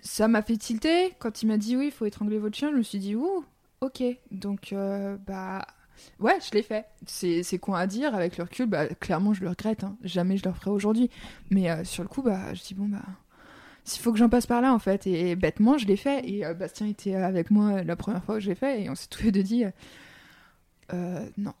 ça 0.00 0.26
m'a 0.26 0.42
fait 0.42 0.56
tilter. 0.56 1.14
Quand 1.20 1.42
il 1.42 1.46
m'a 1.46 1.56
dit 1.56 1.76
oui, 1.76 1.86
il 1.86 1.92
faut 1.92 2.04
étrangler 2.04 2.38
votre 2.38 2.56
chien, 2.56 2.70
je 2.72 2.76
me 2.76 2.82
suis 2.82 2.98
dit 2.98 3.14
ouh, 3.14 3.44
Ok, 3.80 4.02
donc 4.32 4.72
euh, 4.72 5.16
bah 5.24 5.64
ouais, 6.18 6.36
je 6.44 6.52
l'ai 6.52 6.62
fait. 6.62 6.86
C'est, 7.06 7.58
con 7.58 7.74
à 7.74 7.86
dire 7.86 8.14
avec 8.14 8.36
le 8.36 8.44
recul, 8.44 8.66
bah 8.66 8.88
clairement 8.88 9.34
je 9.34 9.42
le 9.42 9.50
regrette. 9.50 9.84
Hein. 9.84 9.96
Jamais 10.02 10.36
je 10.36 10.44
le 10.44 10.50
referai 10.50 10.70
aujourd'hui. 10.70 11.10
Mais 11.50 11.70
euh, 11.70 11.84
sur 11.84 12.02
le 12.02 12.08
coup, 12.08 12.22
bah 12.22 12.54
je 12.54 12.62
dis 12.62 12.74
bon 12.74 12.88
bah 12.88 13.04
s'il 13.84 14.02
faut 14.02 14.12
que 14.12 14.18
j'en 14.18 14.28
passe 14.28 14.46
par 14.46 14.60
là 14.62 14.74
en 14.74 14.80
fait. 14.80 15.06
Et, 15.06 15.36
bêtement, 15.36 15.78
je 15.78 15.86
l'ai 15.86 15.96
fait. 15.96 16.28
Et 16.28 16.44
euh, 16.44 16.54
Bastien 16.54 16.88
était 16.88 17.14
avec 17.14 17.52
moi 17.52 17.84
la 17.84 17.94
première 17.94 18.24
fois 18.24 18.36
que 18.36 18.40
je 18.40 18.48
l'ai 18.48 18.56
fait 18.56 18.82
et 18.82 18.90
on 18.90 18.96
s'est 18.96 19.08
tous 19.08 19.22
les 19.22 19.32
deux 19.32 19.44
dit 19.44 19.64
non. 21.36 21.54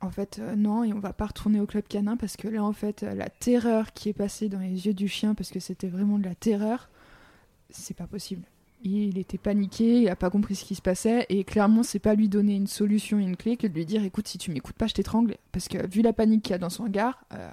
En 0.00 0.10
fait, 0.10 0.40
non, 0.56 0.82
et 0.82 0.92
on 0.92 0.98
va 0.98 1.12
pas 1.12 1.26
retourner 1.26 1.60
au 1.60 1.66
club 1.66 1.84
canin 1.86 2.16
parce 2.16 2.36
que 2.36 2.48
là, 2.48 2.64
en 2.64 2.72
fait, 2.72 3.02
la 3.02 3.30
terreur 3.30 3.92
qui 3.92 4.08
est 4.08 4.12
passée 4.12 4.48
dans 4.48 4.58
les 4.58 4.86
yeux 4.86 4.94
du 4.94 5.06
chien, 5.06 5.36
parce 5.36 5.50
que 5.50 5.60
c'était 5.60 5.86
vraiment 5.86 6.18
de 6.18 6.24
la 6.24 6.34
terreur, 6.34 6.90
c'est 7.70 7.96
pas 7.96 8.08
possible 8.08 8.42
il 8.84 9.18
était 9.18 9.38
paniqué, 9.38 10.02
il 10.02 10.08
a 10.08 10.16
pas 10.16 10.30
compris 10.30 10.54
ce 10.54 10.64
qui 10.64 10.74
se 10.74 10.82
passait 10.82 11.26
et 11.28 11.44
clairement 11.44 11.82
c'est 11.82 11.98
pas 11.98 12.14
lui 12.14 12.28
donner 12.28 12.56
une 12.56 12.66
solution 12.66 13.18
et 13.18 13.22
une 13.22 13.36
clé 13.36 13.56
que 13.56 13.66
de 13.66 13.74
lui 13.74 13.86
dire 13.86 14.02
écoute 14.04 14.28
si 14.28 14.38
tu 14.38 14.50
m'écoutes 14.50 14.76
pas 14.76 14.86
je 14.86 14.94
t'étrangle 14.94 15.36
parce 15.52 15.68
que 15.68 15.86
vu 15.86 16.02
la 16.02 16.12
panique 16.12 16.42
qu'il 16.42 16.52
y 16.52 16.54
a 16.54 16.58
dans 16.58 16.70
son 16.70 16.84
regard 16.84 17.24
euh, 17.32 17.48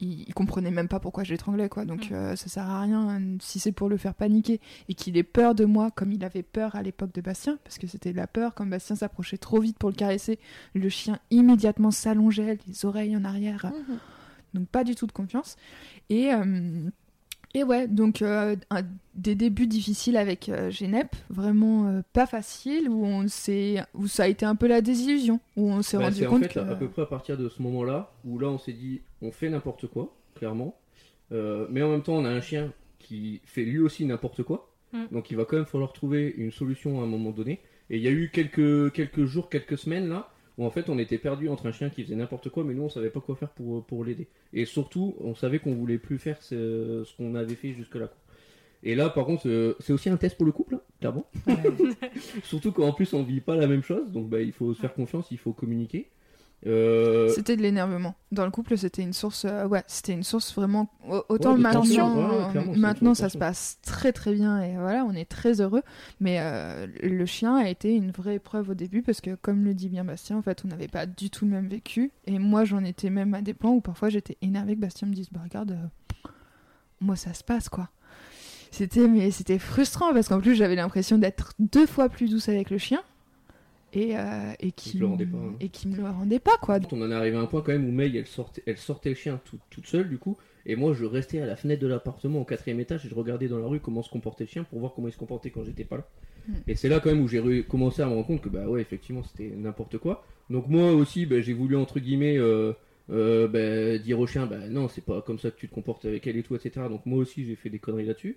il, 0.00 0.32
comprenait 0.34 0.70
même 0.70 0.88
pas 0.88 1.00
pourquoi 1.00 1.24
je 1.24 1.32
l'étranglais, 1.32 1.68
quoi. 1.68 1.84
Donc, 1.84 2.10
mm. 2.10 2.36
ça 2.36 2.48
sert 2.48 2.68
à 2.68 2.82
rien 2.82 3.20
si 3.40 3.58
c'est 3.58 3.72
pour 3.72 3.88
le 3.88 3.96
faire 3.96 4.14
paniquer 4.14 4.60
et 4.88 4.94
qu'il 4.94 5.16
ait 5.16 5.22
peur 5.22 5.54
de 5.54 5.64
moi, 5.64 5.90
comme 5.90 6.12
il 6.12 6.24
avait 6.24 6.42
peur 6.42 6.76
à 6.76 6.82
l'époque 6.82 7.12
de 7.12 7.20
Bastien, 7.20 7.58
parce 7.64 7.78
que 7.78 7.86
c'était 7.86 8.12
de 8.12 8.16
la 8.16 8.26
peur. 8.26 8.54
Quand 8.54 8.66
Bastien 8.66 8.96
s'approchait 8.96 9.38
trop 9.38 9.60
vite 9.60 9.78
pour 9.78 9.90
le 9.90 9.96
caresser, 9.96 10.38
le 10.74 10.88
chien 10.88 11.18
immédiatement 11.30 11.90
s'allongeait, 11.90 12.58
les 12.66 12.84
oreilles 12.84 13.16
en 13.16 13.24
arrière. 13.24 13.66
Mm-hmm. 13.66 14.54
Donc, 14.54 14.68
pas 14.68 14.84
du 14.84 14.94
tout 14.94 15.06
de 15.06 15.12
confiance. 15.12 15.56
Et. 16.10 16.30
Et 17.58 17.64
ouais, 17.64 17.88
donc 17.88 18.22
euh, 18.22 18.54
des 19.16 19.34
débuts 19.34 19.66
difficiles 19.66 20.16
avec 20.16 20.48
euh, 20.48 20.70
Genep, 20.70 21.16
vraiment 21.28 21.88
euh, 21.88 22.02
pas 22.12 22.24
facile, 22.24 22.88
où 22.88 23.04
on 23.04 23.26
s'est, 23.26 23.82
où 23.94 24.06
ça 24.06 24.24
a 24.24 24.26
été 24.28 24.46
un 24.46 24.54
peu 24.54 24.68
la 24.68 24.80
désillusion, 24.80 25.40
où 25.56 25.68
on 25.68 25.82
s'est 25.82 25.96
bah, 25.96 26.04
rendu 26.04 26.24
compte 26.24 26.44
en 26.44 26.48
fait, 26.48 26.60
à 26.60 26.76
peu 26.76 26.86
près 26.86 27.02
à 27.02 27.06
partir 27.06 27.36
de 27.36 27.48
ce 27.48 27.60
moment-là, 27.62 28.12
où 28.24 28.38
là 28.38 28.46
on 28.46 28.58
s'est 28.58 28.72
dit, 28.72 29.00
on 29.22 29.32
fait 29.32 29.48
n'importe 29.48 29.88
quoi, 29.88 30.14
clairement, 30.36 30.76
mais 31.32 31.82
en 31.82 31.90
même 31.90 32.02
temps 32.02 32.14
on 32.14 32.24
a 32.24 32.30
un 32.30 32.40
chien 32.40 32.72
qui 33.00 33.40
fait 33.44 33.64
lui 33.64 33.80
aussi 33.80 34.04
n'importe 34.04 34.44
quoi, 34.44 34.72
mm. 34.92 35.06
donc 35.10 35.32
il 35.32 35.36
va 35.36 35.44
quand 35.44 35.56
même 35.56 35.66
falloir 35.66 35.92
trouver 35.92 36.32
une 36.36 36.52
solution 36.52 37.00
à 37.00 37.02
un 37.02 37.08
moment 37.08 37.30
donné. 37.30 37.58
Et 37.90 37.96
il 37.96 38.02
y 38.04 38.08
a 38.08 38.12
eu 38.12 38.30
quelques 38.32 38.92
quelques 38.92 39.24
jours, 39.24 39.48
quelques 39.48 39.78
semaines 39.78 40.08
là 40.08 40.30
où 40.58 40.64
en 40.64 40.70
fait 40.70 40.90
on 40.90 40.98
était 40.98 41.18
perdu 41.18 41.48
entre 41.48 41.66
un 41.66 41.72
chien 41.72 41.88
qui 41.88 42.02
faisait 42.02 42.16
n'importe 42.16 42.50
quoi, 42.50 42.64
mais 42.64 42.74
nous 42.74 42.82
on 42.82 42.88
savait 42.88 43.10
pas 43.10 43.20
quoi 43.20 43.36
faire 43.36 43.50
pour, 43.50 43.84
pour 43.84 44.04
l'aider. 44.04 44.28
Et 44.52 44.64
surtout, 44.64 45.14
on 45.20 45.34
savait 45.34 45.60
qu'on 45.60 45.74
voulait 45.74 45.98
plus 45.98 46.18
faire 46.18 46.42
ce, 46.42 47.04
qu'on 47.16 47.34
avait 47.36 47.54
fait 47.54 47.72
jusque-là. 47.72 48.10
Et 48.82 48.94
là, 48.94 49.08
par 49.08 49.24
contre, 49.24 49.48
euh, 49.48 49.74
c'est 49.80 49.92
aussi 49.92 50.08
un 50.08 50.16
test 50.16 50.36
pour 50.36 50.46
le 50.46 50.52
couple, 50.52 50.76
hein, 50.76 50.80
clairement. 51.00 51.26
surtout 52.44 52.72
qu'en 52.72 52.92
plus 52.92 53.12
on 53.14 53.22
vit 53.22 53.40
pas 53.40 53.56
la 53.56 53.66
même 53.66 53.82
chose, 53.82 54.12
donc 54.12 54.28
bah, 54.28 54.40
il 54.40 54.52
faut 54.52 54.74
se 54.74 54.80
faire 54.80 54.94
confiance, 54.94 55.28
il 55.30 55.38
faut 55.38 55.52
communiquer. 55.52 56.08
Euh, 56.66 57.28
c'était 57.28 57.56
de 57.56 57.62
l'énervement. 57.62 58.14
Dans 58.32 58.44
le 58.44 58.50
couple, 58.50 58.76
c'était 58.76 59.02
une 59.02 59.12
source. 59.12 59.44
Euh, 59.44 59.66
ouais, 59.66 59.84
c'était 59.86 60.12
une 60.12 60.24
source 60.24 60.52
vraiment. 60.54 60.90
Autant 61.28 61.56
maintenant, 61.56 62.50
maintenant 62.76 63.14
ça 63.14 63.28
se 63.28 63.38
passe 63.38 63.78
très 63.82 64.12
très 64.12 64.34
bien 64.34 64.60
et 64.60 64.74
voilà, 64.76 65.04
on 65.04 65.12
est 65.12 65.28
très 65.28 65.60
heureux. 65.60 65.82
Mais 66.20 66.38
euh, 66.40 66.86
le 67.02 67.26
chien 67.26 67.56
a 67.56 67.68
été 67.68 67.94
une 67.94 68.10
vraie 68.10 68.36
épreuve 68.36 68.70
au 68.70 68.74
début 68.74 69.02
parce 69.02 69.20
que, 69.20 69.34
comme 69.36 69.64
le 69.64 69.74
dit 69.74 69.88
bien 69.88 70.04
Bastien, 70.04 70.36
en 70.36 70.42
fait, 70.42 70.62
on 70.64 70.68
n'avait 70.68 70.88
pas 70.88 71.06
du 71.06 71.30
tout 71.30 71.44
le 71.44 71.52
même 71.52 71.68
vécu. 71.68 72.10
Et 72.26 72.38
moi, 72.38 72.64
j'en 72.64 72.84
étais 72.84 73.10
même 73.10 73.34
à 73.34 73.42
des 73.42 73.54
plans 73.54 73.72
où 73.72 73.80
parfois 73.80 74.08
j'étais 74.08 74.36
énervée 74.42 74.74
que 74.74 74.80
Bastien 74.80 75.06
me 75.06 75.14
dise 75.14 75.28
Bah, 75.30 75.40
regarde, 75.44 75.78
moi 77.00 77.16
ça 77.16 77.34
se 77.34 77.44
passe 77.44 77.68
quoi. 77.68 77.88
C'était 78.70 79.08
mais 79.08 79.30
c'était 79.30 79.58
frustrant 79.58 80.12
parce 80.12 80.28
qu'en 80.28 80.40
plus 80.40 80.54
j'avais 80.54 80.74
l'impression 80.74 81.16
d'être 81.16 81.54
deux 81.58 81.86
fois 81.86 82.08
plus 82.08 82.28
douce 82.28 82.48
avec 82.48 82.68
le 82.70 82.78
chien 82.78 83.00
et, 83.92 84.16
euh, 84.16 84.52
et 84.60 84.72
qui 84.72 85.02
hein. 85.02 85.16
et 85.60 85.68
qui 85.68 85.88
me 85.88 85.96
le 85.96 86.04
rendait 86.04 86.38
pas 86.38 86.56
quoi. 86.60 86.78
On 86.92 87.02
en 87.02 87.10
est 87.10 87.14
arrivé 87.14 87.36
à 87.36 87.40
un 87.40 87.46
point 87.46 87.62
quand 87.62 87.72
même 87.72 87.88
où 87.88 87.92
May 87.92 88.14
elle 88.14 88.26
sortait, 88.26 88.62
elle 88.66 88.76
sortait 88.76 89.10
le 89.10 89.14
chien 89.14 89.40
toute 89.70 89.86
seule 89.86 90.08
du 90.08 90.18
coup 90.18 90.36
et 90.66 90.76
moi 90.76 90.92
je 90.92 91.04
restais 91.04 91.40
à 91.40 91.46
la 91.46 91.56
fenêtre 91.56 91.80
de 91.80 91.86
l'appartement 91.86 92.40
au 92.40 92.44
quatrième 92.44 92.80
étage 92.80 93.06
et 93.06 93.08
je 93.08 93.14
regardais 93.14 93.48
dans 93.48 93.58
la 93.58 93.66
rue 93.66 93.80
comment 93.80 94.02
se 94.02 94.10
comportait 94.10 94.44
le 94.44 94.50
chien 94.50 94.64
pour 94.64 94.78
voir 94.78 94.92
comment 94.94 95.08
il 95.08 95.12
se 95.12 95.18
comportait 95.18 95.50
quand 95.50 95.64
j'étais 95.64 95.84
pas 95.84 95.96
là. 95.96 96.06
Hmm. 96.46 96.54
Et 96.66 96.74
c'est 96.74 96.88
là 96.88 97.00
quand 97.00 97.10
même 97.10 97.22
où 97.22 97.28
j'ai 97.28 97.62
commencé 97.64 98.02
à 98.02 98.06
me 98.06 98.12
rendre 98.12 98.26
compte 98.26 98.42
que 98.42 98.50
bah 98.50 98.68
ouais 98.68 98.80
effectivement 98.80 99.22
c'était 99.22 99.50
n'importe 99.56 99.98
quoi. 99.98 100.24
Donc 100.50 100.68
moi 100.68 100.92
aussi 100.92 101.24
bah, 101.24 101.40
j'ai 101.40 101.54
voulu 101.54 101.76
entre 101.76 101.98
guillemets 101.98 102.36
euh, 102.36 102.72
euh, 103.10 103.48
bah, 103.48 103.98
dire 103.98 104.20
au 104.20 104.26
chien 104.26 104.46
bah 104.46 104.68
non 104.68 104.88
c'est 104.88 105.04
pas 105.04 105.22
comme 105.22 105.38
ça 105.38 105.50
que 105.50 105.58
tu 105.58 105.68
te 105.68 105.74
comportes 105.74 106.04
avec 106.04 106.26
elle 106.26 106.36
et 106.36 106.42
tout 106.42 106.54
etc. 106.54 106.86
Donc 106.90 107.06
moi 107.06 107.18
aussi 107.18 107.46
j'ai 107.46 107.56
fait 107.56 107.70
des 107.70 107.78
conneries 107.78 108.06
là-dessus. 108.06 108.36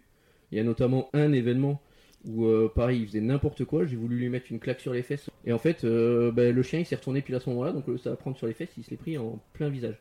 Il 0.52 0.58
y 0.58 0.62
a 0.62 0.64
notamment 0.64 1.10
un 1.14 1.34
événement 1.34 1.82
où 2.26 2.46
euh, 2.46 2.72
pareil 2.74 3.02
il 3.02 3.08
faisait 3.08 3.22
n'importe 3.22 3.66
quoi, 3.66 3.86
j'ai 3.86 3.96
voulu 3.96 4.18
lui 4.18 4.30
mettre 4.30 4.52
une 4.52 4.60
claque 4.60 4.80
sur 4.80 4.94
les 4.94 5.04
fesses 5.04 5.30
et 5.46 5.54
en 5.54 5.58
fait 5.58 5.84
euh, 5.84 6.32
bah, 6.32 6.52
le 6.52 6.64
chien 6.64 6.80
il 6.80 6.86
s'est 6.86 6.96
retourné 6.96 7.22
puis 7.22 7.34
à 7.36 7.40
ce 7.40 7.50
moment-là 7.50 7.72
donc 7.72 7.86
ça 8.00 8.12
va 8.12 8.16
prendre 8.16 8.38
sur 8.38 8.48
les 8.48 8.54
fesses 8.54 8.72
il 8.78 8.84
se 8.84 8.92
l'est 8.92 8.98
pris 8.98 9.18
en 9.18 9.42
plein 9.54 9.70
visage. 9.70 10.00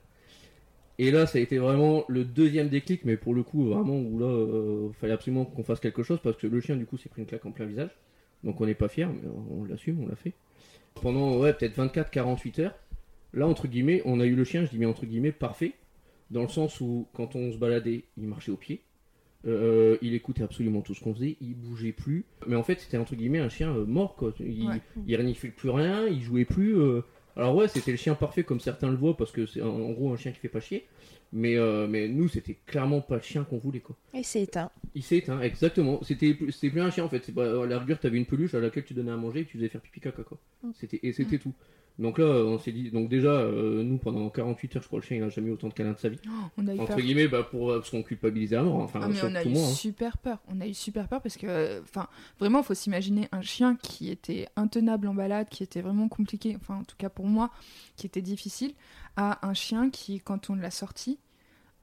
Et 0.99 1.11
là 1.11 1.27
ça 1.27 1.39
a 1.39 1.41
été 1.41 1.59
vraiment 1.59 2.05
le 2.09 2.25
deuxième 2.25 2.69
déclic 2.69 3.05
mais 3.05 3.17
pour 3.17 3.35
le 3.35 3.43
coup 3.43 3.65
vraiment 3.65 3.99
où 3.99 4.19
là 4.19 4.27
il 4.27 4.55
euh, 4.55 4.93
fallait 4.93 5.15
absolument 5.15 5.45
qu'on 5.45 5.65
fasse 5.65 5.81
quelque 5.81 6.03
chose 6.03 6.21
parce 6.23 6.37
que 6.37 6.47
le 6.47 6.61
chien 6.61 6.77
du 6.77 6.85
coup 6.85 6.99
s'est 6.99 7.09
pris 7.09 7.23
une 7.23 7.27
claque 7.27 7.47
en 7.47 7.53
plein 7.53 7.67
visage 7.67 7.91
donc 8.45 8.61
on 8.61 8.67
n'est 8.67 8.75
pas 8.75 8.89
fier 8.89 9.09
mais 9.09 9.29
on 9.51 9.65
l'assume 9.65 10.01
on 10.03 10.07
l'a 10.07 10.17
fait. 10.17 10.35
Pendant 10.95 11.39
ouais 11.39 11.55
peut-être 11.55 11.77
24-48 11.77 12.61
heures 12.61 12.75
là 13.33 13.47
entre 13.47 13.67
guillemets 13.67 14.03
on 14.05 14.21
a 14.21 14.27
eu 14.27 14.35
le 14.35 14.45
chien 14.45 14.65
je 14.67 14.71
dis 14.71 14.79
mais 14.79 14.87
entre 14.87 15.07
guillemets 15.07 15.33
parfait 15.33 15.73
dans 16.31 16.43
le 16.43 16.49
sens 16.49 16.81
où 16.81 17.07
quand 17.15 17.35
on 17.35 17.51
se 17.51 17.57
baladait 17.57 18.05
il 18.19 18.27
marchait 18.27 18.53
au 18.53 18.57
pied 18.57 18.83
euh, 19.47 19.97
il 20.03 20.15
écoutait 20.15 20.43
absolument 20.43 20.83
tout 20.83 20.95
ce 20.95 21.03
qu'on 21.03 21.15
faisait, 21.15 21.37
il 21.41 21.55
bougeait 21.55 21.93
plus. 21.93 22.25
Mais 22.47 22.57
en 22.57 22.63
fait, 22.63 22.81
c'était 22.81 22.99
entre 22.99 23.15
guillemets 23.15 23.39
un 23.39 23.49
chien 23.49 23.75
euh, 23.75 23.87
mort, 23.87 24.15
quoi. 24.17 24.33
Il, 24.39 24.69
il 25.07 25.17
reniflait 25.17 25.51
plus 25.51 25.71
rien, 25.71 26.07
il 26.07 26.21
jouait 26.23 26.45
plus. 26.45 26.77
Euh. 26.79 27.03
Alors, 27.37 27.55
ouais, 27.55 27.69
c'était 27.69 27.93
le 27.93 27.97
chien 27.97 28.15
parfait 28.15 28.43
comme 28.43 28.61
certains 28.61 28.91
le 28.91 28.97
voient 28.97 29.17
parce 29.17 29.33
que 29.33 29.47
c'est 29.47 29.63
en 29.63 29.91
gros 29.93 30.13
un 30.13 30.17
chien 30.17 30.33
qui 30.33 30.41
fait 30.41 30.49
pas 30.49 30.61
chier. 30.61 30.87
Mais, 31.33 31.57
mais 31.89 32.09
nous, 32.09 32.29
c'était 32.29 32.59
clairement 32.67 33.01
pas 33.01 33.17
le 33.17 33.23
chien 33.23 33.45
qu'on 33.45 33.59
voulait, 33.59 33.81
quoi. 33.81 33.97
Il 34.15 34.25
s'est 34.25 34.43
éteint. 34.43 34.71
Il 34.95 35.03
s'est 35.03 35.19
éteint, 35.19 35.41
exactement. 35.41 36.01
C'était 36.03 36.35
plus 36.35 36.81
un 36.81 36.91
chien 36.91 37.05
en 37.05 37.09
fait. 37.09 37.23
C'est 37.25 37.35
pas, 37.35 37.63
à 37.63 37.67
la 37.67 37.79
rigueur, 37.79 38.01
t'avais 38.01 38.19
une 38.19 38.27
peluche 38.27 38.55
à 38.55 38.61
laquelle 38.61 38.85
tu 38.85 38.95
donnais 38.95 39.13
à 39.13 39.17
manger 39.17 39.41
et 39.41 39.45
tu 39.45 39.57
faisais 39.57 39.69
faire 39.69 39.81
pipi 39.81 40.01
caca, 40.01 40.23
quoi. 40.25 40.39
Mm. 40.63 40.71
C'était, 40.75 41.01
et 41.03 41.13
c'était 41.13 41.37
mm. 41.37 41.41
tout. 41.41 41.55
Donc 42.01 42.19
là, 42.19 42.25
on 42.25 42.59
s'est 42.59 42.73
dit, 42.73 42.91
donc 42.91 43.11
déjà, 43.11 43.29
euh, 43.29 43.83
nous 43.83 43.99
pendant 43.99 44.31
48 44.31 44.77
heures, 44.77 44.83
je 44.83 44.87
crois 44.87 45.01
le 45.01 45.05
chien 45.05 45.19
il 45.19 45.23
a 45.23 45.29
jamais 45.29 45.49
eu 45.49 45.53
autant 45.53 45.69
de 45.69 45.75
câlins 45.75 45.93
de 45.93 45.99
sa 45.99 46.09
vie. 46.09 46.19
Oh, 46.27 46.31
on 46.57 46.67
a 46.67 46.75
eu 46.75 46.81
Entre 46.81 46.97
guillemets, 46.97 47.29
bah, 47.29 47.43
pour, 47.43 47.75
parce 47.75 47.91
qu'on 47.91 48.03
culpabilisait 48.03 48.57
à 48.57 48.63
mort. 48.63 48.77
Enfin, 48.77 49.01
ah, 49.03 49.09
mais 49.09 49.23
on 49.23 49.35
a 49.35 49.45
eu 49.45 49.55
hein. 49.55 49.67
super 49.75 50.17
peur. 50.17 50.39
On 50.49 50.63
a 50.63 50.67
eu 50.67 50.73
super 50.73 51.09
peur 51.09 51.21
parce 51.21 51.37
que, 51.37 51.83
enfin, 51.83 52.09
vraiment, 52.39 52.61
il 52.61 52.65
faut 52.65 52.75
s'imaginer 52.75 53.29
un 53.33 53.43
chien 53.43 53.77
qui 53.77 54.11
était 54.11 54.49
intenable 54.57 55.09
en 55.09 55.15
balade, 55.15 55.49
qui 55.51 55.63
était 55.63 55.83
vraiment 55.83 56.09
compliqué, 56.09 56.57
enfin, 56.57 56.77
en 56.77 56.85
tout 56.85 56.97
cas 56.97 57.11
pour 57.11 57.27
moi, 57.27 57.51
qui 57.97 58.07
était 58.07 58.23
difficile, 58.23 58.73
un 59.43 59.55
chien 59.55 59.91
qui, 59.91 60.21
quand 60.21 60.51
on 60.51 60.55
l'a 60.55 60.71
sorti, 60.71 61.19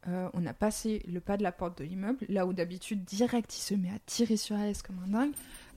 euh, 0.07 0.29
on 0.33 0.45
a 0.45 0.53
passé 0.53 1.03
le 1.07 1.19
pas 1.19 1.37
de 1.37 1.43
la 1.43 1.51
porte 1.51 1.79
de 1.79 1.83
l'immeuble, 1.83 2.25
là 2.29 2.45
où 2.45 2.53
d'habitude, 2.53 3.03
direct, 3.03 3.55
il 3.57 3.61
se 3.61 3.73
met 3.73 3.89
à 3.89 3.99
tirer 4.05 4.37
sur 4.37 4.55
Alice 4.55 4.81
comme 4.81 4.99
un 5.03 5.07
dingue. 5.07 5.33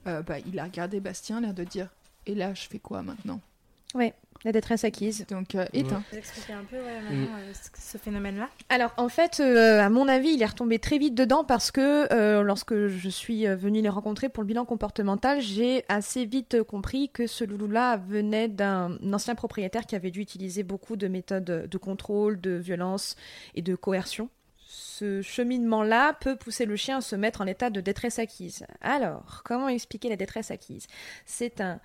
Euh, 0.07 0.21
bah, 0.21 0.39
il 0.39 0.57
a 0.59 0.63
regardé 0.63 0.99
Bastien, 0.99 1.41
l'air 1.41 1.53
de 1.53 1.63
dire 1.63 1.89
Et 2.25 2.35
là, 2.35 2.53
je 2.53 2.67
fais 2.67 2.79
quoi 2.79 3.03
maintenant? 3.03 3.41
Ouais. 3.93 4.13
La 4.43 4.51
détresse 4.51 4.83
acquise. 4.83 5.25
Donc, 5.27 5.53
euh, 5.53 5.65
éteint. 5.73 6.03
Vous 6.11 6.17
expliquer 6.17 6.53
un 6.53 6.63
peu 6.63 6.77
mm. 6.77 7.23
euh, 7.23 7.53
ce 7.75 7.97
phénomène-là 7.97 8.49
Alors, 8.69 8.91
en 8.97 9.07
fait, 9.07 9.39
euh, 9.39 9.79
à 9.79 9.89
mon 9.89 10.07
avis, 10.07 10.29
il 10.29 10.41
est 10.41 10.47
retombé 10.47 10.79
très 10.79 10.97
vite 10.97 11.13
dedans 11.13 11.43
parce 11.43 11.71
que 11.71 12.41
lorsque 12.41 12.87
je 12.87 13.09
suis 13.09 13.45
venue 13.45 13.81
les 13.81 13.89
rencontrer 13.89 14.29
pour 14.29 14.43
le 14.43 14.47
bilan 14.47 14.65
comportemental, 14.65 15.41
j'ai 15.41 15.83
assez 15.89 16.25
vite 16.25 16.63
compris 16.63 17.09
que 17.09 17.27
ce 17.27 17.43
loulou-là 17.43 17.97
venait 17.97 18.47
d'un 18.47 18.97
ancien 19.13 19.35
propriétaire 19.35 19.85
qui 19.85 19.95
avait 19.95 20.11
dû 20.11 20.21
utiliser 20.21 20.63
beaucoup 20.63 20.95
de 20.95 21.07
méthodes 21.07 21.67
de 21.69 21.77
contrôle, 21.77 22.39
de 22.39 22.51
violence 22.51 23.15
et 23.55 23.61
de 23.61 23.75
coercion 23.75 24.29
ce 24.73 25.21
cheminement-là 25.21 26.13
peut 26.21 26.37
pousser 26.37 26.65
le 26.65 26.77
chien 26.77 26.99
à 26.99 27.01
se 27.01 27.15
mettre 27.17 27.41
en 27.41 27.47
état 27.47 27.69
de 27.69 27.81
détresse 27.81 28.19
acquise. 28.19 28.65
Alors, 28.79 29.41
comment 29.43 29.67
expliquer 29.67 30.07
la 30.07 30.15
détresse 30.15 30.49
acquise? 30.49 30.87
C'est 31.25 31.59
un 31.59 31.79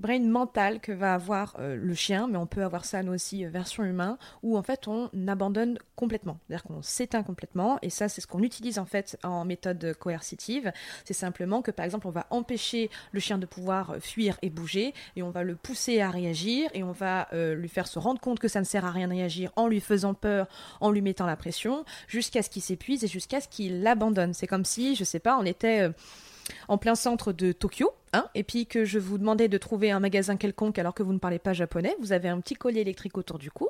brain 0.00 0.20
mental 0.20 0.80
que 0.80 0.92
va 0.92 1.14
avoir 1.14 1.56
euh, 1.58 1.76
le 1.76 1.94
chien, 1.94 2.26
mais 2.26 2.38
on 2.38 2.46
peut 2.46 2.64
avoir 2.64 2.84
ça 2.84 3.02
nous 3.02 3.12
aussi 3.12 3.44
euh, 3.44 3.50
version 3.50 3.84
humain, 3.84 4.18
où 4.42 4.56
en 4.56 4.62
fait 4.62 4.88
on 4.88 5.10
abandonne 5.28 5.78
complètement, 5.94 6.38
c'est-à-dire 6.48 6.64
qu'on 6.64 6.82
s'éteint 6.82 7.22
complètement, 7.22 7.78
et 7.82 7.90
ça 7.90 8.08
c'est 8.08 8.22
ce 8.22 8.26
qu'on 8.26 8.42
utilise 8.42 8.78
en 8.78 8.86
fait 8.86 9.18
en 9.22 9.44
méthode 9.44 9.94
coercitive, 10.00 10.72
c'est 11.04 11.14
simplement 11.14 11.60
que 11.60 11.70
par 11.70 11.84
exemple 11.84 12.06
on 12.06 12.10
va 12.10 12.26
empêcher 12.30 12.90
le 13.12 13.20
chien 13.20 13.36
de 13.36 13.46
pouvoir 13.46 13.90
euh, 13.90 14.00
fuir 14.00 14.38
et 14.40 14.48
bouger, 14.48 14.94
et 15.16 15.22
on 15.22 15.30
va 15.30 15.44
le 15.44 15.54
pousser 15.54 16.00
à 16.00 16.10
réagir, 16.10 16.70
et 16.72 16.82
on 16.82 16.92
va 16.92 17.28
lui 17.32 17.68
faire 17.68 17.86
se 17.86 17.98
rendre 17.98 18.20
compte 18.20 18.38
que 18.38 18.48
ça 18.48 18.60
ne 18.60 18.64
sert 18.64 18.84
à 18.84 18.90
rien 18.90 19.08
de 19.08 19.12
réagir 19.12 19.52
en 19.56 19.68
lui 19.68 19.80
faisant 19.80 20.14
peur, 20.14 20.48
en 20.80 20.90
lui 20.90 21.02
mettant 21.02 21.26
la 21.26 21.36
pression, 21.36 21.84
jusqu'à 22.08 22.42
ce 22.42 22.48
qu'il 22.48 22.62
s'épuise 22.62 23.04
et 23.04 23.06
jusqu'à 23.06 23.40
ce 23.40 23.48
qu'il 23.48 23.82
l'abandonne. 23.82 24.32
C'est 24.32 24.46
comme 24.46 24.64
si, 24.64 24.96
je 24.96 25.04
sais 25.04 25.18
pas, 25.18 25.38
on 25.38 25.44
était 25.44 25.90
en 26.68 26.78
plein 26.78 26.94
centre 26.94 27.32
de 27.32 27.52
Tokyo, 27.52 27.90
hein, 28.12 28.28
et 28.34 28.44
puis 28.44 28.66
que 28.66 28.84
je 28.84 28.98
vous 28.98 29.18
demandais 29.18 29.48
de 29.48 29.58
trouver 29.58 29.90
un 29.90 30.00
magasin 30.00 30.36
quelconque 30.36 30.78
alors 30.78 30.94
que 30.94 31.02
vous 31.02 31.12
ne 31.12 31.18
parlez 31.18 31.38
pas 31.38 31.52
japonais, 31.52 31.96
vous 32.00 32.12
avez 32.12 32.28
un 32.28 32.40
petit 32.40 32.54
collier 32.54 32.80
électrique 32.80 33.18
autour 33.18 33.38
du 33.38 33.50
cou, 33.50 33.68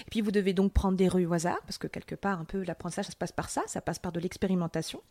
et 0.00 0.10
puis 0.10 0.20
vous 0.20 0.30
devez 0.30 0.52
donc 0.52 0.72
prendre 0.72 0.96
des 0.96 1.08
rues 1.08 1.26
au 1.26 1.32
hasard, 1.32 1.60
parce 1.62 1.78
que 1.78 1.86
quelque 1.86 2.14
part, 2.14 2.40
un 2.40 2.44
peu, 2.44 2.62
l'apprentissage, 2.64 3.06
ça 3.06 3.12
se 3.12 3.16
passe 3.16 3.32
par 3.32 3.50
ça, 3.50 3.62
ça 3.66 3.80
passe 3.80 3.98
par 3.98 4.12
de 4.12 4.20
l'expérimentation. 4.20 5.02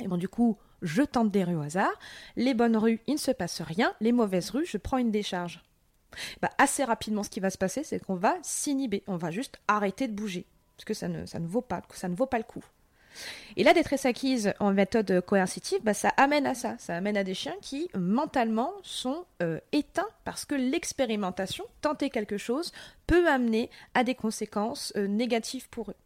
Et 0.00 0.08
bon, 0.08 0.16
du 0.16 0.28
coup, 0.28 0.58
je 0.82 1.02
tente 1.02 1.30
des 1.30 1.44
rues 1.44 1.56
au 1.56 1.60
hasard. 1.60 1.92
Les 2.36 2.54
bonnes 2.54 2.76
rues, 2.76 3.00
il 3.06 3.14
ne 3.14 3.18
se 3.18 3.30
passe 3.30 3.60
rien. 3.60 3.94
Les 4.00 4.12
mauvaises 4.12 4.50
rues, 4.50 4.66
je 4.66 4.76
prends 4.76 4.98
une 4.98 5.10
décharge. 5.10 5.62
Bah, 6.40 6.50
assez 6.58 6.84
rapidement, 6.84 7.22
ce 7.22 7.30
qui 7.30 7.40
va 7.40 7.50
se 7.50 7.58
passer, 7.58 7.84
c'est 7.84 8.00
qu'on 8.00 8.16
va 8.16 8.36
s'inhiber. 8.42 9.04
On 9.06 9.16
va 9.16 9.30
juste 9.30 9.60
arrêter 9.68 10.08
de 10.08 10.14
bouger. 10.14 10.46
Parce 10.76 10.84
que 10.84 10.94
ça 10.94 11.08
ne, 11.08 11.26
ça 11.26 11.38
ne, 11.38 11.46
vaut, 11.46 11.60
pas, 11.60 11.82
ça 11.92 12.08
ne 12.08 12.16
vaut 12.16 12.26
pas 12.26 12.38
le 12.38 12.44
coup. 12.44 12.64
Et 13.56 13.64
la 13.64 13.72
détresse 13.72 14.06
acquise 14.06 14.52
en 14.60 14.72
méthode 14.72 15.20
coercitive, 15.20 15.80
bah, 15.82 15.94
ça 15.94 16.08
amène 16.16 16.46
à 16.46 16.54
ça. 16.54 16.76
Ça 16.78 16.96
amène 16.96 17.16
à 17.16 17.24
des 17.24 17.34
chiens 17.34 17.54
qui, 17.60 17.88
mentalement, 17.94 18.72
sont 18.82 19.24
euh, 19.42 19.60
éteints 19.72 20.08
parce 20.24 20.44
que 20.44 20.54
l'expérimentation, 20.54 21.64
tenter 21.80 22.10
quelque 22.10 22.38
chose, 22.38 22.72
peut 23.06 23.28
amener 23.28 23.70
à 23.94 24.04
des 24.04 24.14
conséquences 24.14 24.92
euh, 24.96 25.06
négatives 25.06 25.68
pour 25.68 25.90
eux. 25.90 25.96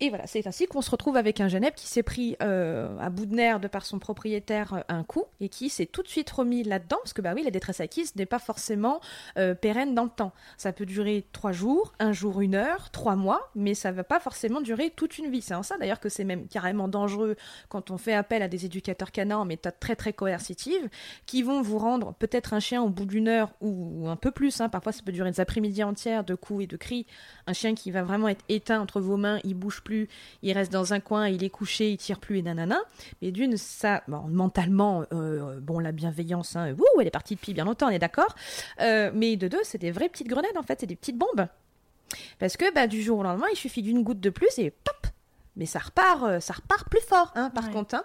Et 0.00 0.08
voilà, 0.08 0.26
c'est 0.26 0.46
ainsi 0.48 0.66
qu'on 0.66 0.82
se 0.82 0.90
retrouve 0.90 1.16
avec 1.16 1.40
un 1.40 1.46
Genève 1.46 1.74
qui 1.76 1.86
s'est 1.86 2.02
pris 2.02 2.36
euh, 2.42 2.98
à 2.98 3.08
bout 3.08 3.24
de 3.24 3.36
nerfs 3.36 3.60
de 3.60 3.68
par 3.68 3.84
son 3.84 4.00
propriétaire 4.00 4.74
euh, 4.74 4.80
un 4.88 5.04
coup 5.04 5.26
et 5.40 5.48
qui 5.48 5.68
s'est 5.68 5.86
tout 5.86 6.02
de 6.02 6.08
suite 6.08 6.28
remis 6.28 6.64
là-dedans 6.64 6.96
parce 7.02 7.12
que 7.12 7.22
bah 7.22 7.34
oui, 7.36 7.44
la 7.44 7.52
détresse 7.52 7.78
acquise 7.78 8.16
n'est 8.16 8.26
pas 8.26 8.40
forcément 8.40 9.00
euh, 9.38 9.54
pérenne 9.54 9.94
dans 9.94 10.02
le 10.02 10.10
temps. 10.10 10.32
Ça 10.56 10.72
peut 10.72 10.86
durer 10.86 11.24
trois 11.32 11.52
jours, 11.52 11.92
un 12.00 12.12
jour, 12.12 12.40
une 12.40 12.56
heure, 12.56 12.90
trois 12.90 13.14
mois, 13.14 13.48
mais 13.54 13.74
ça 13.74 13.92
va 13.92 14.02
pas 14.02 14.18
forcément 14.18 14.60
durer 14.60 14.90
toute 14.90 15.18
une 15.18 15.30
vie. 15.30 15.40
C'est 15.40 15.54
en 15.54 15.62
ça 15.62 15.78
d'ailleurs 15.78 16.00
que 16.00 16.08
c'est 16.08 16.24
même 16.24 16.48
carrément 16.48 16.88
dangereux 16.88 17.36
quand 17.68 17.92
on 17.92 17.96
fait 17.96 18.14
appel 18.14 18.42
à 18.42 18.48
des 18.48 18.64
éducateurs 18.64 19.12
canins 19.12 19.38
en 19.38 19.44
méthode 19.44 19.78
très 19.78 19.94
très 19.94 20.12
coercitive 20.12 20.88
qui 21.26 21.44
vont 21.44 21.62
vous 21.62 21.78
rendre 21.78 22.12
peut-être 22.14 22.54
un 22.54 22.60
chien 22.60 22.82
au 22.82 22.88
bout 22.88 23.06
d'une 23.06 23.28
heure 23.28 23.52
ou 23.60 24.08
un 24.08 24.16
peu 24.16 24.32
plus. 24.32 24.60
Hein. 24.60 24.68
parfois, 24.68 24.90
ça 24.90 25.02
peut 25.04 25.12
durer 25.12 25.30
des 25.30 25.38
après-midi 25.38 25.84
entières 25.84 26.24
de 26.24 26.34
coups 26.34 26.64
et 26.64 26.66
de 26.66 26.76
cris. 26.76 27.06
Un 27.46 27.52
chien 27.52 27.76
qui 27.76 27.92
va 27.92 28.02
vraiment 28.02 28.26
être 28.26 28.44
éteint 28.48 28.80
entre 28.80 29.00
vos 29.00 29.16
mains, 29.16 29.38
il 29.44 29.54
bouge 29.54 29.80
plus 29.82 29.91
il 30.42 30.52
reste 30.52 30.72
dans 30.72 30.92
un 30.92 31.00
coin, 31.00 31.28
il 31.28 31.44
est 31.44 31.50
couché, 31.50 31.90
il 31.90 31.96
tire 31.96 32.18
plus 32.18 32.38
et 32.38 32.42
nanana. 32.42 32.80
Mais 33.20 33.30
d'une, 33.30 33.56
ça, 33.56 34.02
mentalement, 34.08 35.04
euh, 35.12 35.60
bon, 35.60 35.78
la 35.78 35.92
bienveillance, 35.92 36.56
hein, 36.56 36.74
elle 37.00 37.06
est 37.06 37.10
partie 37.10 37.34
depuis 37.34 37.54
bien 37.54 37.64
longtemps, 37.64 37.86
on 37.86 37.90
est 37.90 37.98
d'accord. 37.98 38.34
Euh, 38.80 39.10
mais 39.14 39.36
de 39.36 39.48
deux, 39.48 39.60
c'est 39.64 39.78
des 39.78 39.90
vraies 39.90 40.08
petites 40.08 40.28
grenades 40.28 40.56
en 40.56 40.62
fait, 40.62 40.80
c'est 40.80 40.86
des 40.86 40.96
petites 40.96 41.18
bombes. 41.18 41.46
Parce 42.38 42.56
que 42.56 42.72
bah, 42.74 42.86
du 42.86 43.02
jour 43.02 43.18
au 43.18 43.22
lendemain, 43.22 43.46
il 43.52 43.56
suffit 43.56 43.82
d'une 43.82 44.02
goutte 44.02 44.20
de 44.20 44.30
plus 44.30 44.58
et 44.58 44.70
pop, 44.70 45.01
mais 45.54 45.66
ça 45.66 45.80
repart, 45.80 46.22
euh, 46.22 46.40
ça 46.40 46.54
repart 46.54 46.88
plus 46.88 47.02
fort, 47.02 47.30
hein, 47.34 47.50
par 47.50 47.70
contre. 47.70 47.94
Hein. 47.94 48.04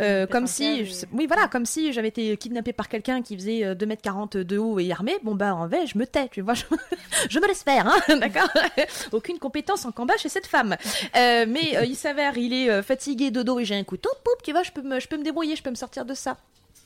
Euh, 0.00 0.26
comme 0.26 0.48
si, 0.48 0.84
oui, 1.12 1.26
voilà, 1.26 1.46
comme 1.46 1.64
si 1.64 1.92
j'avais 1.92 2.08
été 2.08 2.36
kidnappée 2.36 2.72
par 2.72 2.88
quelqu'un 2.88 3.22
qui 3.22 3.36
faisait 3.36 3.74
2m40 3.74 4.38
euh, 4.38 4.44
de 4.44 4.58
haut 4.58 4.80
et 4.80 4.90
armé. 4.90 5.16
Bon, 5.22 5.36
bah, 5.36 5.54
en 5.54 5.68
vrai, 5.68 5.86
je 5.86 5.96
me 5.96 6.06
tais, 6.06 6.28
tu 6.28 6.40
vois, 6.40 6.54
je, 6.54 6.64
me 6.68 7.46
laisse 7.46 7.62
faire, 7.62 7.86
hein, 7.86 8.16
d'accord? 8.18 8.48
Aucune 9.12 9.38
compétence 9.38 9.84
en 9.84 9.92
combat 9.92 10.16
chez 10.16 10.28
cette 10.28 10.46
femme. 10.46 10.76
mais 11.14 11.86
il 11.86 11.96
s'avère, 11.96 12.36
il 12.36 12.52
est 12.52 12.82
fatigué, 12.82 13.30
dodo 13.30 13.60
et 13.60 13.64
j'ai 13.64 13.76
un 13.76 13.84
couteau, 13.84 14.10
poup, 14.24 14.42
tu 14.42 14.50
vois, 14.50 14.64
je 14.64 14.72
peux, 14.72 14.82
me, 14.82 14.98
je 14.98 15.06
peux 15.06 15.16
me 15.16 15.24
débrouiller, 15.24 15.54
je 15.54 15.62
peux 15.62 15.70
me 15.70 15.76
sortir 15.76 16.04
de 16.04 16.14
ça. 16.14 16.36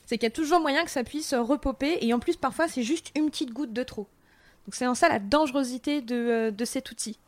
C'est 0.04 0.18
qu'il 0.18 0.26
y 0.26 0.32
a 0.32 0.34
toujours 0.34 0.60
moyen 0.60 0.84
que 0.84 0.90
ça 0.90 1.04
puisse 1.04 1.32
repoper, 1.32 1.98
et 2.02 2.12
en 2.12 2.18
plus, 2.18 2.36
parfois, 2.36 2.68
c'est 2.68 2.82
juste 2.82 3.12
une 3.16 3.30
petite 3.30 3.52
goutte 3.52 3.72
de 3.72 3.82
trop. 3.82 4.08
Donc, 4.66 4.74
c'est 4.74 4.86
en 4.86 4.94
ça 4.94 5.08
la 5.08 5.18
dangerosité 5.18 6.02
de, 6.02 6.50
de 6.50 6.64
cet 6.66 6.90
outil. 6.90 7.18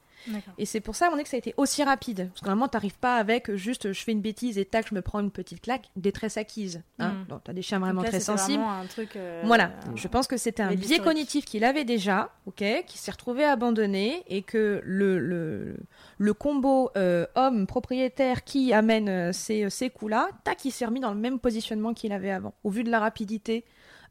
Et 0.59 0.67
c'est 0.67 0.81
pour 0.81 0.97
ça 0.97 1.11
on 1.13 1.19
est 1.19 1.23
que 1.23 1.29
ça 1.29 1.37
a 1.37 1.39
été 1.39 1.55
aussi 1.57 1.83
rapide. 1.83 2.29
Parce 2.29 2.41
que 2.41 2.47
normalement, 2.47 2.69
t'arrives 2.69 2.99
pas 2.99 3.17
avec 3.17 3.55
juste 3.55 3.93
je 3.93 4.03
fais 4.03 4.13
une 4.13 4.21
bêtise 4.21 4.59
et 4.59 4.65
tac, 4.65 4.89
je 4.89 4.95
me 4.95 5.03
prends 5.03 5.21
une 5.21 5.31
petite 5.31 5.61
claque, 5.61 5.91
détresse 5.97 6.37
acquise. 6.37 6.83
Hein. 6.99 7.25
Mm. 7.29 7.35
t'as 7.45 7.53
des 7.53 7.63
chiens 7.63 7.79
vraiment 7.79 8.03
très 8.03 8.21
sensibles. 8.21 8.63
Un 8.63 8.87
truc, 8.87 9.17
euh, 9.17 9.43
voilà, 9.45 9.73
je 9.95 10.09
pense 10.09 10.27
que 10.27 10.37
c'était 10.37 10.63
un 10.63 10.75
biais 10.75 10.99
cognitif 10.99 11.45
qu'il 11.45 11.65
avait 11.65 11.85
déjà, 11.85 12.31
ok, 12.47 12.65
qui 12.87 12.99
s'est 12.99 13.11
retrouvé 13.11 13.45
abandonné 13.45 14.23
et 14.29 14.43
que 14.43 14.81
le, 14.85 15.19
le, 15.19 15.77
le 16.19 16.35
combo 16.35 16.91
euh, 16.97 17.27
homme 17.35 17.67
propriétaire 17.67 18.45
qui 18.45 18.73
amène 18.73 19.09
euh, 19.09 19.33
ces, 19.33 19.69
ces 19.71 19.91
coups-là, 19.91 20.29
tac, 20.45 20.65
il 20.65 20.71
s'est 20.71 20.87
remis 20.87 21.01
dans 21.01 21.13
le 21.13 21.21
même 21.21 21.39
positionnement 21.39 21.95
qu'il 21.95 22.13
avait 22.13 22.31
avant, 22.31 22.55
au 22.65 22.71
vu 22.71 22.85
de 22.85 22.91
la 22.91 22.99
rapidité 23.01 23.65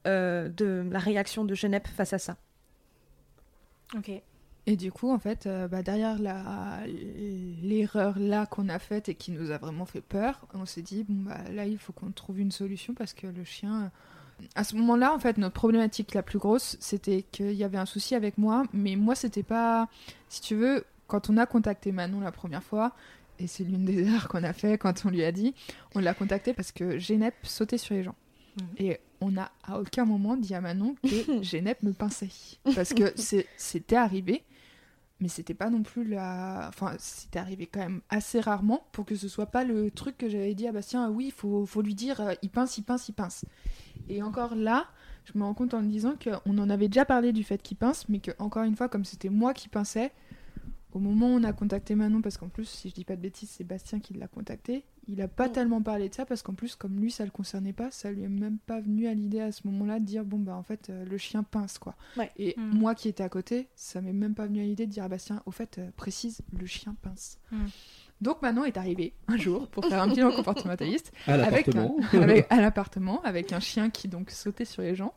de 0.05 0.85
la 0.91 0.99
réaction 0.99 1.45
de 1.45 1.55
Genep 1.55 1.87
face 1.87 2.11
à 2.11 2.17
ça. 2.17 2.35
Ok. 3.95 4.11
Et 4.65 4.77
du 4.77 4.91
coup, 4.91 5.11
en 5.11 5.19
fait, 5.19 5.45
euh, 5.45 5.67
bah, 5.67 5.83
derrière 5.83 6.17
l'erreur 7.61 8.17
là 8.17 8.45
qu'on 8.45 8.69
a 8.69 8.79
faite 8.79 9.09
et 9.09 9.15
qui 9.15 9.31
nous 9.31 9.51
a 9.51 9.57
vraiment 9.57 9.85
fait 9.85 10.01
peur, 10.01 10.45
on 10.53 10.65
s'est 10.65 10.81
dit, 10.81 11.03
bon, 11.03 11.29
bah, 11.29 11.37
là, 11.51 11.65
il 11.65 11.77
faut 11.77 11.91
qu'on 11.91 12.11
trouve 12.11 12.39
une 12.39 12.51
solution 12.51 12.93
parce 12.93 13.13
que 13.13 13.27
le 13.27 13.43
chien. 13.43 13.91
À 14.55 14.63
ce 14.63 14.75
moment-là, 14.77 15.13
en 15.13 15.19
fait, 15.19 15.37
notre 15.37 15.53
problématique 15.53 16.13
la 16.13 16.23
plus 16.23 16.39
grosse, 16.39 16.75
c'était 16.79 17.23
qu'il 17.31 17.53
y 17.53 17.63
avait 17.63 17.77
un 17.77 17.85
souci 17.85 18.15
avec 18.15 18.37
moi, 18.37 18.63
mais 18.73 18.95
moi, 18.95 19.15
c'était 19.15 19.43
pas. 19.43 19.87
Si 20.27 20.41
tu 20.41 20.55
veux, 20.55 20.85
quand 21.07 21.29
on 21.29 21.37
a 21.37 21.45
contacté 21.45 21.91
Manon 21.91 22.21
la 22.21 22.31
première 22.31 22.63
fois, 22.63 22.93
et 23.39 23.47
c'est 23.47 23.63
l'une 23.63 23.85
des 23.85 24.07
erreurs 24.07 24.27
qu'on 24.27 24.43
a 24.43 24.53
fait 24.53 24.77
quand 24.77 25.05
on 25.05 25.09
lui 25.09 25.23
a 25.23 25.31
dit, 25.31 25.53
on 25.93 25.99
l'a 25.99 26.13
contacté 26.13 26.53
parce 26.53 26.71
que 26.71 26.97
Génep 26.97 27.35
sautait 27.43 27.77
sur 27.77 27.95
les 27.95 28.03
gens. 28.03 28.15
Mmh. 28.57 28.63
Et 28.77 28.99
on 29.23 29.31
n'a 29.31 29.51
à 29.63 29.79
aucun 29.79 30.05
moment 30.05 30.37
dit 30.37 30.53
à 30.53 30.61
Manon 30.61 30.95
que 31.03 31.41
Génep 31.41 31.81
me 31.83 31.93
pinçait. 31.93 32.29
Parce 32.75 32.93
que 32.93 33.13
c'était 33.57 33.95
arrivé 33.95 34.43
mais 35.23 35.29
c'était 35.29 35.53
pas 35.53 35.69
non 35.69 35.83
plus 35.83 36.03
la. 36.03 36.65
Enfin, 36.67 36.95
c'était 36.99 37.39
arrivé 37.39 37.65
quand 37.65 37.79
même 37.79 38.01
assez 38.09 38.41
rarement 38.41 38.85
pour 38.91 39.05
que 39.05 39.15
ce 39.15 39.29
soit 39.29 39.45
pas 39.45 39.63
le 39.63 39.89
truc 39.89 40.17
que 40.17 40.27
j'avais 40.27 40.53
dit 40.53 40.67
à 40.67 40.73
Bastien, 40.73 41.09
oui, 41.09 41.27
il 41.27 41.31
faut, 41.31 41.65
faut, 41.65 41.81
lui 41.81 41.95
dire, 41.95 42.19
euh, 42.19 42.33
il 42.41 42.49
pince, 42.49 42.77
il 42.77 42.83
pince, 42.83 43.07
il 43.07 43.13
pince. 43.13 43.45
Et 44.09 44.21
encore 44.21 44.53
là, 44.53 44.85
je 45.23 45.37
me 45.37 45.45
rends 45.45 45.53
compte 45.53 45.73
en 45.73 45.81
me 45.81 45.89
disant 45.89 46.15
qu'on 46.21 46.57
en 46.57 46.69
avait 46.69 46.89
déjà 46.89 47.05
parlé 47.05 47.31
du 47.31 47.45
fait 47.45 47.61
qu'il 47.61 47.77
pince, 47.77 48.09
mais 48.09 48.19
que, 48.19 48.31
encore 48.37 48.63
une 48.63 48.75
fois, 48.75 48.89
comme 48.89 49.05
c'était 49.05 49.29
moi 49.29 49.53
qui 49.53 49.69
pinçais, 49.69 50.11
au 50.91 50.99
moment 50.99 51.27
où 51.27 51.37
on 51.39 51.43
a 51.43 51.53
contacté 51.53 51.95
Manon, 51.95 52.21
parce 52.21 52.37
qu'en 52.37 52.49
plus, 52.49 52.65
si 52.65 52.89
je 52.89 52.93
dis 52.93 53.05
pas 53.05 53.15
de 53.15 53.21
bêtises, 53.21 53.49
c'est 53.49 53.63
Bastien 53.63 54.01
qui 54.01 54.13
l'a 54.15 54.27
contacté, 54.27 54.83
il 55.07 55.21
a 55.21 55.27
pas 55.27 55.49
tellement 55.49 55.81
parlé 55.81 56.09
de 56.09 56.13
ça 56.13 56.25
parce 56.25 56.41
qu'en 56.41 56.53
plus, 56.53 56.75
comme 56.75 56.99
lui, 56.99 57.11
ça 57.11 57.25
le 57.25 57.31
concernait 57.31 57.73
pas, 57.73 57.91
ça 57.91 58.11
lui 58.11 58.23
est 58.23 58.29
même 58.29 58.57
pas 58.57 58.79
venu 58.79 59.07
à 59.07 59.13
l'idée 59.13 59.41
à 59.41 59.51
ce 59.51 59.67
moment-là 59.67 59.99
de 59.99 60.05
dire 60.05 60.23
bon 60.23 60.39
bah 60.39 60.55
en 60.55 60.63
fait 60.63 60.89
euh, 60.89 61.05
le 61.05 61.17
chien 61.17 61.43
pince 61.43 61.77
quoi. 61.77 61.95
Et 62.37 62.55
mm. 62.57 62.77
moi 62.77 62.95
qui 62.95 63.09
étais 63.09 63.23
à 63.23 63.29
côté, 63.29 63.67
ça 63.75 64.01
m'est 64.01 64.13
même 64.13 64.35
pas 64.35 64.45
venu 64.45 64.61
à 64.61 64.63
l'idée 64.63 64.85
de 64.85 64.91
dire 64.91 65.03
à 65.03 65.09
Bastien 65.09 65.41
au 65.45 65.51
fait 65.51 65.77
euh, 65.77 65.89
précise 65.95 66.41
le 66.57 66.65
chien 66.65 66.95
pince. 67.01 67.39
Mm. 67.51 67.65
Donc 68.21 68.41
Manon 68.41 68.63
est 68.63 68.77
arrivé 68.77 69.13
un 69.27 69.35
jour 69.35 69.67
pour 69.67 69.85
faire 69.85 70.01
un 70.01 70.07
bilan 70.07 70.31
comportementaliste 70.35 71.11
à 71.27 71.35
l'appartement, 71.35 71.97
avec, 72.13 72.47
à 72.49 72.61
l'appartement 72.61 73.21
avec 73.23 73.51
un 73.51 73.59
chien 73.59 73.89
qui 73.89 74.07
donc 74.07 74.31
sautait 74.31 74.65
sur 74.65 74.81
les 74.81 74.95
gens 74.95 75.13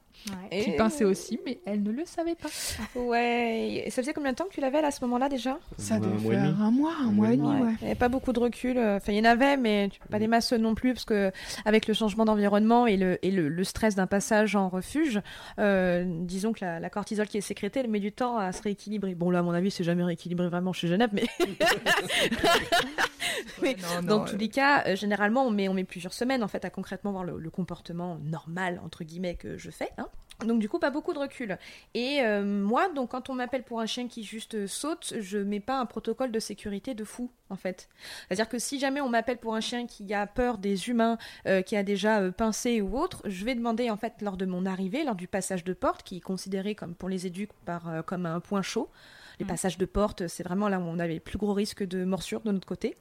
qui 0.50 0.72
pinçait 0.72 1.04
aussi, 1.04 1.38
mais 1.44 1.58
elle 1.66 1.82
ne 1.82 1.90
le 1.90 2.04
savait 2.04 2.34
pas. 2.34 2.48
Ouais. 2.94 3.84
Et 3.86 3.90
ça 3.90 4.02
faisait 4.02 4.12
combien 4.12 4.32
de 4.32 4.36
temps 4.36 4.44
que 4.44 4.54
tu 4.54 4.60
l'avais 4.60 4.78
à 4.78 4.90
ce 4.90 5.04
moment-là 5.04 5.28
déjà? 5.28 5.58
Ça 5.78 5.98
devait 5.98 6.30
faire 6.30 6.60
un 6.60 6.70
mois, 6.70 6.94
un 7.00 7.12
mois 7.12 7.32
et 7.32 7.36
demi. 7.36 7.48
Ouais. 7.48 7.72
Il 7.80 7.84
n'y 7.84 7.86
avait 7.86 7.94
pas 7.94 8.08
beaucoup 8.08 8.32
de 8.32 8.40
recul. 8.40 8.78
Euh, 8.78 8.96
enfin, 8.96 9.12
il 9.12 9.18
y 9.18 9.20
en 9.20 9.30
avait, 9.30 9.56
mais 9.56 9.90
pas 10.10 10.18
des 10.18 10.26
masses 10.26 10.52
non 10.52 10.74
plus, 10.74 10.94
parce 10.94 11.04
que 11.04 11.32
avec 11.64 11.86
le 11.86 11.94
changement 11.94 12.24
d'environnement 12.24 12.86
et 12.86 12.96
le, 12.96 13.24
et 13.24 13.30
le, 13.30 13.64
stress 13.64 13.94
d'un 13.94 14.06
passage 14.06 14.54
en 14.54 14.68
refuge, 14.68 15.20
euh, 15.58 16.04
disons 16.06 16.52
que 16.52 16.64
la, 16.64 16.90
cortisol 16.90 17.26
qui 17.26 17.38
est 17.38 17.42
sécrétée, 17.42 17.80
elle 17.80 17.90
met 17.90 18.00
du 18.00 18.12
temps 18.12 18.38
à 18.38 18.52
se 18.52 18.62
rééquilibrer. 18.62 19.14
Bon, 19.14 19.30
là, 19.30 19.40
à 19.40 19.42
mon 19.42 19.52
avis, 19.52 19.70
c'est 19.70 19.84
jamais 19.84 20.04
rééquilibré 20.04 20.48
vraiment 20.48 20.72
chez 20.72 20.88
Genève, 20.88 21.10
mais. 21.12 21.26
dans 24.02 24.24
tous 24.24 24.36
les 24.36 24.48
cas, 24.48 24.84
euh, 24.86 24.96
généralement, 24.96 25.44
on 25.44 25.50
met, 25.50 25.68
on 25.68 25.74
met 25.74 25.84
plusieurs 25.84 26.12
semaines 26.12 26.42
en 26.42 26.48
fait 26.48 26.64
à 26.64 26.70
concrètement 26.70 27.12
voir 27.12 27.24
le, 27.24 27.38
le 27.38 27.50
comportement 27.50 28.18
normal 28.22 28.80
entre 28.84 29.04
guillemets 29.04 29.34
que 29.34 29.58
je 29.58 29.70
fais. 29.70 29.90
Hein. 29.98 30.05
Donc 30.44 30.60
du 30.60 30.68
coup 30.68 30.78
pas 30.78 30.90
beaucoup 30.90 31.14
de 31.14 31.18
recul. 31.18 31.58
Et 31.94 32.20
euh, 32.20 32.44
moi 32.44 32.88
donc 32.90 33.12
quand 33.12 33.30
on 33.30 33.34
m'appelle 33.34 33.62
pour 33.62 33.80
un 33.80 33.86
chien 33.86 34.06
qui 34.06 34.22
juste 34.22 34.66
saute, 34.66 35.14
je 35.18 35.38
mets 35.38 35.60
pas 35.60 35.78
un 35.78 35.86
protocole 35.86 36.30
de 36.30 36.38
sécurité 36.38 36.94
de 36.94 37.04
fou 37.04 37.30
en 37.48 37.56
fait. 37.56 37.88
C'est-à-dire 38.28 38.48
que 38.48 38.58
si 38.58 38.78
jamais 38.78 39.00
on 39.00 39.08
m'appelle 39.08 39.38
pour 39.38 39.54
un 39.54 39.60
chien 39.60 39.86
qui 39.86 40.12
a 40.12 40.26
peur 40.26 40.58
des 40.58 40.88
humains, 40.88 41.16
euh, 41.46 41.62
qui 41.62 41.76
a 41.76 41.82
déjà 41.82 42.20
euh, 42.20 42.30
pincé 42.30 42.82
ou 42.82 42.98
autre, 42.98 43.22
je 43.24 43.44
vais 43.44 43.54
demander 43.54 43.90
en 43.90 43.96
fait 43.96 44.20
lors 44.20 44.36
de 44.36 44.44
mon 44.44 44.66
arrivée, 44.66 45.04
lors 45.04 45.14
du 45.14 45.28
passage 45.28 45.64
de 45.64 45.72
porte, 45.72 46.02
qui 46.02 46.18
est 46.18 46.20
considéré 46.20 46.74
comme 46.74 46.94
pour 46.94 47.08
les 47.08 47.26
éduques 47.26 47.52
par 47.64 48.04
comme 48.04 48.26
un 48.26 48.40
point 48.40 48.62
chaud, 48.62 48.90
les 49.38 49.44
mm. 49.44 49.48
passages 49.48 49.78
de 49.78 49.84
porte, 49.84 50.26
c'est 50.28 50.42
vraiment 50.42 50.68
là 50.68 50.78
où 50.78 50.82
on 50.82 50.98
avait 50.98 51.14
le 51.14 51.20
plus 51.20 51.38
gros 51.38 51.52
risque 51.52 51.82
de 51.82 52.04
morsure 52.04 52.40
de 52.40 52.52
notre 52.52 52.66
côté. 52.66 52.96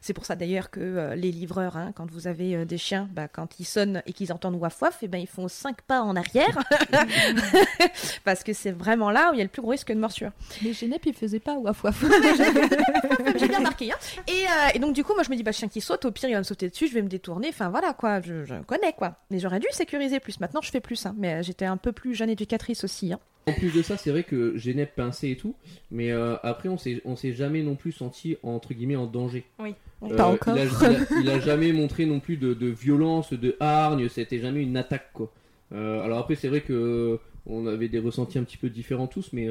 C'est 0.00 0.12
pour 0.12 0.24
ça 0.24 0.36
d'ailleurs 0.36 0.70
que 0.70 0.80
euh, 0.80 1.14
les 1.14 1.32
livreurs, 1.32 1.76
hein, 1.76 1.92
quand 1.94 2.10
vous 2.10 2.26
avez 2.26 2.56
euh, 2.56 2.64
des 2.64 2.78
chiens, 2.78 3.08
bah, 3.12 3.28
quand 3.28 3.60
ils 3.60 3.64
sonnent 3.64 4.02
et 4.06 4.12
qu'ils 4.12 4.32
entendent 4.32 4.56
waf 4.56 4.80
waf, 4.82 5.02
et 5.02 5.06
eh 5.06 5.08
ben, 5.08 5.18
ils 5.18 5.26
font 5.26 5.48
cinq 5.48 5.82
pas 5.82 6.02
en 6.02 6.16
arrière. 6.16 6.58
Parce 8.24 8.42
que 8.42 8.52
c'est 8.52 8.70
vraiment 8.70 9.10
là 9.10 9.30
où 9.30 9.34
il 9.34 9.38
y 9.38 9.40
a 9.40 9.44
le 9.44 9.50
plus 9.50 9.62
gros 9.62 9.70
risque 9.70 9.92
de 9.92 9.98
morsure. 9.98 10.30
Mais 10.62 10.72
Genep, 10.72 11.04
il 11.06 11.14
faisait 11.14 11.40
pas 11.40 11.54
waf 11.54 11.84
waf. 11.84 12.04
J'ai 13.38 13.48
bien 13.48 13.60
marqué. 13.60 13.92
Hein. 13.92 13.96
Euh, 14.28 14.70
et, 14.74 14.78
donc, 14.78 14.94
du 14.94 15.04
coup, 15.04 15.14
moi, 15.14 15.22
je 15.22 15.30
me 15.30 15.36
dis, 15.36 15.42
bah, 15.42 15.52
chien 15.52 15.68
qui 15.68 15.80
saute, 15.80 16.04
au 16.04 16.10
pire, 16.10 16.28
il 16.28 16.32
va 16.32 16.38
me 16.38 16.44
sauter 16.44 16.68
dessus, 16.68 16.88
je 16.88 16.94
vais 16.94 17.02
me 17.02 17.08
détourner. 17.08 17.48
Enfin, 17.48 17.68
voilà, 17.68 17.92
quoi. 17.92 18.20
Je, 18.20 18.60
connais, 18.62 18.92
quoi. 18.92 19.16
Mais 19.30 19.38
j'aurais 19.38 19.60
dû 19.60 19.66
sécuriser 19.70 20.20
plus. 20.20 20.40
Maintenant, 20.40 20.60
je 20.62 20.70
fais 20.70 20.80
plus. 20.80 21.06
Hein. 21.06 21.14
Mais 21.18 21.42
j'étais 21.42 21.66
un 21.66 21.76
peu 21.76 21.92
plus 21.92 22.14
jeune 22.14 22.30
éducatrice 22.30 22.84
aussi. 22.84 23.12
En 23.48 23.52
plus 23.52 23.72
de 23.72 23.80
ça, 23.80 23.96
c'est 23.96 24.10
vrai 24.10 24.24
que 24.24 24.56
Genep 24.56 24.96
pincé 24.96 25.30
et 25.30 25.36
tout, 25.36 25.54
mais 25.92 26.10
euh, 26.10 26.34
après 26.42 26.68
on 26.68 26.76
s'est 26.76 27.00
on 27.04 27.14
s'est 27.14 27.32
jamais 27.32 27.62
non 27.62 27.76
plus 27.76 27.92
senti 27.92 28.36
entre 28.42 28.74
guillemets 28.74 28.96
en 28.96 29.06
danger. 29.06 29.44
Oui. 29.60 29.76
Euh, 30.02 30.16
pas 30.16 30.26
encore. 30.26 30.56
Il 30.56 31.30
a, 31.30 31.38
jamais 31.38 31.72
montré 31.72 32.06
non 32.06 32.18
plus 32.18 32.36
de, 32.36 32.66
violence, 32.66 33.32
de 33.32 33.56
hargne. 33.60 34.08
C'était 34.08 34.40
jamais 34.40 34.62
une 34.62 34.76
attaque 34.76 35.10
quoi. 35.12 35.32
Euh, 35.72 36.02
alors 36.02 36.18
après 36.18 36.36
c'est 36.36 36.48
vrai 36.48 36.60
que 36.60 37.18
on 37.46 37.66
avait 37.66 37.88
des 37.88 37.98
ressentis 37.98 38.38
un 38.38 38.44
petit 38.44 38.56
peu 38.56 38.70
différents 38.70 39.06
tous, 39.06 39.32
mais 39.32 39.48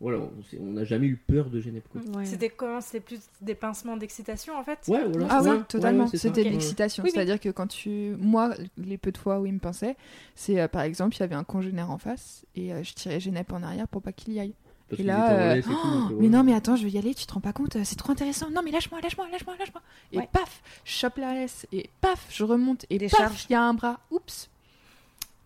voilà, 0.00 0.18
on 0.60 0.72
n'a 0.72 0.84
jamais 0.84 1.06
eu 1.06 1.16
peur 1.16 1.48
de 1.50 1.60
Genève. 1.60 1.82
C'était 2.24 2.50
comment 2.50 2.80
C'était 2.80 3.00
plus 3.00 3.20
des 3.40 3.54
pincements 3.54 3.96
d'excitation 3.96 4.54
en 4.58 4.64
fait? 4.64 4.80
Ouais, 4.88 5.02
voilà. 5.08 5.28
Ah 5.30 5.40
oui, 5.42 5.62
totalement. 5.68 6.06
C'était 6.08 6.44
de 6.44 6.50
l'excitation. 6.50 7.04
C'est-à-dire 7.06 7.40
que 7.40 7.48
quand 7.48 7.68
tu. 7.68 8.14
Moi, 8.18 8.54
les 8.76 8.98
peu 8.98 9.12
de 9.12 9.18
fois 9.18 9.38
où 9.40 9.46
il 9.46 9.54
me 9.54 9.58
pinçait, 9.58 9.96
c'est 10.34 10.60
euh, 10.60 10.68
par 10.68 10.82
exemple, 10.82 11.16
il 11.16 11.20
y 11.20 11.22
avait 11.22 11.34
un 11.34 11.44
congénère 11.44 11.90
en 11.90 11.98
face 11.98 12.44
et 12.56 12.72
euh, 12.72 12.82
je 12.82 12.92
tirais 12.92 13.20
Genève 13.20 13.46
en 13.50 13.62
arrière 13.62 13.88
pour 13.88 14.02
pas 14.02 14.12
qu'il 14.12 14.34
y 14.34 14.40
aille. 14.40 14.54
et 14.98 15.02
là, 15.02 15.54
euh, 15.54 15.62
oh, 15.70 16.14
mais 16.18 16.28
non, 16.28 16.42
mais 16.42 16.54
attends, 16.54 16.76
je 16.76 16.84
veux 16.84 16.90
y 16.90 16.98
aller, 16.98 17.14
tu 17.14 17.24
te 17.24 17.32
rends 17.32 17.40
pas 17.40 17.52
compte, 17.52 17.78
c'est 17.84 17.96
trop 17.96 18.12
intéressant. 18.12 18.50
Non, 18.50 18.62
mais 18.62 18.72
lâche-moi, 18.72 19.00
lâche-moi, 19.00 19.26
lâche-moi, 19.30 19.54
lâche-moi. 19.58 19.80
Et 20.12 20.26
paf, 20.30 20.62
je 20.84 20.92
chope 20.92 21.16
la 21.16 21.32
laisse, 21.32 21.66
et 21.72 21.88
paf, 22.00 22.26
je 22.30 22.44
remonte, 22.44 22.84
et 22.90 22.98
paf, 23.08 23.46
il 23.48 23.52
y 23.52 23.56
a 23.56 23.62
un 23.62 23.74
bras, 23.74 24.00
oups, 24.10 24.50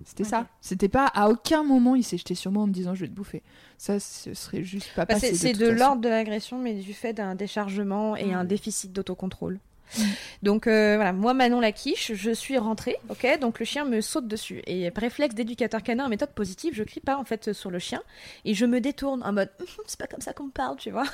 C'était 0.09 0.24
ça. 0.24 0.46
C'était 0.62 0.88
pas 0.88 1.04
à 1.09 1.28
aucun 1.28 1.62
moment 1.62 1.94
il 1.94 2.02
s'est 2.02 2.16
jeté 2.16 2.34
sur 2.34 2.50
moi 2.50 2.62
en 2.62 2.66
me 2.66 2.72
disant 2.72 2.94
je 2.94 3.02
vais 3.02 3.09
te 3.09 3.12
bouffer. 3.12 3.42
Ça, 3.76 4.00
ce 4.00 4.32
serait 4.32 4.64
juste 4.64 4.88
pas 4.96 5.04
bah, 5.04 5.14
passé. 5.14 5.34
C'est 5.34 5.52
de, 5.52 5.68
l'ordre 5.68 6.00
de 6.00 6.09
l'agression, 6.09 6.59
mais 6.59 6.72
du 6.72 6.94
fait 6.94 7.12
d'un 7.12 7.34
déchargement 7.34 8.16
et 8.16 8.32
un 8.32 8.44
déficit 8.44 8.90
d'autocontrôle. 8.90 9.61
Mm. 9.97 10.03
Donc 10.43 10.66
euh, 10.66 10.97
voilà, 10.97 11.12
moi 11.12 11.34
Manon 11.34 11.61
la 11.61 11.72
quiche, 11.72 12.12
je 12.14 12.30
suis 12.30 12.59
rentrée, 12.59 12.97
ok, 13.09 13.39
donc 13.41 13.59
le 13.59 13.64
chien 13.64 13.84
me 13.84 14.01
saute 14.01 14.28
dessus 14.28 14.62
et 14.66 14.91
réflexe 14.95 15.34
d'éducateur 15.34 15.82
canin, 15.82 16.09
méthode 16.09 16.30
positive, 16.30 16.74
je 16.74 16.82
crie 16.82 17.01
pas 17.01 17.16
en 17.16 17.24
fait 17.24 17.53
sur 17.53 17.70
le 17.70 17.78
chien 17.78 18.03
et 18.45 18.55
je 18.55 18.66
me 18.66 18.80
détourne 18.80 19.22
en 19.22 19.32
mode 19.32 19.51
c'est 19.86 19.99
pas 19.99 20.07
comme 20.07 20.20
ça 20.20 20.32
qu'on 20.32 20.45
me 20.45 20.51
parle, 20.51 20.76
tu 20.76 20.91
vois. 20.91 21.05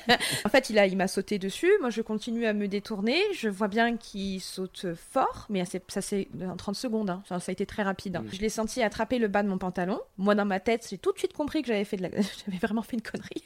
en 0.44 0.48
fait, 0.48 0.70
il 0.70 0.78
a, 0.78 0.86
il 0.86 0.96
m'a 0.96 1.08
sauté 1.08 1.38
dessus, 1.38 1.70
moi 1.80 1.90
je 1.90 2.02
continue 2.02 2.46
à 2.46 2.52
me 2.52 2.68
détourner, 2.68 3.20
je 3.34 3.48
vois 3.48 3.68
bien 3.68 3.96
qu'il 3.96 4.40
saute 4.40 4.86
fort, 4.94 5.46
mais 5.48 5.64
ça 5.64 6.00
c'est 6.00 6.28
en 6.42 6.56
30 6.56 6.74
secondes, 6.74 7.10
hein. 7.10 7.22
ça, 7.28 7.36
a 7.36 7.52
été 7.52 7.66
très 7.66 7.82
rapide. 7.82 8.16
Hein. 8.16 8.22
Mm. 8.22 8.34
Je 8.34 8.40
l'ai 8.40 8.48
senti 8.48 8.82
attraper 8.82 9.18
le 9.18 9.28
bas 9.28 9.42
de 9.42 9.48
mon 9.48 9.58
pantalon. 9.58 10.00
Moi 10.18 10.34
dans 10.34 10.44
ma 10.44 10.60
tête, 10.60 10.86
j'ai 10.90 10.98
tout 10.98 11.12
de 11.12 11.18
suite 11.18 11.32
compris 11.32 11.62
que 11.62 11.68
j'avais 11.68 11.84
fait 11.84 11.96
de 11.96 12.02
la, 12.02 12.10
j'avais 12.46 12.58
vraiment 12.60 12.82
fait 12.82 12.96
une 12.96 13.02
connerie. 13.02 13.44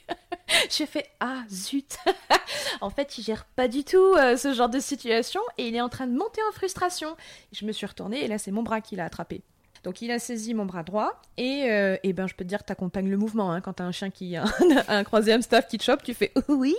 j'ai 0.69 0.85
fait 0.85 1.09
ah 1.19 1.43
zut. 1.49 1.97
en 2.81 2.89
fait, 2.89 3.17
il 3.17 3.23
gère 3.23 3.45
pas 3.45 3.67
du 3.67 3.83
tout 3.83 3.97
euh, 3.97 4.37
ce 4.37 4.53
genre 4.53 4.69
de 4.69 4.79
situation 4.79 5.41
et 5.57 5.67
il 5.67 5.75
est 5.75 5.81
en 5.81 5.89
train 5.89 6.07
de 6.07 6.17
monter 6.17 6.41
en 6.49 6.51
frustration. 6.51 7.15
Je 7.51 7.65
me 7.65 7.71
suis 7.71 7.85
retournée 7.85 8.23
et 8.23 8.27
là 8.27 8.37
c'est 8.37 8.51
mon 8.51 8.63
bras 8.63 8.81
qui 8.81 8.95
l'a 8.95 9.05
attrapé. 9.05 9.43
Donc 9.83 10.01
il 10.01 10.11
a 10.11 10.19
saisi 10.19 10.53
mon 10.53 10.65
bras 10.65 10.83
droit 10.83 11.21
et, 11.37 11.65
euh, 11.69 11.97
ben 12.13 12.27
je 12.27 12.35
peux 12.35 12.43
te 12.43 12.49
dire 12.49 12.63
t'accompagnes 12.63 13.09
le 13.09 13.17
mouvement 13.17 13.51
hein. 13.51 13.61
quand 13.61 13.73
t'as 13.73 13.85
un 13.85 13.91
chien 13.91 14.09
qui 14.09 14.35
a 14.35 14.45
un, 14.87 15.03
troisième 15.03 15.41
staff 15.41 15.67
qui 15.67 15.77
te 15.77 15.83
chope, 15.83 16.03
tu 16.03 16.13
fais 16.13 16.33
oui. 16.47 16.75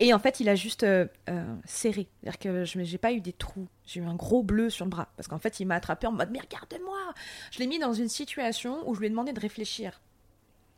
Et 0.00 0.12
en 0.12 0.18
fait 0.18 0.40
il 0.40 0.48
a 0.48 0.54
juste 0.54 0.82
euh, 0.82 1.06
euh, 1.28 1.54
serré, 1.64 2.08
c'est-à-dire 2.22 2.38
que 2.38 2.64
je 2.64 2.80
j'ai 2.82 2.98
pas 2.98 3.12
eu 3.12 3.20
des 3.20 3.32
trous, 3.32 3.68
j'ai 3.86 4.00
eu 4.00 4.04
un 4.04 4.14
gros 4.14 4.42
bleu 4.42 4.70
sur 4.70 4.84
le 4.84 4.90
bras 4.90 5.08
parce 5.16 5.28
qu'en 5.28 5.38
fait 5.38 5.60
il 5.60 5.66
m'a 5.66 5.76
attrapé 5.76 6.06
en 6.06 6.12
mode 6.12 6.30
mais 6.32 6.40
regarde-moi. 6.40 6.98
Je 7.52 7.58
l'ai 7.58 7.66
mis 7.66 7.78
dans 7.78 7.92
une 7.92 8.08
situation 8.08 8.88
où 8.88 8.94
je 8.94 9.00
lui 9.00 9.06
ai 9.06 9.10
demandé 9.10 9.32
de 9.32 9.40
réfléchir. 9.40 10.00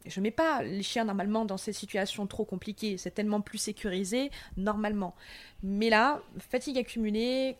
Je 0.06 0.20
mets 0.20 0.30
pas 0.30 0.62
les 0.62 0.82
chiens 0.82 1.04
normalement 1.04 1.44
dans 1.44 1.56
ces 1.56 1.72
situations 1.72 2.26
trop 2.26 2.44
compliquées, 2.44 2.96
c'est 2.98 3.10
tellement 3.10 3.40
plus 3.40 3.58
sécurisé 3.58 4.30
normalement. 4.56 5.14
Mais 5.62 5.90
là, 5.90 6.20
fatigue 6.38 6.78
accumulée, 6.78 7.56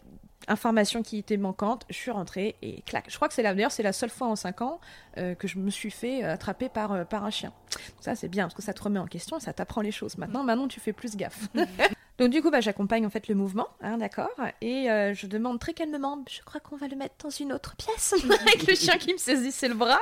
information 0.49 1.03
qui 1.03 1.19
était 1.19 1.37
manquante, 1.37 1.85
je 1.89 1.95
suis 1.95 2.11
rentrée 2.11 2.57
et 2.63 2.83
clac. 2.83 3.07
Je 3.09 3.17
crois 3.17 3.29
que 3.29 3.35
c'est 3.35 3.43
la 3.43 3.71
c'est 3.71 3.83
la 3.83 3.93
seule 3.93 4.11
fois 4.11 4.27
en 4.27 4.37
5 4.37 4.63
ans 4.63 4.81
euh, 5.19 5.35
que 5.35 5.47
je 5.47 5.59
me 5.59 5.71
suis 5.71 5.91
fait 5.91 6.23
attraper 6.25 6.69
par, 6.69 6.93
euh, 6.93 7.05
par 7.05 7.25
un 7.25 7.31
chien. 7.31 7.53
Ça 8.01 8.15
c'est 8.15 8.29
bien 8.29 8.45
parce 8.45 8.55
que 8.55 8.63
ça 8.63 8.73
te 8.73 8.83
remet 8.83 8.99
en 8.99 9.07
question, 9.07 9.39
ça 9.39 9.53
t'apprend 9.53 9.81
les 9.81 9.93
choses. 9.93 10.19
Maintenant, 10.19 10.43
maintenant 10.43 10.69
tu 10.69 10.81
fais 10.81 10.93
plus 10.93 11.17
gaffe. 11.17 11.49
Donc 12.23 12.31
du 12.31 12.41
coup, 12.41 12.53
bah, 12.53 12.61
j'accompagne 12.61 13.05
en 13.05 13.11
fait 13.11 13.27
le 13.27 13.35
mouvement, 13.35 13.67
hein, 13.81 13.99
d'accord, 13.99 14.31
et 14.61 14.89
euh, 14.89 15.13
je 15.13 15.27
demande 15.27 15.59
très 15.59 15.73
calmement, 15.73 16.25
je 16.31 16.41
crois 16.43 16.61
qu'on 16.61 16.77
va 16.77 16.87
le 16.87 16.95
mettre 16.95 17.17
dans 17.21 17.31
une 17.31 17.53
autre 17.53 17.75
pièce, 17.75 18.15
avec 18.43 18.65
le 18.69 18.77
chien 18.77 18.97
qui 18.97 19.13
me 19.13 19.19
saisissait 19.19 19.67
le 19.67 19.75
bras. 19.75 19.99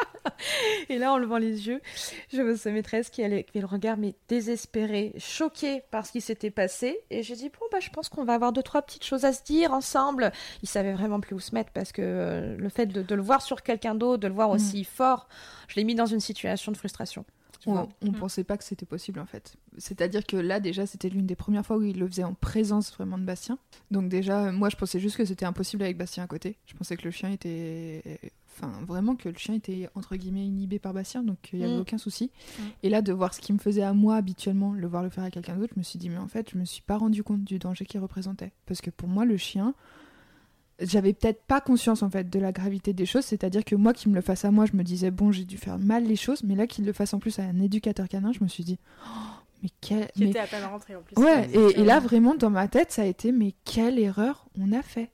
Et 0.91 0.99
là, 0.99 1.15
en 1.15 1.17
levant 1.17 1.39
les 1.39 1.67
yeux, 1.67 1.81
je 2.31 2.43
vois 2.43 2.59
sa 2.59 2.73
maîtresse 2.73 3.09
qui 3.09 3.25
avait 3.25 3.47
le 3.55 3.65
regard 3.65 3.97
mais 3.97 4.15
désespéré, 4.29 5.15
choquée 5.17 5.83
par 5.91 6.05
ce 6.05 6.13
qui 6.13 6.21
s'était 6.21 6.51
passé, 6.51 7.01
et 7.09 7.23
j'ai 7.23 7.37
dit 7.37 7.49
bon 7.49 7.65
bah 7.73 7.79
je 7.81 7.89
pense 7.89 8.11
qu'on 8.11 8.25
va 8.25 8.35
avoir 8.35 8.53
deux 8.53 8.63
trois 8.63 8.83
petites 8.83 9.07
choses 9.07 9.25
à 9.25 9.33
se 9.33 9.43
dire 9.43 9.73
ensemble. 9.73 10.31
Il 10.63 10.69
savait 10.69 10.93
vraiment 10.93 11.21
plus 11.21 11.35
où 11.35 11.41
se 11.41 11.55
mettre 11.55 11.71
parce 11.73 11.91
que 11.91 12.03
euh, 12.05 12.55
le 12.59 12.69
fait 12.69 12.85
de, 12.85 13.15
le 13.15 13.23
voir 13.23 13.41
sur 13.41 13.63
quelqu'un 13.63 13.95
d'autre, 13.95 14.21
de 14.21 14.29
le 14.29 14.35
voir 14.35 14.51
mm. 14.51 14.57
aussi 14.57 14.85
fort, 14.85 15.27
je 15.69 15.77
l'ai 15.77 15.85
mis 15.85 15.95
dans 15.95 16.05
une 16.05 16.21
situation 16.21 16.71
de 16.71 16.77
frustration. 16.77 17.25
On, 17.67 17.89
ne 18.03 18.11
mm. 18.11 18.13
pensait 18.15 18.45
pas 18.45 18.57
que 18.57 18.65
c'était 18.65 18.87
possible 18.87 19.21
en 19.21 19.27
fait. 19.27 19.57
C'est-à-dire 19.79 20.27
que 20.27 20.37
là 20.37 20.61
déjà 20.61 20.87
c'était 20.87 21.09
l'une 21.09 21.27
des 21.27 21.37
premières 21.37 21.65
fois 21.65 21.77
où 21.77 21.83
il 21.83 21.99
le 21.99 22.07
faisait 22.07 22.25
en 22.25 22.35
présence 22.35 22.93
vraiment 22.93 23.19
de 23.19 23.25
Bastien. 23.25 23.59
Donc 23.91 24.09
déjà 24.09 24.51
moi 24.51 24.71
je 24.71 24.77
pensais 24.77 24.99
juste 24.99 25.17
que 25.17 25.25
c'était 25.25 25.45
impossible 25.45 25.83
avec 25.83 25.99
Bastien 25.99 26.25
à 26.25 26.27
côté. 26.27 26.57
Je 26.67 26.75
pensais 26.75 26.97
que 26.97 27.05
le 27.05 27.11
chien 27.11 27.31
était 27.31 28.21
enfin 28.57 28.73
vraiment 28.87 29.15
que 29.15 29.29
le 29.29 29.37
chien 29.37 29.55
était 29.55 29.89
entre 29.95 30.17
guillemets 30.17 30.47
inhibé 30.47 30.79
par 30.79 30.95
Bastien 30.95 31.23
donc 31.23 31.51
il 31.53 31.59
n'y 31.59 31.65
avait 31.65 31.77
mm. 31.77 31.81
aucun 31.81 31.99
souci. 31.99 32.31
Mm. 32.59 32.63
Et 32.83 32.89
là 32.89 33.03
de 33.03 33.13
voir 33.13 33.35
ce 33.35 33.41
qu'il 33.41 33.55
me 33.55 33.61
faisait 33.61 33.83
à 33.83 33.93
moi 33.93 34.17
habituellement, 34.17 34.73
le 34.73 34.87
voir 34.87 35.03
le 35.03 35.11
faire 35.11 35.25
à 35.25 35.31
quelqu'un 35.31 35.57
d'autre, 35.57 35.75
je 35.75 35.79
me 35.79 35.85
suis 35.85 35.99
dit 35.99 36.09
mais 36.09 36.19
en 36.19 36.29
fait 36.29 36.51
je 36.51 36.59
me 36.59 36.65
suis 36.65 36.83
pas 36.83 36.97
rendu 36.97 37.23
compte 37.23 37.45
du 37.45 37.59
danger 37.59 37.85
qu'il 37.85 38.01
représentait 38.01 38.53
parce 38.67 38.81
que 38.81 38.91
pour 38.91 39.09
moi 39.09 39.25
le 39.25 39.37
chien 39.37 39.75
j'avais 40.81 41.13
peut-être 41.13 41.43
pas 41.45 41.61
conscience 41.61 42.03
en 42.03 42.11
fait 42.11 42.29
de 42.29 42.39
la 42.39 42.53
gravité 42.53 42.93
des 42.93 43.07
choses, 43.07 43.25
c'est-à-dire 43.25 43.65
que 43.65 43.75
moi 43.75 43.93
qui 43.93 44.09
me 44.09 44.15
le 44.15 44.21
fasse 44.21 44.45
à 44.45 44.51
moi, 44.51 44.67
je 44.67 44.77
me 44.77 44.83
disais 44.83 45.11
bon, 45.11 45.33
j'ai 45.33 45.45
dû 45.45 45.57
faire 45.57 45.79
mal 45.79 46.05
les 46.05 46.17
choses, 46.17 46.43
mais 46.43 46.55
là 46.55 46.67
qu'il 46.67 46.85
le 46.85 46.93
fasse 46.93 47.15
en 47.15 47.19
plus 47.19 47.39
à 47.39 47.43
un 47.43 47.61
éducateur 47.61 48.09
canin, 48.09 48.33
je 48.33 48.43
me 48.43 48.49
suis 48.49 48.65
dit 48.65 48.79
oh, 49.05 49.19
mais 49.63 49.69
quelle 49.81 50.09
qui 50.13 50.25
était 50.25 50.39
à 50.39 50.47
peine 50.47 50.65
rentré 50.65 50.97
en 50.97 51.03
plus. 51.03 51.17
Ouais, 51.17 51.49
et, 51.53 51.81
et, 51.81 51.85
là 51.85 52.01
vraiment 52.01 52.35
dans 52.35 52.51
ma 52.51 52.69
tête, 52.69 52.93
ça 52.93 53.03
a 53.03 53.07
été 53.07 53.33
mais 53.33 53.55
quelle 53.65 53.99
erreur 53.99 54.47
on 54.59 54.73
a 54.73 54.83
fait. 54.83 55.11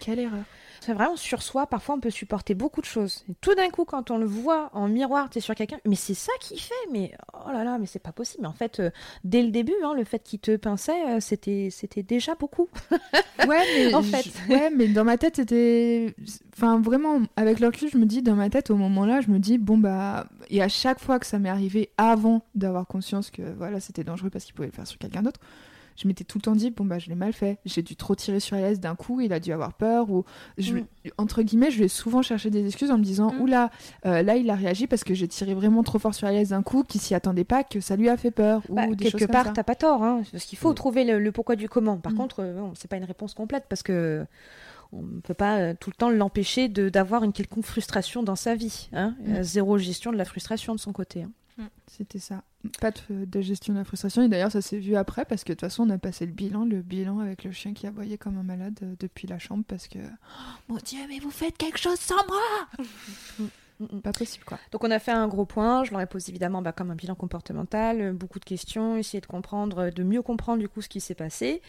Quelle 0.00 0.20
erreur. 0.20 0.44
C'est 0.80 0.92
vraiment 0.92 1.16
sur 1.16 1.42
soi, 1.42 1.66
parfois 1.66 1.96
on 1.96 2.00
peut 2.00 2.10
supporter 2.10 2.54
beaucoup 2.54 2.80
de 2.80 2.86
choses. 2.86 3.24
Et 3.30 3.34
tout 3.40 3.54
d'un 3.54 3.68
coup, 3.70 3.84
quand 3.84 4.10
on 4.10 4.18
le 4.18 4.26
voit 4.26 4.70
en 4.72 4.88
miroir, 4.88 5.30
tu 5.30 5.38
es 5.38 5.40
sur 5.40 5.54
quelqu'un, 5.54 5.78
mais 5.84 5.96
c'est 5.96 6.14
ça 6.14 6.32
qu'il 6.40 6.60
fait, 6.60 6.74
mais 6.92 7.12
oh 7.34 7.50
là 7.52 7.64
là, 7.64 7.78
mais 7.78 7.86
c'est 7.86 7.98
pas 7.98 8.12
possible. 8.12 8.42
Mais 8.42 8.48
en 8.48 8.52
fait, 8.52 8.80
euh, 8.80 8.90
dès 9.24 9.42
le 9.42 9.50
début, 9.50 9.74
hein, 9.84 9.94
le 9.94 10.04
fait 10.04 10.20
qu'il 10.22 10.38
te 10.38 10.56
pinçait, 10.56 11.04
euh, 11.08 11.20
c'était, 11.20 11.68
c'était 11.70 12.02
déjà 12.02 12.34
beaucoup. 12.34 12.68
ouais, 13.46 13.64
mais 13.76 13.94
en 13.94 14.02
fait. 14.02 14.26
ouais, 14.48 14.70
mais 14.70 14.88
dans 14.88 15.04
ma 15.04 15.18
tête, 15.18 15.36
c'était. 15.36 16.14
Enfin, 16.56 16.80
vraiment, 16.80 17.20
avec 17.36 17.60
le 17.60 17.66
recul, 17.68 17.88
je 17.90 17.98
me 17.98 18.06
dis, 18.06 18.22
dans 18.22 18.34
ma 18.34 18.50
tête, 18.50 18.70
au 18.70 18.76
moment-là, 18.76 19.20
je 19.20 19.30
me 19.30 19.38
dis, 19.38 19.58
bon, 19.58 19.78
bah. 19.78 20.26
Et 20.50 20.62
à 20.62 20.68
chaque 20.68 21.00
fois 21.00 21.18
que 21.18 21.26
ça 21.26 21.38
m'est 21.38 21.48
arrivé 21.48 21.90
avant 21.98 22.42
d'avoir 22.54 22.86
conscience 22.86 23.30
que 23.30 23.42
voilà, 23.56 23.80
c'était 23.80 24.04
dangereux 24.04 24.30
parce 24.30 24.44
qu'il 24.44 24.54
pouvait 24.54 24.68
le 24.68 24.72
faire 24.72 24.86
sur 24.86 24.98
quelqu'un 24.98 25.22
d'autre, 25.22 25.40
je 25.98 26.06
m'étais 26.06 26.24
tout 26.24 26.38
le 26.38 26.42
temps 26.42 26.54
dit 26.54 26.70
bon 26.70 26.84
bah 26.84 26.98
je 26.98 27.08
l'ai 27.08 27.14
mal 27.16 27.32
fait 27.32 27.58
j'ai 27.64 27.82
dû 27.82 27.96
trop 27.96 28.14
tirer 28.14 28.40
sur 28.40 28.56
Elias 28.56 28.76
d'un 28.76 28.94
coup 28.94 29.20
il 29.20 29.32
a 29.32 29.40
dû 29.40 29.52
avoir 29.52 29.74
peur 29.74 30.10
ou 30.10 30.24
je, 30.56 30.74
mm. 30.74 30.86
entre 31.18 31.42
guillemets 31.42 31.70
je 31.70 31.78
vais 31.80 31.88
souvent 31.88 32.22
chercher 32.22 32.50
des 32.50 32.64
excuses 32.66 32.90
en 32.90 32.98
me 32.98 33.02
disant 33.02 33.32
mm. 33.32 33.40
oula 33.40 33.70
euh, 34.06 34.22
là 34.22 34.36
il 34.36 34.48
a 34.48 34.54
réagi 34.54 34.86
parce 34.86 35.02
que 35.02 35.14
j'ai 35.14 35.26
tiré 35.26 35.54
vraiment 35.54 35.82
trop 35.82 35.98
fort 35.98 36.14
sur 36.14 36.28
Elias 36.28 36.50
d'un 36.50 36.62
coup 36.62 36.84
qu'il 36.84 37.00
s'y 37.00 37.14
attendait 37.14 37.44
pas 37.44 37.64
que 37.64 37.80
ça 37.80 37.96
lui 37.96 38.08
a 38.08 38.16
fait 38.16 38.30
peur 38.30 38.62
bah, 38.68 38.86
ou 38.88 38.94
quelque 38.94 39.24
part 39.24 39.52
t'as 39.52 39.64
pas 39.64 39.74
tort 39.74 40.04
hein, 40.04 40.22
parce 40.30 40.44
qu'il 40.44 40.58
faut 40.58 40.70
mm. 40.70 40.76
trouver 40.76 41.04
le, 41.04 41.32
pourquoi 41.32 41.56
du 41.56 41.68
comment 41.68 41.96
par 41.96 42.14
contre 42.14 42.40
euh, 42.40 42.60
c'est 42.74 42.88
pas 42.88 42.96
une 42.96 43.04
réponse 43.04 43.34
complète 43.34 43.64
parce 43.68 43.82
que 43.82 44.24
on 44.92 45.02
ne 45.02 45.20
peut 45.20 45.34
pas 45.34 45.58
euh, 45.58 45.74
tout 45.78 45.90
le 45.90 45.96
temps 45.96 46.10
l'empêcher 46.10 46.68
d'avoir 46.68 47.24
une 47.24 47.32
quelconque 47.32 47.66
frustration 47.66 48.22
dans 48.22 48.36
sa 48.36 48.54
vie. 48.54 48.88
Hein. 48.94 49.14
Zéro 49.42 49.76
gestion 49.76 50.12
de 50.12 50.16
la 50.16 50.24
frustration 50.24 50.74
de 50.74 50.80
son 50.80 50.92
côté. 50.92 51.24
Hein. 51.24 51.30
C'était 51.86 52.18
ça. 52.18 52.42
Pas 52.80 52.90
de, 52.90 53.40
gestion 53.40 53.72
de 53.72 53.78
la 53.78 53.84
frustration. 53.84 54.22
Et 54.22 54.28
d'ailleurs, 54.28 54.52
ça 54.52 54.62
s'est 54.62 54.78
vu 54.78 54.96
après 54.96 55.24
parce 55.24 55.44
que 55.44 55.52
de 55.52 55.54
toute 55.54 55.60
façon, 55.60 55.84
on 55.86 55.90
a 55.90 55.98
passé 55.98 56.26
le 56.26 56.32
bilan, 56.32 56.64
le 56.64 56.82
bilan 56.82 57.20
avec 57.20 57.44
le 57.44 57.52
chien 57.52 57.72
qui 57.74 57.86
aboyait 57.86 58.18
comme 58.18 58.38
un 58.38 58.42
malade 58.42 58.78
euh, 58.82 58.94
depuis 58.98 59.26
la 59.26 59.38
chambre 59.38 59.64
parce 59.66 59.88
que. 59.88 59.98
Oh, 59.98 60.58
mon 60.68 60.76
Dieu, 60.76 61.00
mais 61.08 61.18
vous 61.18 61.30
faites 61.30 61.56
quelque 61.56 61.78
chose 61.78 61.98
sans 61.98 62.26
moi 62.26 63.48
Pas 64.02 64.12
possible 64.12 64.44
quoi. 64.44 64.58
Donc 64.72 64.82
on 64.82 64.90
a 64.90 64.98
fait 64.98 65.12
un 65.12 65.28
gros 65.28 65.46
point, 65.46 65.84
je 65.84 65.92
leur 65.92 66.00
ai 66.00 66.06
posé 66.06 66.30
évidemment 66.30 66.62
bah, 66.62 66.72
comme 66.72 66.90
un 66.90 66.96
bilan 66.96 67.14
comportemental, 67.14 68.00
euh, 68.00 68.12
beaucoup 68.12 68.40
de 68.40 68.44
questions, 68.44 68.96
essayer 68.96 69.20
de 69.20 69.26
comprendre, 69.26 69.90
de 69.90 70.02
mieux 70.02 70.22
comprendre 70.22 70.58
du 70.58 70.68
coup 70.68 70.82
ce 70.82 70.88
qui 70.88 71.00
s'est 71.00 71.14
passé 71.14 71.62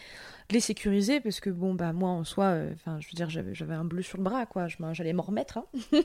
les 0.52 0.60
sécuriser 0.60 1.20
parce 1.20 1.40
que 1.40 1.50
bon 1.50 1.74
bah 1.74 1.92
moi 1.92 2.10
en 2.10 2.24
soi 2.24 2.46
euh, 2.46 2.72
enfin 2.74 2.98
je 3.00 3.06
veux 3.06 3.14
dire 3.14 3.28
j'avais 3.30 3.74
un 3.74 3.84
bleu 3.84 4.02
sur 4.02 4.18
le 4.18 4.24
bras 4.24 4.46
quoi. 4.46 4.66
J'allais 4.92 5.12
m'en 5.12 5.22
remettre 5.22 5.58
hein. 5.58 5.64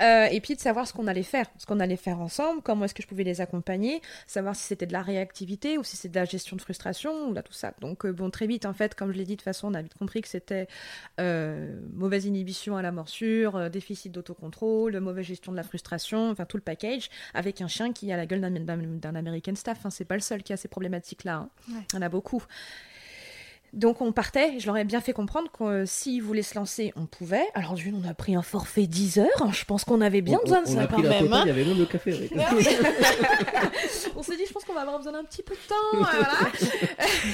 euh, 0.00 0.24
et 0.30 0.40
puis 0.40 0.54
de 0.54 0.60
savoir 0.60 0.86
ce 0.86 0.92
qu'on 0.92 1.06
allait 1.06 1.22
faire. 1.22 1.46
Ce 1.58 1.66
qu'on 1.66 1.80
allait 1.80 1.96
faire 1.96 2.20
ensemble 2.20 2.62
comment 2.62 2.84
est-ce 2.84 2.94
que 2.94 3.02
je 3.02 3.08
pouvais 3.08 3.24
les 3.24 3.40
accompagner 3.40 4.00
savoir 4.26 4.56
si 4.56 4.64
c'était 4.64 4.86
de 4.86 4.92
la 4.92 5.02
réactivité 5.02 5.78
ou 5.78 5.84
si 5.84 5.96
c'était 5.96 6.14
de 6.14 6.20
la 6.20 6.24
gestion 6.24 6.56
de 6.56 6.62
frustration 6.62 7.28
ou 7.28 7.32
là 7.32 7.42
tout 7.42 7.52
ça. 7.52 7.74
Donc 7.80 8.04
euh, 8.04 8.12
bon 8.12 8.30
très 8.30 8.46
vite 8.46 8.66
en 8.66 8.74
fait 8.74 8.94
comme 8.94 9.12
je 9.12 9.18
l'ai 9.18 9.24
dit 9.24 9.32
de 9.32 9.36
toute 9.36 9.44
façon 9.44 9.68
on 9.68 9.74
a 9.74 9.82
vite 9.82 9.94
compris 9.94 10.22
que 10.22 10.28
c'était 10.28 10.68
mauvaise 11.94 12.26
inhibition 12.26 12.76
à 12.76 12.82
la 12.82 12.92
morsure 12.92 13.70
déficit 13.70 14.12
d'autocontrôle 14.12 14.98
mauvaise 15.00 15.17
gestion 15.22 15.52
de 15.52 15.56
la 15.56 15.62
frustration 15.62 16.30
enfin 16.30 16.44
tout 16.44 16.56
le 16.56 16.62
package 16.62 17.10
avec 17.34 17.60
un 17.60 17.68
chien 17.68 17.92
qui 17.92 18.12
a 18.12 18.16
la 18.16 18.26
gueule 18.26 18.40
d'un 18.40 19.14
American 19.14 19.54
Staff 19.54 19.84
hein. 19.84 19.90
c'est 19.90 20.04
pas 20.04 20.14
le 20.14 20.20
seul 20.20 20.42
qui 20.42 20.52
a 20.52 20.56
ces 20.56 20.68
problématiques 20.68 21.24
là 21.24 21.36
hein. 21.36 21.50
il 21.68 21.94
y 21.94 21.98
en 21.98 22.02
a 22.02 22.08
beaucoup 22.08 22.42
donc 23.72 24.00
on 24.00 24.12
partait, 24.12 24.58
je 24.58 24.66
leur 24.66 24.76
ai 24.76 24.84
bien 24.84 25.00
fait 25.00 25.12
comprendre 25.12 25.50
que 25.50 25.64
euh, 25.64 25.86
s'ils 25.86 26.22
voulaient 26.22 26.42
se 26.42 26.54
lancer, 26.54 26.92
on 26.96 27.06
pouvait. 27.06 27.46
Alors 27.54 27.74
d'une, 27.74 27.94
on 27.94 28.08
a 28.08 28.14
pris 28.14 28.34
un 28.34 28.42
forfait 28.42 28.86
10 28.86 29.18
heures, 29.18 29.52
je 29.52 29.64
pense 29.64 29.84
qu'on 29.84 30.00
avait 30.00 30.22
bien 30.22 30.38
besoin 30.42 30.62
de 30.62 30.68
ça 30.68 30.86
quand 30.86 30.98
même. 30.98 31.32
Hein. 31.32 31.42
Il 31.44 31.48
y 31.48 31.50
avait 31.50 31.64
même 31.64 31.78
le 31.78 31.86
café. 31.86 32.30
on 34.16 34.22
s'est 34.22 34.36
dit, 34.36 34.44
je 34.46 34.52
pense 34.52 34.64
qu'on 34.64 34.74
va 34.74 34.82
avoir 34.82 34.98
besoin 34.98 35.12
d'un 35.12 35.24
petit 35.24 35.42
peu 35.42 35.54
de 35.54 35.68
temps. 35.68 35.74
Voilà. 35.92 36.32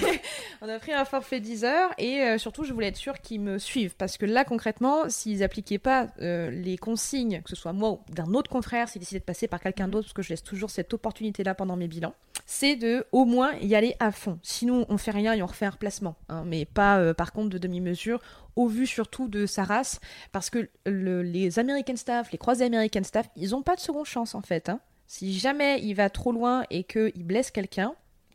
on 0.63 0.69
a 0.69 0.79
pris 0.79 0.93
un 0.93 1.05
forfait 1.05 1.41
10 1.41 1.65
heures 1.65 1.91
et 1.99 2.23
euh, 2.23 2.39
surtout, 2.39 2.65
je 2.65 2.73
voulais 2.73 2.89
être 2.89 2.97
sûre 2.97 3.21
qu'ils 3.21 3.41
me 3.41 3.59
suivent 3.59 3.95
parce 3.97 4.17
que 4.17 4.27
là, 4.27 4.45
concrètement, 4.45 5.09
s'ils 5.09 5.43
appliquaient 5.43 5.79
pas 5.79 6.09
euh, 6.21 6.51
les 6.51 6.77
consignes, 6.77 7.43
que 7.43 7.51
ce 7.51 7.57
soit 7.57 7.73
moi 7.73 7.91
ou 7.91 8.01
d'un 8.13 8.35
autre 8.35 8.51
confrère, 8.51 8.89
s'ils 8.89 9.01
décidaient 9.01 9.21
de 9.21 9.25
passer 9.25 9.49
par 9.49 9.61
quelqu'un 9.61 9.89
d'autre, 9.89 10.07
parce 10.07 10.15
que 10.15 10.23
je 10.23 10.31
laisse 10.31 10.43
toujours 10.43 10.71
cette 10.71 10.93
opportunité-là 10.93 11.55
pendant 11.55 11.77
mes 11.77 11.89
bilans, 11.89 12.15
c'est 12.47 12.77
de 12.77 13.07
au 13.13 13.25
moins 13.25 13.53
y 13.61 13.75
aller 13.75 13.95
à 14.01 14.11
fond. 14.11 14.39
Sinon, 14.43 14.87
on 14.89 14.99
fait 14.99 15.11
rien 15.11 15.33
et 15.33 15.43
on 15.43 15.47
refait 15.47 15.67
un 15.67 15.71
replacement. 15.71 16.17
Hein, 16.29 16.45
mais 16.47 16.65
pas 16.65 16.99
euh, 16.99 17.15
par 17.15 17.33
contre 17.33 17.51
de 17.51 17.59
demi-mesure, 17.59 18.21
au 18.57 18.67
vu 18.67 18.87
surtout 18.87 19.29
de 19.29 19.47
sa 19.47 19.65
race, 19.65 20.01
parce 20.33 20.51
que 20.51 20.69
les 20.87 21.59
American 21.59 21.97
Staff, 21.97 22.33
les 22.33 22.39
croisés 22.39 22.65
American 22.65 23.03
Staff, 23.03 23.29
ils 23.37 23.51
n'ont 23.51 23.63
pas 23.63 23.77
de 23.77 23.81
seconde 23.81 24.07
chance 24.07 24.35
en 24.35 24.41
fait. 24.41 24.69
Hein. 24.69 24.81
Si 25.07 25.39
jamais 25.39 25.81
il 25.83 25.95
va 25.95 26.11
trop 26.11 26.33
loin 26.33 26.65
et 26.71 26.85
qu'il 26.85 27.25
blesse 27.25 27.51
quelqu'un, 27.51 27.95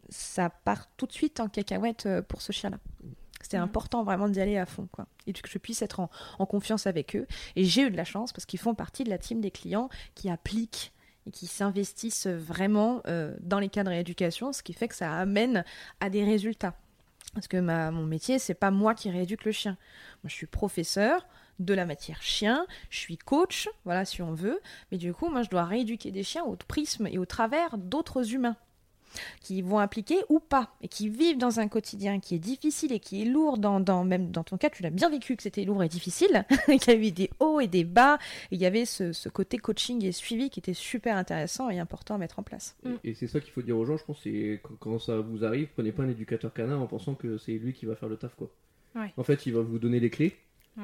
ça 0.10 0.50
part 0.50 0.88
tout 0.98 1.08
de 1.08 1.12
suite 1.12 1.40
en 1.40 1.48
cacahuète 1.48 2.06
euh, 2.06 2.22
pour 2.22 2.42
ce 2.42 2.52
chien-là. 2.52 2.78
C'était 3.42 3.60
mm. 3.60 3.64
important 3.64 4.04
vraiment 4.04 4.28
d'y 4.28 4.40
aller 4.40 4.58
à 4.58 4.66
fond, 4.66 4.88
quoi. 4.92 5.08
Et 5.26 5.34
que 5.34 5.50
je 5.50 5.58
puisse 5.58 5.82
être 5.82 6.00
en, 6.00 6.46
confiance 6.46 6.88
avec 6.88 7.16
eux. 7.16 7.28
Et 7.56 7.64
j'ai 7.64 7.84
eu 7.84 7.92
de 7.92 7.98
la 7.98 8.04
chance 8.04 8.34
parce 8.34 8.46
qu'ils 8.46 8.60
font 8.60 8.76
partie 8.76 9.04
de 9.04 9.10
la 9.10 9.18
team 9.18 9.42
des 9.42 9.52
clients 9.52 9.90
qui 10.16 10.30
appliquent 10.30 10.94
et 11.26 11.32
qui 11.32 11.48
s'investissent 11.48 12.28
vraiment 12.28 13.02
euh, 13.08 13.36
dans 13.42 13.60
les 13.60 13.70
cadres 13.70 13.92
d'éducation, 13.92 14.52
ce 14.52 14.64
qui 14.64 14.74
fait 14.74 14.88
que 14.88 14.96
ça 14.96 15.14
amène 15.14 15.64
à 16.00 16.10
des 16.10 16.24
résultats. 16.24 16.76
Parce 17.34 17.48
que 17.48 17.58
ma, 17.58 17.92
mon 17.92 18.06
métier, 18.06 18.40
c'est 18.40 18.54
pas 18.54 18.72
moi 18.72 18.96
qui 18.96 19.10
rééduque 19.10 19.46
le 19.46 19.52
chien. 19.52 19.78
Moi, 20.24 20.30
je 20.30 20.34
suis 20.34 20.48
professeur 20.48 21.28
de 21.60 21.74
la 21.74 21.86
matière 21.86 22.22
chien, 22.22 22.66
je 22.90 22.98
suis 22.98 23.18
coach, 23.18 23.70
voilà 23.84 24.06
si 24.06 24.22
on 24.22 24.34
veut, 24.34 24.62
mais 24.92 24.98
du 24.98 25.14
coup, 25.14 25.30
moi, 25.30 25.44
je 25.44 25.50
dois 25.50 25.66
rééduquer 25.66 26.12
des 26.12 26.24
chiens 26.24 26.44
au 26.44 26.56
prisme 26.56 27.06
et 27.08 27.18
au 27.18 27.26
travers 27.26 27.78
d'autres 27.78 28.34
humains 28.34 28.56
qui 29.42 29.62
vont 29.62 29.80
appliquer 29.80 30.18
ou 30.30 30.40
pas, 30.40 30.74
et 30.82 30.88
qui 30.88 31.10
vivent 31.10 31.38
dans 31.38 31.60
un 31.60 31.68
quotidien 31.68 32.20
qui 32.20 32.36
est 32.36 32.40
difficile 32.40 32.92
et 32.92 33.00
qui 33.00 33.22
est 33.22 33.26
lourd, 33.26 33.58
dans, 33.58 33.80
dans 33.80 34.04
même 34.04 34.32
dans 34.32 34.44
ton 34.44 34.58
cas, 34.58 34.70
tu 34.70 34.84
l'as 34.84 34.90
bien 34.90 35.10
vécu 35.10 35.36
que 35.36 35.44
c'était 35.44 35.64
lourd 35.64 35.84
et 35.84 35.90
difficile, 35.90 36.46
qu'il 36.66 36.94
y 36.94 36.96
a 36.96 37.00
eu 37.00 37.12
des 37.12 37.30
hauts 37.40 37.60
et 37.60 37.68
des 37.68 37.84
bas, 37.84 38.18
et 38.52 38.56
il 38.56 38.62
y 38.62 38.66
avait 38.66 38.86
ce, 38.86 39.30
côté 39.30 39.58
coaching 39.58 40.04
et 40.06 40.12
suivi 40.12 40.50
qui 40.50 40.60
était 40.60 40.74
super 40.74 41.16
intéressant 41.16 41.70
et 41.70 41.80
important 41.80 42.16
à 42.16 42.18
mettre 42.18 42.40
en 42.40 42.44
place. 42.44 42.76
Et, 43.04 43.14
c'est 43.14 43.28
ça 43.28 43.40
qu'il 43.40 43.52
faut 43.52 43.62
dire 43.62 43.78
aux 43.78 43.86
gens, 43.86 43.98
je 43.98 44.06
pense, 44.06 44.20
c'est 44.24 44.62
quand, 44.80 45.00
ça 45.00 45.20
vous 45.20 45.44
arrive, 45.44 45.70
prenez 45.74 45.92
pas 45.92 46.04
un 46.04 46.10
éducateur 46.10 46.54
canin 46.54 46.78
en 46.78 46.88
pensant 46.88 47.16
que 47.16 47.38
c'est 47.38 47.54
lui 47.54 47.74
qui 47.74 47.86
va 47.86 47.96
faire 47.96 48.10
le 48.10 48.18
taf, 48.18 48.36
quoi. 48.36 48.50
En 49.18 49.24
fait, 49.24 49.46
il 49.46 49.54
va 49.54 49.62
vous 49.62 49.80
donner 49.80 50.00
les 50.00 50.10
clés, 50.10 50.36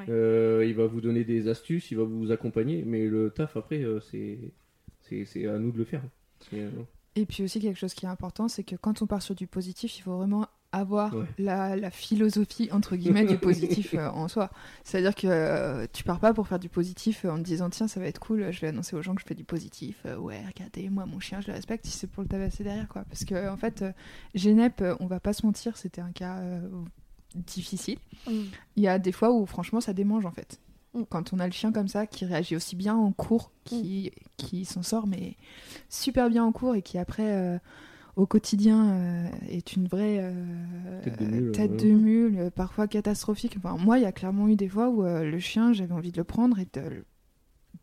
euh, 0.10 0.64
il 0.66 0.76
va 0.76 0.86
vous 0.86 1.02
donner 1.02 1.24
des 1.24 1.48
astuces, 1.48 1.92
il 1.92 1.98
va 1.98 2.04
vous 2.04 2.32
accompagner, 2.32 2.84
mais 2.86 3.08
le 3.08 3.30
taf 3.30 3.58
après, 3.58 3.84
euh, 3.84 4.00
c'est 4.00 4.40
c'est 5.02 5.48
à 5.48 5.58
nous 5.60 5.72
de 5.72 5.78
le 5.78 5.86
faire. 5.86 6.02
Euh, 6.54 6.70
et 7.16 7.26
puis 7.26 7.44
aussi 7.44 7.60
quelque 7.60 7.80
chose 7.80 7.94
qui 7.94 8.06
est 8.06 8.10
important, 8.10 8.48
c'est 8.48 8.64
que 8.64 8.76
quand 8.76 9.02
on 9.02 9.08
part 9.08 9.22
sur 9.22 9.36
du 9.36 9.48
positif, 9.48 9.98
il 9.98 10.02
faut 10.02 10.18
vraiment 10.18 10.48
avoir 10.76 11.14
la, 11.38 11.90
philosophie 11.90 12.70
entre 12.72 12.96
guillemets 12.98 13.26
du 13.26 13.38
positif 13.40 13.94
euh, 13.94 14.10
en 14.10 14.28
soi. 14.28 14.50
C'est-à-dire 14.84 15.16
que 15.16 15.28
euh, 15.28 15.88
tu 15.94 16.04
pars 16.04 16.20
pas 16.20 16.34
pour 16.34 16.48
faire 16.48 16.60
du 16.60 16.68
positif 16.68 17.24
euh, 17.24 17.30
en 17.30 17.38
te 17.38 17.44
disant 17.44 17.70
tiens 17.70 17.88
ça 17.88 18.00
va 18.00 18.08
être 18.08 18.20
cool, 18.20 18.52
je 18.52 18.60
vais 18.60 18.68
annoncer 18.68 18.96
aux 18.96 19.02
gens 19.02 19.16
que 19.16 19.22
je 19.22 19.26
fais 19.26 19.36
du 19.36 19.46
positif. 19.46 20.06
ouais 20.20 20.42
regardez 20.46 20.90
moi 20.90 21.06
mon 21.06 21.20
chien 21.20 21.40
je 21.40 21.48
le 21.48 21.54
respecte 21.54 21.86
si 21.86 21.92
c'est 21.92 22.08
pour 22.08 22.24
le 22.24 22.30
tabasser 22.30 22.64
derrière 22.64 22.90
quoi. 22.90 23.06
Parce 23.08 23.24
que 23.24 23.50
en 23.50 23.58
fait 23.58 23.86
Genep, 24.34 24.84
on 25.00 25.08
va 25.08 25.22
pas 25.22 25.32
se 25.32 25.46
mentir, 25.46 25.78
c'était 25.78 26.02
un 26.02 26.12
cas 26.12 26.42
difficile. 27.36 28.00
Mm. 28.28 28.32
Il 28.76 28.84
y 28.84 28.88
a 28.88 29.00
des 29.00 29.12
fois 29.12 29.32
où 29.32 29.46
franchement 29.46 29.80
ça 29.80 29.94
démange 29.94 30.26
en 30.26 30.32
fait. 30.32 30.60
Quand 31.10 31.34
on 31.34 31.40
a 31.40 31.46
le 31.46 31.52
chien 31.52 31.72
comme 31.72 31.88
ça 31.88 32.06
qui 32.08 32.26
réagit 32.26 32.56
aussi 32.56 32.76
bien 32.76 32.96
en 32.96 33.12
cours, 33.12 33.52
qui, 33.64 34.12
mm. 34.16 34.20
qui 34.38 34.66
s'en 34.66 34.84
sort 34.84 35.08
mais 35.08 35.36
super 35.90 36.30
bien 36.30 36.44
en 36.44 36.52
cours 36.52 36.76
et 36.76 36.82
qui 36.82 36.98
après 36.98 37.32
euh, 37.32 37.58
au 38.16 38.26
quotidien 38.26 38.90
euh, 38.90 39.28
est 39.50 39.76
une 39.76 39.88
vraie 39.88 40.20
euh, 40.22 41.52
tête 41.52 41.76
de 41.76 41.90
mule, 41.90 42.52
parfois 42.56 42.88
catastrophique. 42.88 43.56
Enfin, 43.58 43.78
moi, 43.78 44.00
il 44.00 44.04
y 44.04 44.08
a 44.08 44.12
clairement 44.12 44.48
eu 44.48 44.56
des 44.56 44.70
fois 44.70 44.90
où 44.90 45.04
le 45.04 45.40
chien, 45.40 45.74
j'avais 45.74 45.94
envie 45.94 46.12
de 46.12 46.18
le 46.18 46.24
prendre 46.24 46.60
et 46.60 46.68
de 46.74 47.04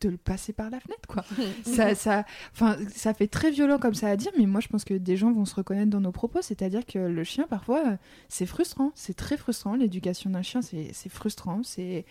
de 0.00 0.08
le 0.08 0.16
passer 0.16 0.52
par 0.52 0.70
la 0.70 0.80
fenêtre 0.80 1.06
quoi. 1.06 1.24
ça 1.64 1.94
ça 1.94 2.24
enfin 2.52 2.76
ça 2.94 3.14
fait 3.14 3.28
très 3.28 3.50
violent 3.50 3.78
comme 3.78 3.94
ça 3.94 4.08
à 4.08 4.16
dire 4.16 4.32
mais 4.38 4.46
moi 4.46 4.60
je 4.60 4.68
pense 4.68 4.84
que 4.84 4.94
des 4.94 5.16
gens 5.16 5.32
vont 5.32 5.44
se 5.44 5.54
reconnaître 5.54 5.90
dans 5.90 6.00
nos 6.00 6.12
propos, 6.12 6.42
c'est-à-dire 6.42 6.84
que 6.84 6.98
le 6.98 7.24
chien 7.24 7.46
parfois 7.48 7.98
c'est 8.28 8.46
frustrant, 8.46 8.92
c'est 8.94 9.14
très 9.14 9.36
frustrant 9.36 9.74
l'éducation 9.74 10.30
d'un 10.30 10.42
chien, 10.42 10.60
c'est 10.62 11.08
frustrant, 11.08 11.62
c'est 11.62 12.04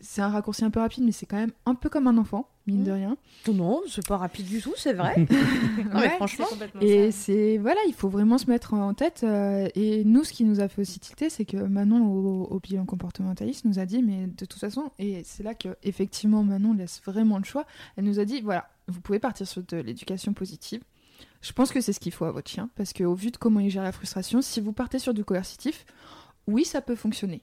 c'est 0.00 0.22
un 0.22 0.28
raccourci 0.28 0.64
un 0.64 0.70
peu 0.70 0.80
rapide, 0.80 1.04
mais 1.04 1.12
c'est 1.12 1.26
quand 1.26 1.36
même 1.36 1.52
un 1.64 1.74
peu 1.74 1.88
comme 1.88 2.06
un 2.06 2.18
enfant, 2.18 2.48
mine 2.66 2.84
de 2.84 2.90
mmh. 2.90 2.94
rien. 2.94 3.16
Non, 3.52 3.80
c'est 3.88 4.06
pas 4.06 4.16
rapide 4.16 4.46
du 4.46 4.60
tout, 4.60 4.74
c'est 4.76 4.92
vrai. 4.92 5.14
franchement. 6.16 6.46
Et 6.80 7.10
c'est 7.10 7.58
voilà, 7.58 7.80
il 7.86 7.94
faut 7.94 8.08
vraiment 8.08 8.38
se 8.38 8.50
mettre 8.50 8.74
en 8.74 8.92
tête. 8.94 9.22
Euh, 9.24 9.68
et 9.74 10.04
nous, 10.04 10.24
ce 10.24 10.32
qui 10.32 10.44
nous 10.44 10.60
a 10.60 10.68
fait 10.68 10.82
aussi 10.82 11.00
tilter, 11.00 11.30
c'est 11.30 11.44
que 11.44 11.56
Manon, 11.56 12.06
au, 12.06 12.44
au 12.44 12.60
bilan 12.60 12.84
comportementaliste, 12.84 13.64
nous 13.64 13.78
a 13.78 13.86
dit, 13.86 14.02
mais 14.02 14.26
de 14.26 14.44
toute 14.44 14.60
façon, 14.60 14.92
et 14.98 15.22
c'est 15.24 15.42
là 15.42 15.54
que 15.54 15.76
effectivement 15.82 16.42
Manon 16.42 16.74
laisse 16.74 17.00
vraiment 17.04 17.38
le 17.38 17.44
choix. 17.44 17.64
Elle 17.96 18.04
nous 18.04 18.20
a 18.20 18.24
dit, 18.24 18.40
voilà, 18.40 18.68
vous 18.88 19.00
pouvez 19.00 19.18
partir 19.18 19.46
sur 19.46 19.62
de 19.62 19.78
l'éducation 19.78 20.32
positive. 20.32 20.82
Je 21.42 21.52
pense 21.52 21.72
que 21.72 21.80
c'est 21.80 21.92
ce 21.92 22.00
qu'il 22.00 22.12
faut 22.12 22.26
à 22.26 22.32
votre 22.32 22.50
chien, 22.50 22.68
parce 22.76 22.92
qu'au 22.92 23.14
vu 23.14 23.30
de 23.30 23.36
comment 23.36 23.60
il 23.60 23.70
gère 23.70 23.82
la 23.82 23.92
frustration, 23.92 24.42
si 24.42 24.60
vous 24.60 24.72
partez 24.72 24.98
sur 24.98 25.14
du 25.14 25.24
coercitif, 25.24 25.86
oui, 26.46 26.64
ça 26.64 26.82
peut 26.82 26.96
fonctionner. 26.96 27.42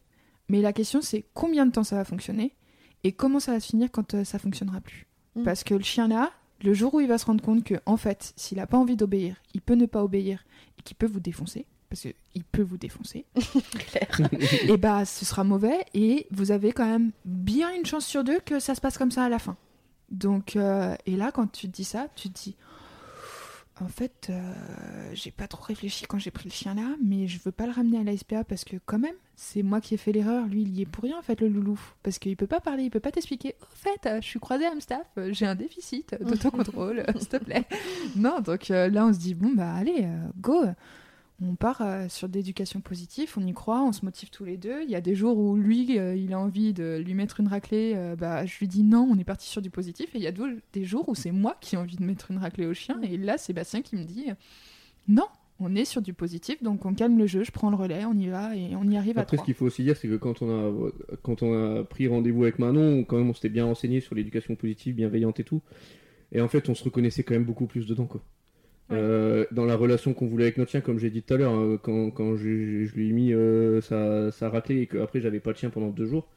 Mais 0.50 0.62
la 0.62 0.74
question, 0.74 1.02
c'est 1.02 1.26
combien 1.34 1.66
de 1.66 1.72
temps 1.72 1.84
ça 1.84 1.95
va 1.95 2.06
fonctionner 2.06 2.56
et 3.04 3.12
comment 3.12 3.39
ça 3.39 3.54
va 3.54 3.60
se 3.60 3.68
finir 3.68 3.89
quand 3.91 4.14
euh, 4.14 4.24
ça 4.24 4.39
fonctionnera 4.39 4.82
plus. 4.82 5.08
Mm. 5.36 5.43
Parce 5.43 5.64
que 5.64 5.74
le 5.74 5.84
chien 5.84 6.08
là, 6.08 6.32
le 6.64 6.74
jour 6.74 6.93
où 6.93 7.00
il 7.02 7.08
va 7.08 7.18
se 7.18 7.26
rendre 7.26 7.43
compte 7.43 7.64
que, 7.64 7.76
en 7.86 7.98
fait, 7.98 8.34
s'il 8.36 8.58
n'a 8.58 8.68
pas 8.68 8.78
envie 8.78 8.95
d'obéir, 8.95 9.36
il 9.54 9.62
peut 9.62 9.76
ne 9.76 9.86
pas 9.86 10.04
obéir 10.04 10.43
et 10.80 10.82
qu'il 10.82 10.95
peut 10.95 11.06
vous 11.06 11.20
défoncer, 11.20 11.66
parce 11.89 12.02
qu'il 12.02 12.43
peut 12.43 12.64
vous 12.64 12.78
défoncer, 12.78 13.26
et 14.68 14.78
bah 14.78 15.06
ce 15.06 15.26
sera 15.26 15.43
mauvais 15.43 15.86
et 15.93 16.28
vous 16.32 16.52
avez 16.52 16.72
quand 16.72 16.86
même 16.86 17.12
bien 17.26 17.74
une 17.76 17.86
chance 17.86 18.06
sur 18.06 18.24
deux 18.24 18.39
que 18.39 18.60
ça 18.60 18.76
se 18.76 18.82
passe 18.82 18.98
comme 18.98 19.12
ça 19.12 19.24
à 19.24 19.30
la 19.30 19.39
fin. 19.39 19.56
Donc, 20.10 20.56
euh, 20.56 20.95
et 21.06 21.16
là, 21.16 21.32
quand 21.32 21.48
tu 21.52 21.68
te 21.68 21.76
dis 21.76 21.84
ça, 21.84 22.08
tu 22.16 22.30
te 22.30 22.39
dis, 22.39 22.56
en 23.82 23.88
fait, 23.88 24.28
euh, 24.30 24.53
j'ai 25.13 25.32
pas 25.32 25.47
trop 25.47 25.63
réfléchi 25.63 26.05
quand 26.07 26.17
j'ai 26.17 26.32
pris 26.32 26.49
le 26.49 26.53
chien 26.53 26.73
là, 26.73 26.95
mais 27.03 27.28
je 27.28 27.39
veux 27.43 27.51
pas 27.51 27.65
le 27.65 27.71
ramener 27.71 27.99
à 27.99 28.03
la 28.03 28.15
SPA 28.17 28.43
parce 28.43 28.63
que 28.63 28.78
quand 28.86 28.99
même, 28.99 29.15
c'est 29.36 29.61
moi 29.61 29.82
qui 29.82 29.93
ai 29.93 29.97
fait 29.97 30.11
l'erreur. 30.11 30.47
Lui, 30.47 30.63
il 30.63 30.69
y 30.75 30.82
est 30.82 30.86
pour 30.86 31.03
rien 31.03 31.17
en 31.17 31.21
fait, 31.21 31.39
le 31.41 31.47
loulou, 31.47 31.80
parce 32.03 32.17
qu'il 32.17 32.36
peut 32.36 32.47
pas 32.47 32.59
parler, 32.59 32.84
il 32.84 32.89
peut 32.89 32.99
pas 32.99 33.11
t'expliquer. 33.11 33.55
En 33.61 33.75
fait, 33.75 34.09
euh, 34.09 34.21
je 34.21 34.28
suis 34.28 34.39
croisé 34.39 34.65
à 34.65 34.71
Amstaff, 34.71 35.07
euh, 35.17 35.32
j'ai 35.32 35.45
un 35.45 35.55
déficit 35.55 36.15
d'autocontrôle, 36.19 37.03
s'il 37.17 37.28
te 37.28 37.38
plaît. 37.38 37.65
non, 38.15 38.39
donc 38.41 38.69
là, 38.69 39.05
on 39.05 39.13
se 39.13 39.19
dit 39.19 39.36
bon 39.36 39.51
bah 39.53 39.73
allez, 39.73 40.07
go 40.38 40.65
on 41.42 41.56
part 41.56 41.82
euh, 41.82 42.08
sur 42.10 42.30
d'éducation 42.30 42.82
positive, 42.82 43.32
on 43.38 43.46
y 43.46 43.54
croit, 43.54 43.84
on 43.84 43.92
se 43.92 44.04
motive 44.04 44.30
tous 44.30 44.44
les 44.44 44.58
deux. 44.58 44.82
Il 44.84 44.90
y 44.90 44.96
a 44.96 45.02
des 45.02 45.14
jours 45.14 45.38
où 45.38 45.56
lui, 45.56 46.00
euh, 46.00 46.16
il 46.16 46.34
a 46.34 46.40
envie 46.40 46.74
de 46.74 47.02
lui 47.06 47.14
mettre 47.14 47.40
une 47.40 47.48
raclée, 47.48 47.94
euh, 47.96 48.16
bah, 48.16 48.46
je 48.46 48.58
lui 48.58 48.68
dis 48.68 48.84
non, 48.84 49.08
on 49.10 49.18
est 49.20 49.24
parti 49.24 49.48
sur 49.48 49.62
du 49.62 49.70
positif. 49.70 50.16
Et 50.16 50.18
il 50.18 50.24
y 50.24 50.28
a 50.28 50.34
des 50.74 50.86
jours 50.86 51.08
où 51.08 51.16
c'est 51.16 51.32
moi 51.32 51.56
qui 51.62 51.76
ai 51.76 51.78
envie 51.78 51.96
de 51.96 52.04
mettre 52.04 52.32
une 52.32 52.40
raclée 52.40 52.66
au 52.66 52.74
chien. 52.74 53.00
Et 53.04 53.18
là, 53.18 53.38
Sébastien 53.38 53.82
qui 53.84 53.96
me 53.96 54.04
dit 54.04 54.26
non, 55.08 55.28
on 55.60 55.76
est 55.76 55.86
sur 55.86 56.02
du 56.02 56.14
positif, 56.14 56.62
donc 56.64 56.86
on 56.86 56.94
calme 56.94 57.18
le 57.18 57.28
jeu, 57.28 57.44
je 57.44 57.52
prends 57.52 57.70
le 57.70 57.76
relais, 57.76 58.06
on 58.06 58.16
y 58.16 58.28
va 58.28 58.56
et 58.56 58.76
on 58.76 58.88
y 58.90 58.98
arrive 58.98 59.20
Après, 59.20 59.38
à 59.38 59.40
ce 59.40 59.46
qu'il 59.46 59.54
faut 59.54 59.66
aussi 59.66 59.84
dire, 59.84 59.96
c'est 59.96 60.08
que 60.08 60.16
quand 60.16 60.42
on 60.42 60.50
a, 60.50 60.92
quand 61.22 61.44
on 61.44 61.54
a 61.54 61.84
pris 61.84 62.08
rendez-vous 62.08 62.44
avec 62.44 62.58
Manon, 62.58 63.04
quand 63.04 63.18
même 63.18 63.30
on 63.30 63.34
s'était 63.34 63.50
bien 63.50 63.66
renseigné 63.66 64.00
sur 64.00 64.16
l'éducation 64.16 64.56
positive, 64.56 64.96
bienveillante 64.96 65.40
et 65.40 65.44
tout. 65.44 65.62
Et 66.32 66.42
en 66.42 66.48
fait, 66.48 66.68
on 66.68 66.76
se 66.76 66.84
reconnaissait 66.84 67.24
quand 67.24 67.36
même 67.36 67.46
beaucoup 67.46 67.68
plus 67.68 67.86
dedans, 67.86 68.06
quoi. 68.06 68.22
Euh, 68.92 69.46
dans 69.52 69.66
la 69.66 69.76
relation 69.76 70.14
qu'on 70.14 70.28
voulait 70.28 70.46
avec 70.46 70.58
notre 70.58 70.72
chien, 70.72 70.82
comme 70.82 70.98
j'ai 70.98 71.10
dit 71.10 71.22
tout 71.22 71.34
à 71.34 71.38
l'heure, 71.38 71.54
hein, 71.54 71.78
quand, 71.82 72.10
quand 72.12 72.38
je, 72.38 72.86
je, 72.86 72.96
lui 72.96 73.10
ai 73.10 73.12
mis 73.12 73.34
euh, 73.34 73.82
sa, 73.82 74.32
sa 74.32 74.50
raclée 74.50 74.82
et 74.82 74.88
qu'après 74.88 75.20
j'avais 75.20 75.42
pas 75.42 75.52
de 75.52 75.58
chien 75.58 75.70
pendant 75.70 75.90
deux 75.90 76.06
jours, 76.06 76.28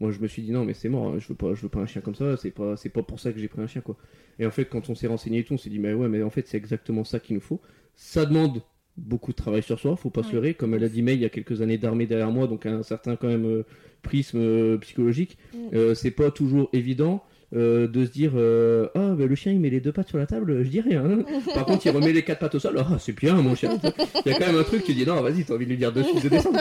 moi 0.00 0.10
je 0.10 0.18
me 0.18 0.26
suis 0.26 0.42
dit 0.42 0.50
non 0.50 0.64
mais 0.64 0.74
c'est 0.74 0.88
mort, 0.88 1.08
hein, 1.08 1.18
je 1.18 1.28
veux 1.28 1.36
pas, 1.36 1.54
je 1.54 1.62
veux 1.62 1.68
pas 1.68 1.78
un 1.78 1.86
chien 1.86 2.00
comme 2.00 2.16
ça, 2.16 2.36
c'est 2.36 2.50
pas, 2.50 2.76
c'est 2.76 2.88
pas 2.88 3.02
pour 3.02 3.20
ça 3.20 3.32
que 3.32 3.38
j'ai 3.38 3.46
pris 3.46 3.62
un 3.62 3.68
chien 3.68 3.82
quoi. 3.82 3.96
Et 4.40 4.46
en 4.46 4.50
fait 4.50 4.64
quand 4.64 4.90
on 4.90 4.96
s'est 4.96 5.06
renseigné 5.06 5.40
et 5.40 5.44
tout, 5.44 5.54
on 5.54 5.58
s'est 5.58 5.70
dit 5.70 5.78
mais 5.78 5.92
ouais 5.92 6.08
mais 6.08 6.24
en 6.24 6.30
fait 6.30 6.48
c'est 6.48 6.56
exactement 6.56 7.04
ça 7.04 7.20
qu'il 7.20 7.36
nous 7.36 7.40
faut. 7.40 7.60
Ça 7.94 8.26
demande 8.26 8.62
beaucoup 8.96 9.30
de 9.30 9.36
travail 9.36 9.62
sur 9.62 9.78
soi, 9.78 9.94
faut 9.94 10.10
pas 10.10 10.24
se 10.24 10.32
leurrer, 10.32 10.54
comme 10.54 10.74
elle 10.74 10.82
a 10.82 10.88
dit 10.88 11.02
mais 11.02 11.14
il 11.14 11.20
y 11.20 11.24
a 11.24 11.28
quelques 11.28 11.62
années 11.62 11.78
d'armée 11.78 12.06
derrière 12.06 12.32
moi, 12.32 12.48
donc 12.48 12.66
un 12.66 12.82
certain 12.82 13.14
quand 13.14 13.28
même 13.28 13.46
euh, 13.46 13.62
prisme 14.02 14.76
psychologique. 14.80 15.38
Mm. 15.54 15.94
c'est 15.94 16.10
pas 16.10 16.32
toujours 16.32 16.68
évident. 16.72 17.22
Euh, 17.54 17.86
de 17.86 18.06
se 18.06 18.10
dire 18.10 18.32
euh, 18.34 18.88
ah 18.94 19.10
ben 19.14 19.28
le 19.28 19.34
chien 19.34 19.52
il 19.52 19.60
met 19.60 19.68
les 19.68 19.82
deux 19.82 19.92
pattes 19.92 20.08
sur 20.08 20.16
la 20.16 20.24
table 20.24 20.64
je 20.64 20.70
dis 20.70 20.80
rien 20.80 21.04
hein. 21.04 21.18
par 21.52 21.66
contre 21.66 21.84
il 21.84 21.90
remet 21.90 22.10
les 22.10 22.22
quatre 22.22 22.38
pattes 22.38 22.54
au 22.54 22.58
sol 22.58 22.78
ah 22.78 22.96
c'est 22.98 23.14
bien 23.14 23.34
mon 23.34 23.54
chien. 23.54 23.78
Il 24.24 24.32
y 24.32 24.34
a 24.34 24.38
quand 24.38 24.46
même 24.46 24.56
un 24.56 24.62
truc 24.62 24.84
tu 24.84 24.94
dis 24.94 25.04
non 25.04 25.20
vas-y 25.20 25.44
t'as 25.44 25.52
envie 25.52 25.66
de 25.66 25.70
lui 25.70 25.76
dire 25.76 25.92
dessus 25.92 26.18
de 26.18 26.30
descendre 26.30 26.60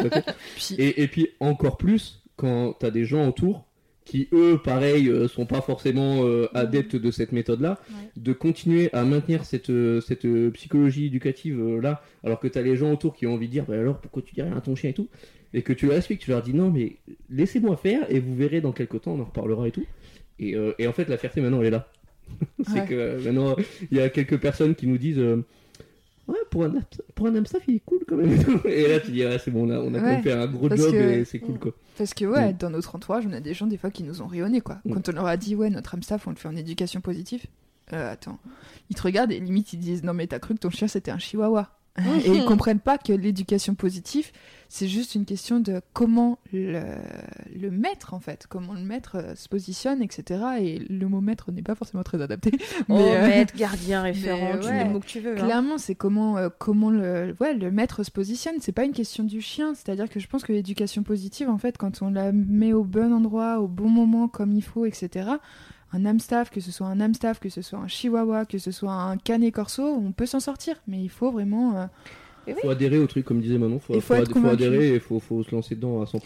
et, 0.78 1.02
et 1.02 1.08
puis 1.08 1.30
encore 1.39 1.78
plus 1.78 2.22
quand 2.36 2.74
t'as 2.78 2.92
des 2.92 3.06
gens 3.06 3.26
autour 3.26 3.64
qui 4.04 4.28
eux 4.34 4.60
pareil 4.62 5.08
euh, 5.08 5.30
sont 5.30 5.46
pas 5.46 5.62
forcément 5.62 6.26
adeptes 6.54 6.98
de 6.98 7.10
cette 7.10 7.32
méthode 7.32 7.62
là 7.62 7.80
de 8.18 8.34
continuer 8.34 8.89
à 8.92 9.06
maintenir 9.06 9.46
cette 9.46 9.72
cette 10.02 10.28
psychologie 10.52 11.06
éducative 11.06 11.80
là 11.80 12.04
alors 12.26 12.42
que 12.42 12.50
t'as 12.50 12.64
les 12.64 12.76
gens 12.76 12.92
autour 12.92 13.16
qui 13.16 13.28
ont 13.28 13.36
envie 13.36 13.48
de 13.48 13.54
dire 13.54 13.64
bah 13.66 13.80
alors 13.80 14.02
pourquoi 14.02 14.24
tu 14.24 14.36
dis 14.36 14.42
rien 14.42 14.58
à 14.58 14.62
ton 14.62 14.76
chien 14.76 14.89
et 14.89 14.94
tout 14.94 15.08
et 15.54 15.62
que 15.62 15.72
tu 15.72 15.88
leur 15.88 15.96
expliques 15.96 16.20
tu 16.20 16.32
leur 16.32 16.42
dis 16.42 16.54
non 16.54 16.70
mais 16.70 16.98
laissez-moi 17.30 17.78
faire 17.78 18.12
et 18.12 18.20
vous 18.20 18.36
verrez 18.36 18.60
dans 18.60 18.74
quelques 18.74 19.00
temps 19.00 19.14
on 19.14 19.22
en 19.22 19.26
reparlera 19.26 19.70
et 19.70 19.72
tout 19.72 19.86
euh, 20.42 20.74
et, 20.80 20.88
en 20.88 20.94
fait, 20.94 21.08
la 21.10 21.18
fierté 21.18 21.42
maintenant, 21.42 21.62
elle 21.62 21.68
est 21.68 21.72
là. 21.72 21.88
c'est 22.68 22.86
que 22.88 22.94
euh, 22.94 23.22
maintenant, 23.24 23.56
il 23.92 23.98
y 23.98 24.02
a 24.02 24.10
quelques 24.10 24.39
personnes 24.39 24.76
qui 24.76 24.88
nous 24.88 24.98
disent 24.98 25.20
euh, 25.20 25.44
Ouais, 26.28 26.38
pour 26.50 26.64
un, 26.64 26.74
pour 27.14 27.28
un 27.28 27.36
Amstaff, 27.36 27.64
il 27.68 27.76
est 27.76 27.82
cool 27.86 28.00
quand 28.08 28.16
même. 28.16 28.32
et 28.66 28.88
là, 28.88 29.00
tu 29.00 29.12
dis 29.12 29.26
Ouais, 29.26 29.38
c'est 29.38 29.52
bon, 29.52 29.68
on 29.68 29.72
a, 29.72 29.80
on 29.80 29.94
a 29.94 30.22
fait 30.22 30.32
un 30.32 30.48
gros 30.48 30.70
job 30.70 30.96
et 30.96 31.26
c'est 31.26 31.39
cool 31.39 31.60
quoi. 31.60 31.74
Parce 31.98 32.14
que, 32.14 32.26
ouais, 32.26 32.54
dans 32.54 32.70
notre 32.70 32.96
entourage, 32.96 33.26
on 33.28 33.34
a 33.34 33.42
des 33.42 33.54
gens 33.54 33.68
des 33.68 33.78
fois 33.78 33.92
qui 33.92 34.04
nous 34.04 34.22
ont 34.22 34.28
rayonné 34.28 34.62
quoi. 34.62 34.80
Quand 34.92 35.10
on 35.10 35.12
leur 35.12 35.26
a 35.26 35.38
dit 35.38 35.56
Ouais, 35.56 35.70
notre 35.70 35.96
Amstaff, 35.96 36.28
on 36.28 36.32
le 36.32 36.38
fait 36.38 36.48
en 36.48 36.56
éducation 36.56 37.02
positive. 37.02 37.44
attends, 37.92 38.39
ils 38.89 38.96
te 38.96 39.02
regardent 39.02 39.32
et 39.32 39.39
limite 39.39 39.74
ils 39.74 39.80
disent 39.80 40.04
Non, 40.04 40.14
mais 40.14 40.28
t'as 40.28 40.39
cru 40.39 40.54
que 40.54 40.60
ton 40.60 40.70
chien 40.70 40.88
c'était 40.88 41.12
un 41.12 41.20
chihuahua? 41.20 41.80
Et 41.98 42.30
ils 42.30 42.46
comprennent 42.46 42.80
pas 42.80 42.98
que 42.98 43.14
l'éducation 43.14 43.76
positive, 43.76 44.32
c'est 44.70 44.88
juste 44.88 45.16
une 45.16 45.26
question 45.26 45.60
de 45.60 45.82
comment 45.92 46.39
le, 46.54 46.82
le, 47.60 47.72
maître, 47.72 48.14
en 48.14 48.22
fait, 48.22 48.46
comment 48.48 48.74
le 48.74 48.80
maître 48.80 49.18
euh, 49.18 49.36
se 49.36 49.50
positionne, 49.50 50.02
etc. 50.02 50.42
Et 50.62 50.80
le 50.80 51.10
mot 51.10 51.20
maître 51.20 51.52
n'est 51.52 51.62
pas 51.62 51.76
forcément 51.76 52.04
très 52.04 52.22
adapté. 52.22 52.52
Mais, 52.88 52.96
oh, 52.96 53.00
euh, 53.00 53.28
maître, 53.28 53.54
gardien, 53.58 54.02
référent, 54.04 54.54
le 54.54 54.89
mot 54.89 55.02
que 55.02 55.06
tu 55.06 55.20
veux. 55.20 55.34
Hein. 55.34 55.44
Clairement, 55.44 55.78
c'est 55.78 55.96
comment, 55.96 56.38
euh, 56.38 56.48
comment 56.58 56.89
le, 56.89 57.36
ouais, 57.42 57.54
le 57.54 57.70
maître 57.70 58.04
se 58.04 58.12
positionne. 58.12 58.56
C'est 58.62 58.72
pas 58.72 58.86
une 58.86 58.94
question 58.94 59.26
du 59.26 59.42
chien. 59.42 59.74
C'est-à-dire 59.74 60.10
que 60.10 60.22
je 60.22 60.28
pense 60.28 60.44
que 60.44 60.54
l'éducation 60.54 61.04
positive, 61.04 61.50
en 61.50 61.58
fait, 61.58 61.78
quand 61.78 62.02
on 62.02 62.10
la 62.10 62.32
met 62.32 62.72
au 62.72 62.86
bon 62.86 63.12
endroit, 63.12 63.60
au 63.60 63.68
bon 63.68 63.89
moment, 63.89 64.30
comme 64.30 64.54
il 64.54 64.64
faut, 64.64 64.86
etc., 64.86 65.32
un 65.94 66.06
Amstaff, 66.06 66.50
que 66.50 66.62
ce 66.62 66.72
soit 66.72 66.88
un 66.88 67.00
Amstaff, 67.00 67.39
que 67.39 67.50
ce 67.50 67.62
soit 67.62 67.80
un 67.80 67.88
Chihuahua, 67.88 68.46
que 68.46 68.58
ce 68.58 68.72
soit 68.72 68.94
un 68.94 69.18
Canet 69.18 69.54
Corso, 69.54 69.84
on 69.84 70.12
peut 70.12 70.26
s'en 70.26 70.39
sortir. 70.39 70.76
Mais 70.88 71.02
il 71.02 71.10
faut 71.10 71.32
vraiment 71.32 71.89
il 72.48 72.56
faut 72.56 72.70
adhérer 72.70 72.98
au 72.98 73.08
truc, 73.08 73.26
comme 73.26 73.42
disait 73.42 73.58
Manon. 73.58 73.80
Faut, 73.80 73.94
il 73.94 74.02
faut, 74.02 74.14
adhérer 74.14 74.89
et 74.89 74.94
il 74.96 75.00
faut, 75.00 75.20
faut, 75.20 75.44
se 75.44 75.54
lancer 75.54 75.76
dedans 75.76 76.02
à 76.02 76.06
100%. 76.06 76.20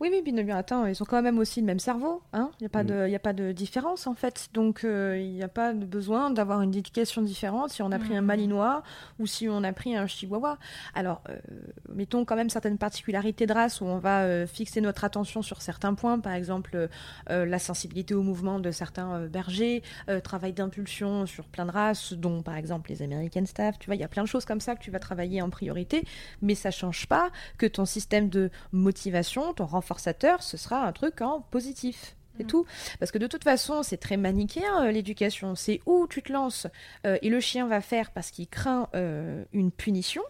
Oui, 0.00 0.10
oui, 0.12 0.22
bien, 0.22 0.42
bien. 0.42 0.56
Attends, 0.56 0.86
ils 0.86 1.02
ont 1.02 1.06
quand 1.06 1.22
même 1.22 1.38
aussi 1.38 1.60
le 1.60 1.66
même 1.66 1.78
cerveau. 1.78 2.22
Hein 2.32 2.50
il 2.60 2.64
n'y 2.64 2.66
a, 2.66 2.68
pas 2.68 2.82
mm. 2.82 2.86
de, 2.86 3.14
a 3.14 3.18
pas 3.18 3.32
de 3.32 3.52
différence, 3.52 4.06
en 4.06 4.14
fait. 4.14 4.48
Donc, 4.52 4.84
euh, 4.84 5.18
il 5.18 5.32
n'y 5.32 5.42
a 5.42 5.48
pas 5.48 5.72
de 5.72 5.86
besoin 5.86 6.30
d'avoir 6.30 6.60
une 6.60 6.74
éducation 6.74 7.22
différente 7.22 7.70
si 7.70 7.82
on 7.82 7.92
a 7.92 7.98
pris 7.98 8.16
un 8.16 8.20
mm. 8.20 8.26
malinois 8.26 8.82
ou 9.18 9.26
si 9.26 9.48
on 9.48 9.62
a 9.64 9.72
pris 9.72 9.96
un 9.96 10.06
chihuahua. 10.06 10.58
Alors, 10.94 11.22
euh, 11.28 11.36
mettons 11.94 12.24
quand 12.24 12.36
même 12.36 12.50
certaines 12.50 12.78
particularités 12.78 13.46
de 13.46 13.52
race 13.52 13.80
où 13.80 13.86
on 13.86 13.98
va 13.98 14.22
euh, 14.22 14.46
fixer 14.46 14.80
notre 14.80 15.04
attention 15.04 15.42
sur 15.42 15.62
certains 15.62 15.94
points. 15.94 16.18
Par 16.18 16.34
exemple, 16.34 16.88
la 17.28 17.58
sensibilité 17.58 18.14
au 18.14 18.22
mouvement 18.22 18.58
de 18.58 18.70
certains 18.70 19.26
bergers, 19.26 19.82
travail 20.22 20.52
d'impulsion 20.52 21.26
sur 21.26 21.44
plein 21.46 21.66
de 21.66 21.70
races, 21.70 22.12
dont 22.12 22.42
par 22.42 22.56
exemple 22.56 22.90
les 22.90 23.02
American 23.02 23.44
Staff. 23.46 23.78
Tu 23.78 23.86
vois, 23.86 23.94
il 23.94 24.00
y 24.00 24.04
a 24.04 24.08
plein 24.08 24.22
de 24.22 24.28
choses 24.28 24.44
comme 24.44 24.60
ça 24.60 24.74
que 24.74 24.82
tu 24.82 24.90
vas 24.90 24.98
travailler 24.98 25.42
en 25.42 25.50
priorité, 25.54 26.02
mais 26.42 26.56
ça 26.56 26.70
change 26.70 27.06
pas 27.06 27.30
que 27.58 27.66
ton 27.66 27.84
système 27.84 28.28
de 28.28 28.50
motivation, 28.72 29.54
ton 29.54 29.66
renforçateur, 29.66 30.42
ce 30.42 30.56
sera 30.56 30.84
un 30.84 30.92
truc 30.92 31.20
en 31.20 31.40
positif. 31.40 32.16
C'est 32.36 32.44
mm. 32.44 32.48
tout. 32.48 32.66
Parce 32.98 33.12
que 33.12 33.18
de 33.18 33.28
toute 33.28 33.44
façon, 33.44 33.82
c'est 33.82 33.96
très 33.96 34.16
manichéen 34.16 34.84
euh, 34.84 34.90
l'éducation. 34.90 35.54
C'est 35.54 35.80
où 35.86 36.06
tu 36.08 36.22
te 36.22 36.32
lances 36.32 36.66
euh, 37.06 37.18
et 37.22 37.30
le 37.30 37.40
chien 37.40 37.66
va 37.68 37.80
faire 37.80 38.10
parce 38.10 38.30
qu'il 38.30 38.48
craint 38.48 38.88
euh, 38.94 39.44
une 39.52 39.70
punition, 39.70 40.22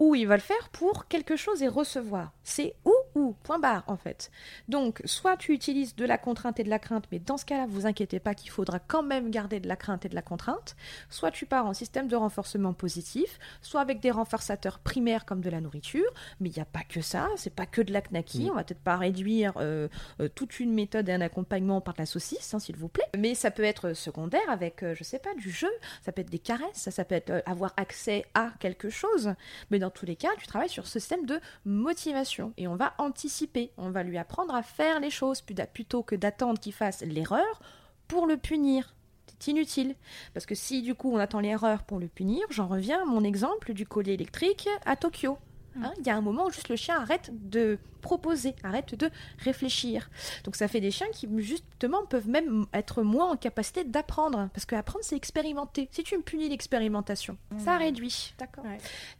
ou 0.00 0.14
il 0.14 0.26
va 0.26 0.34
le 0.34 0.42
faire 0.42 0.70
pour 0.70 1.06
quelque 1.06 1.36
chose 1.36 1.62
et 1.62 1.68
recevoir. 1.68 2.32
C'est 2.42 2.74
où 2.84 2.94
ou 3.14 3.36
point 3.42 3.58
barre 3.58 3.84
en 3.86 3.96
fait. 3.96 4.30
Donc 4.68 5.02
soit 5.04 5.36
tu 5.36 5.52
utilises 5.52 5.94
de 5.94 6.04
la 6.04 6.18
contrainte 6.18 6.58
et 6.58 6.64
de 6.64 6.70
la 6.70 6.78
crainte, 6.78 7.04
mais 7.12 7.18
dans 7.18 7.36
ce 7.36 7.44
cas-là, 7.44 7.66
vous 7.68 7.86
inquiétez 7.86 8.18
pas 8.18 8.34
qu'il 8.34 8.50
faudra 8.50 8.78
quand 8.78 9.02
même 9.02 9.30
garder 9.30 9.60
de 9.60 9.68
la 9.68 9.76
crainte 9.76 10.06
et 10.06 10.08
de 10.08 10.14
la 10.14 10.22
contrainte. 10.22 10.74
Soit 11.10 11.30
tu 11.30 11.44
pars 11.46 11.66
en 11.66 11.74
système 11.74 12.08
de 12.08 12.16
renforcement 12.16 12.72
positif, 12.72 13.38
soit 13.60 13.80
avec 13.80 14.00
des 14.00 14.10
renforçateurs 14.10 14.78
primaires 14.78 15.26
comme 15.26 15.42
de 15.42 15.50
la 15.50 15.60
nourriture, 15.60 16.10
mais 16.40 16.48
il 16.48 16.54
n'y 16.54 16.62
a 16.62 16.66
pas 16.66 16.82
que 16.88 17.02
ça, 17.02 17.28
c'est 17.36 17.54
pas 17.54 17.66
que 17.66 17.82
de 17.82 17.92
la 17.92 18.00
knacky. 18.00 18.46
Mm. 18.46 18.50
On 18.50 18.54
va 18.54 18.64
peut-être 18.64 18.80
pas 18.80 18.96
réduire 18.96 19.52
euh, 19.56 19.88
euh, 20.20 20.28
toute 20.34 20.60
une 20.60 20.72
méthode 20.72 21.08
et 21.08 21.12
un 21.12 21.20
accompagnement 21.20 21.82
par 21.82 21.94
de 21.94 21.98
la 21.98 22.06
saucisse, 22.06 22.54
hein, 22.54 22.58
s'il 22.58 22.76
vous 22.76 22.88
plaît. 22.88 23.08
Mais 23.18 23.34
ça 23.34 23.50
peut 23.50 23.64
être 23.64 23.92
secondaire 23.92 24.48
avec, 24.48 24.82
euh, 24.82 24.94
je 24.94 25.04
sais 25.04 25.18
pas, 25.18 25.34
du 25.34 25.50
jeu, 25.50 25.70
ça 26.02 26.12
peut 26.12 26.22
être 26.22 26.30
des 26.30 26.38
caresses, 26.38 26.88
ça, 26.88 27.04
peut 27.04 27.14
être 27.14 27.42
avoir 27.44 27.74
accès 27.76 28.24
à 28.34 28.52
quelque 28.60 28.88
chose. 28.88 29.34
Mais 29.70 29.78
dans 29.78 29.89
tous 29.90 30.06
les 30.06 30.16
cas, 30.16 30.30
tu 30.38 30.46
travailles 30.46 30.68
sur 30.68 30.86
ce 30.86 30.98
système 30.98 31.26
de 31.26 31.40
motivation 31.64 32.52
et 32.56 32.68
on 32.68 32.76
va 32.76 32.94
anticiper. 32.98 33.72
On 33.76 33.90
va 33.90 34.02
lui 34.02 34.18
apprendre 34.18 34.54
à 34.54 34.62
faire 34.62 35.00
les 35.00 35.10
choses 35.10 35.42
plutôt 35.72 36.02
que 36.02 36.14
d'attendre 36.14 36.58
qu'il 36.58 36.72
fasse 36.72 37.02
l'erreur 37.02 37.60
pour 38.08 38.26
le 38.26 38.36
punir. 38.36 38.94
C'est 39.26 39.50
inutile. 39.50 39.94
Parce 40.34 40.46
que 40.46 40.54
si 40.54 40.82
du 40.82 40.94
coup 40.94 41.12
on 41.12 41.18
attend 41.18 41.40
l'erreur 41.40 41.82
pour 41.84 41.98
le 41.98 42.08
punir, 42.08 42.46
j'en 42.50 42.66
reviens 42.66 43.02
à 43.02 43.04
mon 43.04 43.24
exemple 43.24 43.72
du 43.72 43.86
collier 43.86 44.12
électrique 44.12 44.68
à 44.84 44.96
Tokyo. 44.96 45.38
Hein, 45.76 45.92
il 45.98 46.06
y 46.06 46.10
a 46.10 46.16
un 46.16 46.20
moment 46.20 46.46
où 46.46 46.50
juste 46.50 46.68
le 46.68 46.76
chien 46.76 46.96
arrête 46.96 47.30
de 47.32 47.78
proposer, 48.00 48.54
arrête 48.64 48.94
de 48.94 49.10
réfléchir. 49.38 50.10
Donc 50.44 50.56
ça 50.56 50.68
fait 50.68 50.80
des 50.80 50.90
chiens 50.90 51.06
qui 51.12 51.28
justement 51.38 52.04
peuvent 52.06 52.28
même 52.28 52.66
être 52.72 53.02
moins 53.02 53.30
en 53.30 53.36
capacité 53.36 53.84
d'apprendre, 53.84 54.48
parce 54.52 54.64
que 54.64 54.74
apprendre 54.74 55.04
c'est 55.04 55.16
expérimenter. 55.16 55.88
Si 55.92 56.02
tu 56.02 56.16
me 56.16 56.22
punis 56.22 56.48
l'expérimentation, 56.48 57.36
ça 57.58 57.76
réduit. 57.76 58.34
D'accord. 58.38 58.64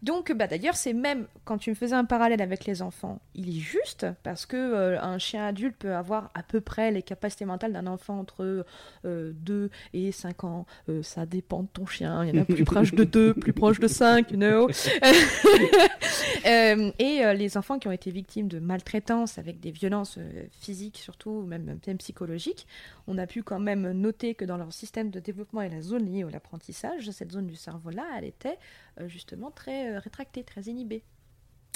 Donc 0.02 0.32
bah 0.32 0.46
d'ailleurs 0.46 0.76
c'est 0.76 0.92
même 0.92 1.26
quand 1.44 1.58
tu 1.58 1.70
me 1.70 1.74
faisais 1.74 1.94
un 1.94 2.04
parallèle 2.04 2.42
avec 2.42 2.64
les 2.64 2.82
enfants, 2.82 3.20
il 3.34 3.48
est 3.48 3.60
juste 3.60 4.06
parce 4.22 4.46
que 4.46 4.56
euh, 4.56 5.00
un 5.00 5.18
chien 5.18 5.44
adulte 5.46 5.76
peut 5.76 5.94
avoir 5.94 6.30
à 6.34 6.42
peu 6.42 6.60
près 6.60 6.90
les 6.90 7.02
capacités 7.02 7.44
mentales 7.44 7.72
d'un 7.72 7.86
enfant 7.86 8.18
entre 8.18 8.64
2 9.04 9.04
euh, 9.04 9.68
et 9.92 10.12
5 10.12 10.44
ans. 10.44 10.66
Euh, 10.88 11.02
ça 11.02 11.26
dépend 11.26 11.62
de 11.62 11.68
ton 11.68 11.86
chien. 11.86 12.24
Il 12.24 12.34
y 12.34 12.38
en 12.38 12.42
a 12.42 12.44
plus 12.50 12.64
proche 12.64 12.92
de 12.92 13.04
2, 13.04 13.34
plus 13.34 13.52
proche 13.52 13.78
de 13.78 13.88
5, 13.88 14.30
you 14.30 14.36
know. 14.36 14.68
et 16.44 17.34
les 17.34 17.56
enfants 17.56 17.78
qui 17.78 17.88
ont 17.88 17.92
été 17.92 18.10
victimes 18.10 18.48
de 18.48 18.58
maltraitance, 18.58 19.38
avec 19.38 19.60
des 19.60 19.70
violences 19.70 20.16
euh, 20.18 20.46
physiques 20.50 20.98
surtout, 20.98 21.42
même, 21.42 21.78
même 21.86 21.98
psychologiques, 21.98 22.66
on 23.06 23.18
a 23.18 23.26
pu 23.26 23.42
quand 23.42 23.58
même 23.58 23.90
noter 23.92 24.34
que 24.34 24.44
dans 24.44 24.56
leur 24.56 24.72
système 24.72 25.10
de 25.10 25.20
développement 25.20 25.62
et 25.62 25.68
la 25.68 25.82
zone 25.82 26.06
liée 26.06 26.22
à 26.22 26.30
l'apprentissage, 26.30 27.10
cette 27.10 27.32
zone 27.32 27.46
du 27.46 27.56
cerveau-là, 27.56 28.04
elle 28.16 28.24
était 28.24 28.58
euh, 29.00 29.08
justement 29.08 29.50
très 29.50 29.92
euh, 29.92 29.98
rétractée, 29.98 30.44
très 30.44 30.62
inhibée. 30.62 31.02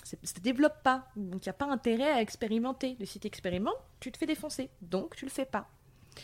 Ça 0.02 0.16
ne 0.22 0.42
développe 0.42 0.82
pas, 0.82 1.08
donc 1.16 1.46
il 1.46 1.48
n'y 1.48 1.50
a 1.50 1.54
pas 1.54 1.66
intérêt 1.66 2.12
à 2.12 2.20
expérimenter. 2.20 2.96
Le 3.00 3.06
site 3.06 3.24
expériment, 3.24 3.72
tu 4.00 4.12
te 4.12 4.18
fais 4.18 4.26
défoncer, 4.26 4.68
donc 4.82 5.16
tu 5.16 5.24
le 5.24 5.30
fais 5.30 5.46
pas. 5.46 5.70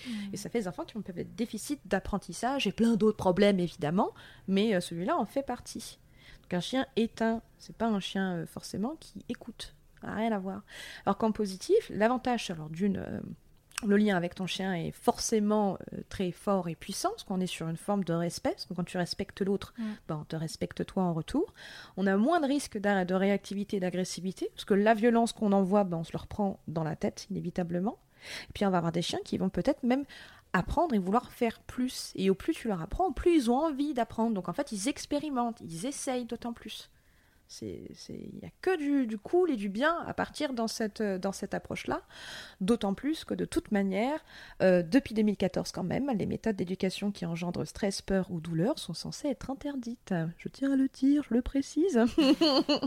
Mmh. 0.06 0.10
Et 0.34 0.36
ça 0.36 0.50
fait 0.50 0.60
des 0.60 0.68
enfants 0.68 0.84
qui 0.84 0.96
ont 0.98 1.02
peut-être 1.02 1.34
déficit 1.34 1.80
d'apprentissage 1.86 2.66
et 2.66 2.72
plein 2.72 2.96
d'autres 2.96 3.16
problèmes 3.16 3.58
évidemment, 3.58 4.10
mais 4.48 4.78
celui-là 4.80 5.16
en 5.16 5.24
fait 5.24 5.42
partie. 5.42 5.98
Donc 6.50 6.58
un 6.58 6.60
chien 6.60 6.86
éteint, 6.96 7.42
c'est 7.58 7.76
pas 7.76 7.86
un 7.86 8.00
chien 8.00 8.44
forcément 8.46 8.96
qui 8.98 9.24
écoute 9.28 9.76
rien 10.02 10.32
à 10.32 10.38
voir. 10.38 10.62
Alors 11.06 11.16
qu'en 11.16 11.30
positif, 11.30 11.90
l'avantage, 11.90 12.50
alors 12.50 12.68
d'une, 12.70 12.96
euh, 12.96 13.20
le 13.86 13.96
lien 13.96 14.16
avec 14.16 14.34
ton 14.34 14.46
chien 14.46 14.74
est 14.74 14.90
forcément 14.90 15.78
euh, 15.92 16.00
très 16.08 16.32
fort 16.32 16.68
et 16.68 16.74
puissant, 16.74 17.10
parce 17.10 17.22
qu'on 17.22 17.40
est 17.40 17.46
sur 17.46 17.68
une 17.68 17.76
forme 17.76 18.02
de 18.02 18.12
respect, 18.12 18.50
parce 18.50 18.66
que 18.66 18.74
quand 18.74 18.82
tu 18.82 18.96
respectes 18.98 19.42
l'autre, 19.42 19.74
mm. 19.78 19.84
ben, 20.08 20.18
on 20.22 20.24
te 20.24 20.34
respecte 20.34 20.84
toi 20.86 21.04
en 21.04 21.12
retour. 21.12 21.54
On 21.96 22.08
a 22.08 22.16
moins 22.16 22.40
de 22.40 22.46
risques 22.46 22.78
de 22.78 23.14
réactivité, 23.14 23.78
d'agressivité, 23.78 24.50
parce 24.52 24.64
que 24.64 24.74
la 24.74 24.94
violence 24.94 25.32
qu'on 25.32 25.52
envoie, 25.52 25.84
ben, 25.84 25.98
on 25.98 26.04
se 26.04 26.12
le 26.12 26.18
reprend 26.18 26.58
dans 26.66 26.82
la 26.82 26.96
tête, 26.96 27.28
inévitablement. 27.30 28.00
Et 28.48 28.52
puis 28.54 28.66
on 28.66 28.70
va 28.70 28.78
avoir 28.78 28.92
des 28.92 29.02
chiens 29.02 29.20
qui 29.24 29.38
vont 29.38 29.50
peut-être 29.50 29.82
même 29.82 30.04
apprendre 30.52 30.94
et 30.94 30.98
vouloir 30.98 31.30
faire 31.32 31.60
plus. 31.60 32.12
Et 32.16 32.30
au 32.30 32.34
plus 32.34 32.54
tu 32.54 32.68
leur 32.68 32.82
apprends, 32.82 33.06
au 33.06 33.12
plus 33.12 33.34
ils 33.34 33.50
ont 33.50 33.58
envie 33.58 33.94
d'apprendre. 33.94 34.34
Donc 34.34 34.48
en 34.48 34.52
fait, 34.52 34.72
ils 34.72 34.88
expérimentent, 34.88 35.60
ils 35.60 35.86
essayent 35.86 36.24
d'autant 36.24 36.52
plus. 36.52 36.90
Il 37.60 38.30
n'y 38.40 38.46
a 38.46 38.50
que 38.60 38.76
du, 38.76 39.06
du, 39.06 39.18
cool 39.18 39.50
et 39.50 39.56
du 39.56 39.68
bien 39.68 39.98
à 40.06 40.14
partir 40.14 40.52
dans 40.52 40.68
cette, 40.68 41.02
approche-là. 41.52 42.02
D'autant 42.60 42.94
plus 42.94 43.24
que 43.24 43.34
de 43.34 43.44
toute 43.44 43.72
manière, 43.72 44.24
euh, 44.62 44.82
depuis 44.82 45.14
2014 45.14 45.72
quand 45.72 45.82
même, 45.82 46.10
les 46.16 46.26
méthodes 46.26 46.56
d'éducation 46.56 47.10
qui 47.10 47.26
engendrent 47.26 47.66
stress, 47.66 48.02
peur 48.02 48.30
ou 48.30 48.40
douleur 48.40 48.78
sont 48.78 48.94
censées 48.94 49.28
être 49.28 49.50
interdites. 49.50 50.14
Je 50.38 50.48
tiens 50.48 50.72
à 50.72 50.76
le 50.76 50.88
dire, 50.88 51.24
je 51.28 51.34
le 51.34 51.42
précise. 51.42 52.00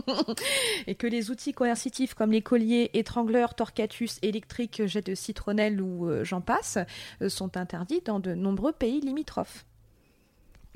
et 0.86 0.94
que 0.94 1.06
les 1.06 1.30
outils 1.30 1.52
coercitifs 1.52 2.14
comme 2.14 2.32
les 2.32 2.42
colliers, 2.42 2.90
étrangleurs, 2.94 3.54
torcatus, 3.54 4.18
électriques, 4.22 4.86
jets 4.86 5.02
de 5.02 5.14
citronnelle 5.14 5.80
ou 5.80 6.08
euh, 6.08 6.24
j'en 6.24 6.40
passe, 6.40 6.78
euh, 7.22 7.28
sont 7.28 7.56
interdits 7.56 8.02
dans 8.04 8.20
de 8.20 8.34
nombreux 8.34 8.72
pays 8.72 9.00
limitrophes. 9.00 9.66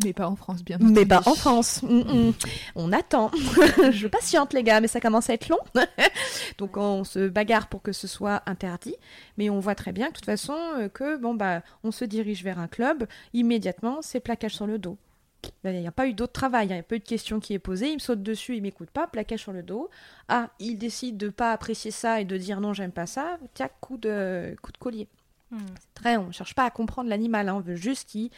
Mais 0.04 0.12
pas 0.12 0.28
en 0.28 0.36
France, 0.36 0.64
bien 0.64 0.78
Mais 0.80 1.04
pas 1.04 1.22
en 1.26 1.34
France. 1.34 1.82
Mm, 1.82 2.28
mm. 2.28 2.32
On 2.76 2.92
attend. 2.92 3.30
je 3.90 4.06
patiente, 4.06 4.52
les 4.52 4.62
gars, 4.62 4.80
mais 4.80 4.86
ça 4.86 5.00
commence 5.00 5.28
à 5.28 5.34
être 5.34 5.48
long. 5.48 5.58
Donc 6.58 6.76
on 6.76 7.02
se 7.02 7.28
bagarre 7.28 7.68
pour 7.68 7.82
que 7.82 7.92
ce 7.92 8.06
soit 8.06 8.42
interdit. 8.46 8.94
Mais 9.38 9.50
on 9.50 9.58
voit 9.58 9.74
très 9.74 9.92
bien, 9.92 10.08
de 10.08 10.12
toute 10.12 10.24
façon, 10.24 10.56
euh, 10.76 10.88
que 10.88 11.16
bon 11.16 11.34
bah, 11.34 11.62
on 11.82 11.90
se 11.90 12.04
dirige 12.04 12.44
vers 12.44 12.60
un 12.60 12.68
club. 12.68 13.06
Immédiatement, 13.34 13.98
c'est 14.00 14.20
plaquage 14.20 14.54
sur 14.54 14.66
le 14.66 14.78
dos. 14.78 14.96
Il 15.64 15.72
n'y 15.72 15.86
a 15.86 15.92
pas 15.92 16.06
eu 16.06 16.14
d'autre 16.14 16.32
travail, 16.32 16.66
il 16.66 16.72
n'y 16.72 16.78
a 16.78 16.82
pas 16.82 16.96
eu 16.96 16.98
de 16.98 17.04
question 17.04 17.38
qui 17.38 17.54
est 17.54 17.58
posée, 17.60 17.90
il 17.90 17.94
me 17.94 18.00
saute 18.00 18.22
dessus, 18.22 18.56
il 18.56 18.62
m'écoute 18.62 18.90
pas, 18.90 19.06
plaquage 19.06 19.40
sur 19.40 19.52
le 19.52 19.62
dos. 19.62 19.88
Ah, 20.28 20.50
il 20.58 20.78
décide 20.78 21.16
de 21.16 21.28
pas 21.28 21.52
apprécier 21.52 21.90
ça 21.90 22.20
et 22.20 22.24
de 22.24 22.36
dire 22.36 22.60
non, 22.60 22.72
j'aime 22.72 22.92
pas 22.92 23.06
ça, 23.06 23.38
tiens, 23.54 23.68
coup 23.80 23.96
de, 23.96 24.56
coup 24.62 24.72
de 24.72 24.78
collier. 24.78 25.08
Hmm. 25.50 25.58
Très, 25.94 26.16
on 26.16 26.26
ne 26.26 26.32
cherche 26.32 26.54
pas 26.54 26.64
à 26.64 26.70
comprendre 26.70 27.08
l'animal, 27.08 27.48
hein. 27.48 27.54
on 27.54 27.60
veut 27.60 27.76
juste 27.76 28.08
qu'il 28.10 28.30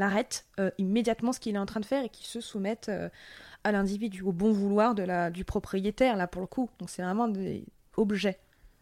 arrête 0.00 0.46
euh, 0.58 0.70
immédiatement 0.78 1.32
ce 1.32 1.38
qu'il 1.38 1.54
est 1.54 1.58
en 1.58 1.66
train 1.66 1.80
de 1.80 1.86
faire 1.86 2.04
et 2.04 2.08
qu'il 2.08 2.26
se 2.26 2.40
soumette 2.40 2.88
euh, 2.88 3.08
à 3.62 3.72
l'individu, 3.72 4.22
au 4.22 4.32
bon 4.32 4.52
vouloir 4.52 4.94
de 4.94 5.04
la, 5.04 5.30
du 5.30 5.44
propriétaire, 5.44 6.16
là 6.16 6.26
pour 6.26 6.40
le 6.40 6.48
coup. 6.48 6.68
Donc 6.78 6.90
c'est 6.90 7.02
vraiment 7.02 7.28
des 7.28 7.64
objets. 7.96 8.38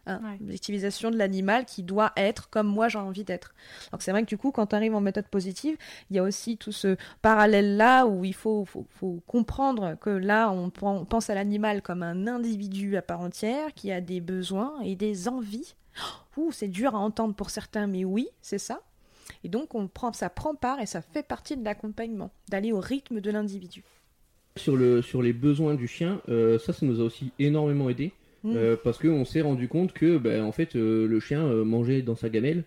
Hein, 0.07 0.21
l'utilisation 0.39 1.09
de 1.09 1.17
l'animal 1.17 1.65
qui 1.65 1.81
doit 1.81 2.11
être 2.15 2.47
comme 2.51 2.67
moi 2.67 2.87
j'ai 2.87 2.99
envie 2.99 3.23
d'être. 3.23 3.55
Donc 3.91 4.03
c'est 4.03 4.11
vrai 4.11 4.21
que 4.21 4.27
du 4.27 4.37
coup, 4.37 4.51
quand 4.51 4.67
tu 4.67 4.75
arrives 4.75 4.93
en 4.93 5.01
méthode 5.01 5.27
positive, 5.27 5.77
il 6.09 6.15
y 6.15 6.19
a 6.19 6.23
aussi 6.23 6.57
tout 6.57 6.71
ce 6.71 6.95
parallèle-là 7.23 8.05
où 8.05 8.23
il 8.23 8.35
faut, 8.35 8.65
faut, 8.65 8.85
faut, 8.91 9.23
comprendre 9.25 9.97
que 9.99 10.11
là, 10.11 10.51
on, 10.51 10.71
on 10.83 11.05
pense 11.05 11.31
à 11.31 11.35
l'animal 11.35 11.81
comme 11.81 12.03
un 12.03 12.27
individu 12.27 12.97
à 12.97 13.01
part 13.01 13.21
entière 13.21 13.73
qui 13.73 13.91
a 13.91 13.99
des 13.99 14.21
besoins 14.21 14.79
et 14.83 14.95
des 14.95 15.27
envies 15.27 15.75
Ouh, 16.37 16.51
c'est 16.51 16.67
dur 16.67 16.95
à 16.95 16.99
entendre 16.99 17.35
pour 17.35 17.49
certains, 17.49 17.87
mais 17.87 18.03
oui, 18.05 18.27
c'est 18.41 18.57
ça. 18.57 18.81
Et 19.43 19.49
donc, 19.49 19.75
on 19.75 19.87
prend, 19.87 20.13
ça 20.13 20.29
prend 20.29 20.55
part 20.55 20.79
et 20.79 20.85
ça 20.85 21.01
fait 21.01 21.23
partie 21.23 21.57
de 21.57 21.63
l'accompagnement, 21.63 22.31
d'aller 22.49 22.71
au 22.71 22.79
rythme 22.79 23.21
de 23.21 23.31
l'individu. 23.31 23.83
Sur, 24.57 24.77
le, 24.77 25.01
sur 25.01 25.21
les 25.21 25.33
besoins 25.33 25.75
du 25.75 25.87
chien, 25.87 26.21
euh, 26.29 26.57
ça, 26.59 26.73
ça 26.73 26.85
nous 26.85 27.01
a 27.01 27.03
aussi 27.03 27.31
énormément 27.39 27.89
aidé. 27.89 28.13
Mm. 28.43 28.53
Euh, 28.55 28.75
parce 28.81 28.97
qu'on 28.97 29.25
s'est 29.25 29.41
rendu 29.41 29.67
compte 29.67 29.93
que, 29.93 30.17
ben, 30.17 30.43
en 30.43 30.51
fait, 30.51 30.75
euh, 30.75 31.07
le 31.07 31.19
chien 31.19 31.45
mangeait 31.63 32.01
dans 32.01 32.15
sa 32.15 32.29
gamelle. 32.29 32.63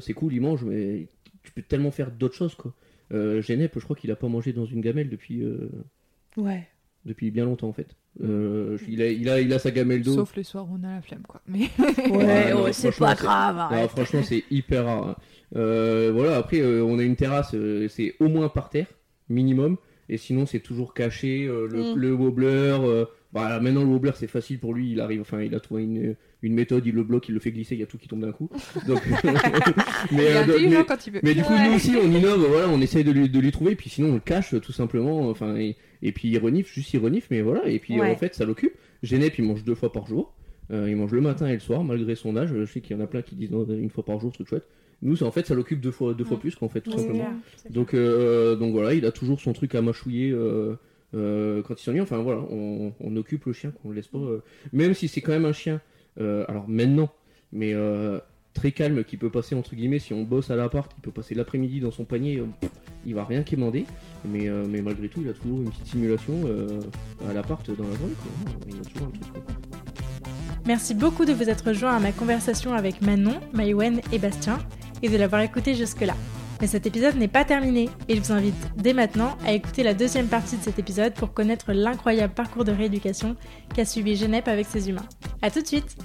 c'est 0.00 0.14
cool, 0.14 0.32
il 0.34 0.40
mange, 0.40 0.64
mais 0.64 1.06
tu 1.42 1.52
peux 1.52 1.62
tellement 1.62 1.90
faire 1.90 2.10
d'autres 2.10 2.34
choses, 2.34 2.54
quoi. 2.54 2.72
Genep, 3.10 3.78
je 3.78 3.84
crois 3.84 3.96
qu'il 3.96 4.10
a 4.10 4.16
pas 4.16 4.28
mangé 4.28 4.52
dans 4.52 4.64
une 4.64 4.80
gamelle 4.80 5.08
depuis. 5.08 5.42
Ouais. 6.36 6.66
Depuis 7.04 7.30
bien 7.30 7.44
longtemps, 7.44 7.68
en 7.68 7.72
fait. 7.72 7.94
Il, 8.20 9.02
a, 9.02 9.08
il, 9.08 9.28
a, 9.28 9.40
il 9.40 9.52
a 9.52 9.58
sa 9.58 9.70
gamelle 9.70 10.02
d'eau. 10.02 10.14
Sauf 10.14 10.36
les 10.36 10.44
soirs 10.44 10.66
où 10.70 10.78
on 10.80 10.84
a 10.84 10.94
la 10.94 11.02
flemme, 11.02 11.24
quoi. 11.26 11.40
Mais... 11.46 11.68
ouais, 12.10 12.52
c'est 12.72 12.96
pas 12.96 13.14
grave. 13.14 13.88
franchement, 13.88 14.22
c'est 14.22 14.44
hyper 14.50 14.84
rare. 14.84 15.08
Hein. 15.08 16.10
voilà, 16.12 16.36
après, 16.36 16.62
on 16.62 16.98
a 16.98 17.02
une 17.02 17.16
terrasse, 17.16 17.54
c'est 17.88 18.14
au 18.20 18.28
moins 18.28 18.48
par 18.48 18.70
terre, 18.70 18.86
minimum. 19.28 19.76
Et 20.08 20.18
sinon, 20.18 20.46
c'est 20.46 20.60
toujours 20.60 20.94
caché. 20.94 21.44
Euh, 21.44 21.66
le, 21.66 21.94
mm. 21.94 21.98
le, 21.98 22.12
wobbler. 22.12 22.76
Euh, 22.80 23.06
bah, 23.32 23.58
maintenant, 23.60 23.82
le 23.82 23.88
wobbler, 23.88 24.12
c'est 24.14 24.26
facile 24.26 24.58
pour 24.58 24.74
lui. 24.74 24.92
Il 24.92 25.00
arrive, 25.00 25.20
enfin, 25.20 25.40
il 25.40 25.54
a 25.54 25.60
trouvé 25.60 25.84
une, 25.84 26.16
une 26.44 26.54
méthode. 26.54 26.86
Il 26.86 26.94
le 26.94 27.02
bloque, 27.02 27.28
il 27.28 27.34
le 27.34 27.40
fait 27.40 27.52
glisser. 27.52 27.74
Il 27.74 27.80
y 27.80 27.82
a 27.82 27.86
tout 27.86 27.98
qui 27.98 28.08
tombe 28.08 28.20
d'un 28.20 28.32
coup. 28.32 28.48
Donc, 28.86 29.02
mais, 30.12 30.28
euh, 30.28 30.84
quand 30.84 31.06
il 31.06 31.12
veut. 31.12 31.20
mais 31.22 31.34
du 31.34 31.42
coup, 31.42 31.52
nous 31.52 31.74
aussi, 31.74 31.94
on 31.96 32.10
innove. 32.10 32.46
Voilà, 32.48 32.68
on 32.68 32.80
essaye 32.80 33.04
de 33.04 33.12
lui, 33.12 33.28
de 33.28 33.40
lui 33.40 33.52
trouver. 33.52 33.74
Puis 33.74 33.90
sinon, 33.90 34.10
on 34.10 34.14
le 34.14 34.20
cache 34.20 34.54
tout 34.60 34.72
simplement. 34.72 35.28
Enfin, 35.28 35.56
et, 35.56 36.12
puis 36.12 36.28
il 36.28 36.38
renifle, 36.38 36.72
juste 36.72 36.92
il 36.94 37.00
renifle. 37.00 37.28
Mais 37.30 37.42
voilà. 37.42 37.66
Et 37.68 37.78
puis 37.78 38.00
en 38.00 38.16
fait, 38.16 38.34
ça 38.34 38.44
l'occupe. 38.44 38.74
Genep, 39.02 39.38
il 39.38 39.44
mange 39.44 39.64
deux 39.64 39.74
fois 39.74 39.92
par 39.92 40.06
jour. 40.06 40.34
il 40.70 40.96
mange 40.96 41.12
le 41.12 41.20
matin 41.20 41.46
et 41.46 41.54
le 41.54 41.60
soir, 41.60 41.84
malgré 41.84 42.14
son 42.14 42.36
âge. 42.36 42.50
Je 42.54 42.64
sais 42.64 42.80
qu'il 42.80 42.96
y 42.96 43.00
en 43.00 43.02
a 43.02 43.06
plein 43.06 43.22
qui 43.22 43.34
disent 43.34 43.50
une 43.50 43.90
fois 43.90 44.04
par 44.04 44.20
jour, 44.20 44.32
truc 44.32 44.48
chouette. 44.48 44.66
Nous, 45.04 45.22
en 45.22 45.30
fait, 45.30 45.46
ça 45.46 45.54
l'occupe 45.54 45.80
deux 45.80 45.90
fois, 45.90 46.14
deux 46.14 46.24
fois 46.24 46.38
plus 46.38 46.54
qu'en 46.54 46.68
fait, 46.70 46.80
tout 46.80 46.90
simplement. 46.90 47.28
donc, 47.68 47.92
euh, 47.92 48.56
donc 48.56 48.72
voilà, 48.72 48.94
il 48.94 49.04
a 49.04 49.12
toujours 49.12 49.38
son 49.38 49.52
truc 49.52 49.74
à 49.74 49.82
mâchouiller 49.82 50.30
euh, 50.30 50.76
euh, 51.14 51.62
quand 51.62 51.78
il 51.78 51.82
s'ennuie. 51.82 52.00
Enfin 52.00 52.18
voilà, 52.18 52.40
on, 52.50 53.16
occupe 53.16 53.44
le 53.44 53.52
chien, 53.52 53.70
qu'on 53.70 53.90
le 53.90 53.96
laisse 53.96 54.08
pas. 54.08 54.18
même 54.72 54.94
si 54.94 55.08
c'est 55.08 55.20
quand 55.20 55.32
même 55.32 55.44
un 55.44 55.52
chien, 55.52 55.82
alors 56.18 56.68
maintenant, 56.68 57.08
mais 57.52 57.74
très 58.52 58.72
calme, 58.72 59.04
qui 59.04 59.16
peut 59.16 59.30
passer 59.30 59.54
entre 59.54 59.74
guillemets, 59.74 59.98
si 59.98 60.12
on 60.14 60.22
bosse 60.22 60.50
à 60.50 60.56
l'appart, 60.56 60.90
il 60.96 61.00
peut 61.00 61.10
passer 61.10 61.34
l'après-midi 61.34 61.80
dans 61.80 61.90
son 61.90 62.04
panier, 62.04 62.42
il 63.04 63.14
va 63.14 63.24
rien 63.24 63.42
quémander. 63.42 63.84
Mais, 64.24 64.48
malgré 64.82 65.08
tout, 65.08 65.20
il 65.22 65.28
a 65.28 65.32
toujours 65.32 65.60
une 65.60 65.70
petite 65.70 65.86
simulation 65.86 66.34
à 67.28 67.32
l'appart 67.32 67.68
dans 67.76 67.84
la 67.84 67.94
journée. 67.96 68.14
Merci 70.66 70.94
beaucoup 70.94 71.24
de 71.24 71.32
vous 71.32 71.50
être 71.50 71.68
rejoint 71.68 71.94
à 71.94 72.00
ma 72.00 72.12
conversation 72.12 72.72
avec 72.72 73.02
Manon, 73.02 73.38
Maïwen 73.52 74.00
et 74.12 74.18
Bastien 74.18 74.58
et 75.02 75.10
de 75.10 75.16
l'avoir 75.16 75.42
écouté 75.42 75.74
jusque-là. 75.74 76.14
Mais 76.60 76.66
cet 76.66 76.86
épisode 76.86 77.16
n'est 77.16 77.28
pas 77.28 77.44
terminé 77.44 77.88
et 78.08 78.16
je 78.16 78.20
vous 78.20 78.32
invite 78.32 78.54
dès 78.76 78.92
maintenant 78.92 79.36
à 79.44 79.52
écouter 79.52 79.82
la 79.82 79.94
deuxième 79.94 80.28
partie 80.28 80.56
de 80.56 80.62
cet 80.62 80.78
épisode 80.78 81.14
pour 81.14 81.32
connaître 81.32 81.72
l'incroyable 81.72 82.34
parcours 82.34 82.64
de 82.64 82.72
rééducation 82.72 83.36
qu'a 83.74 83.84
suivi 83.84 84.16
Genep 84.16 84.48
avec 84.48 84.66
ses 84.66 84.88
humains. 84.88 85.06
A 85.42 85.50
tout 85.50 85.62
de 85.62 85.66
suite 85.66 85.96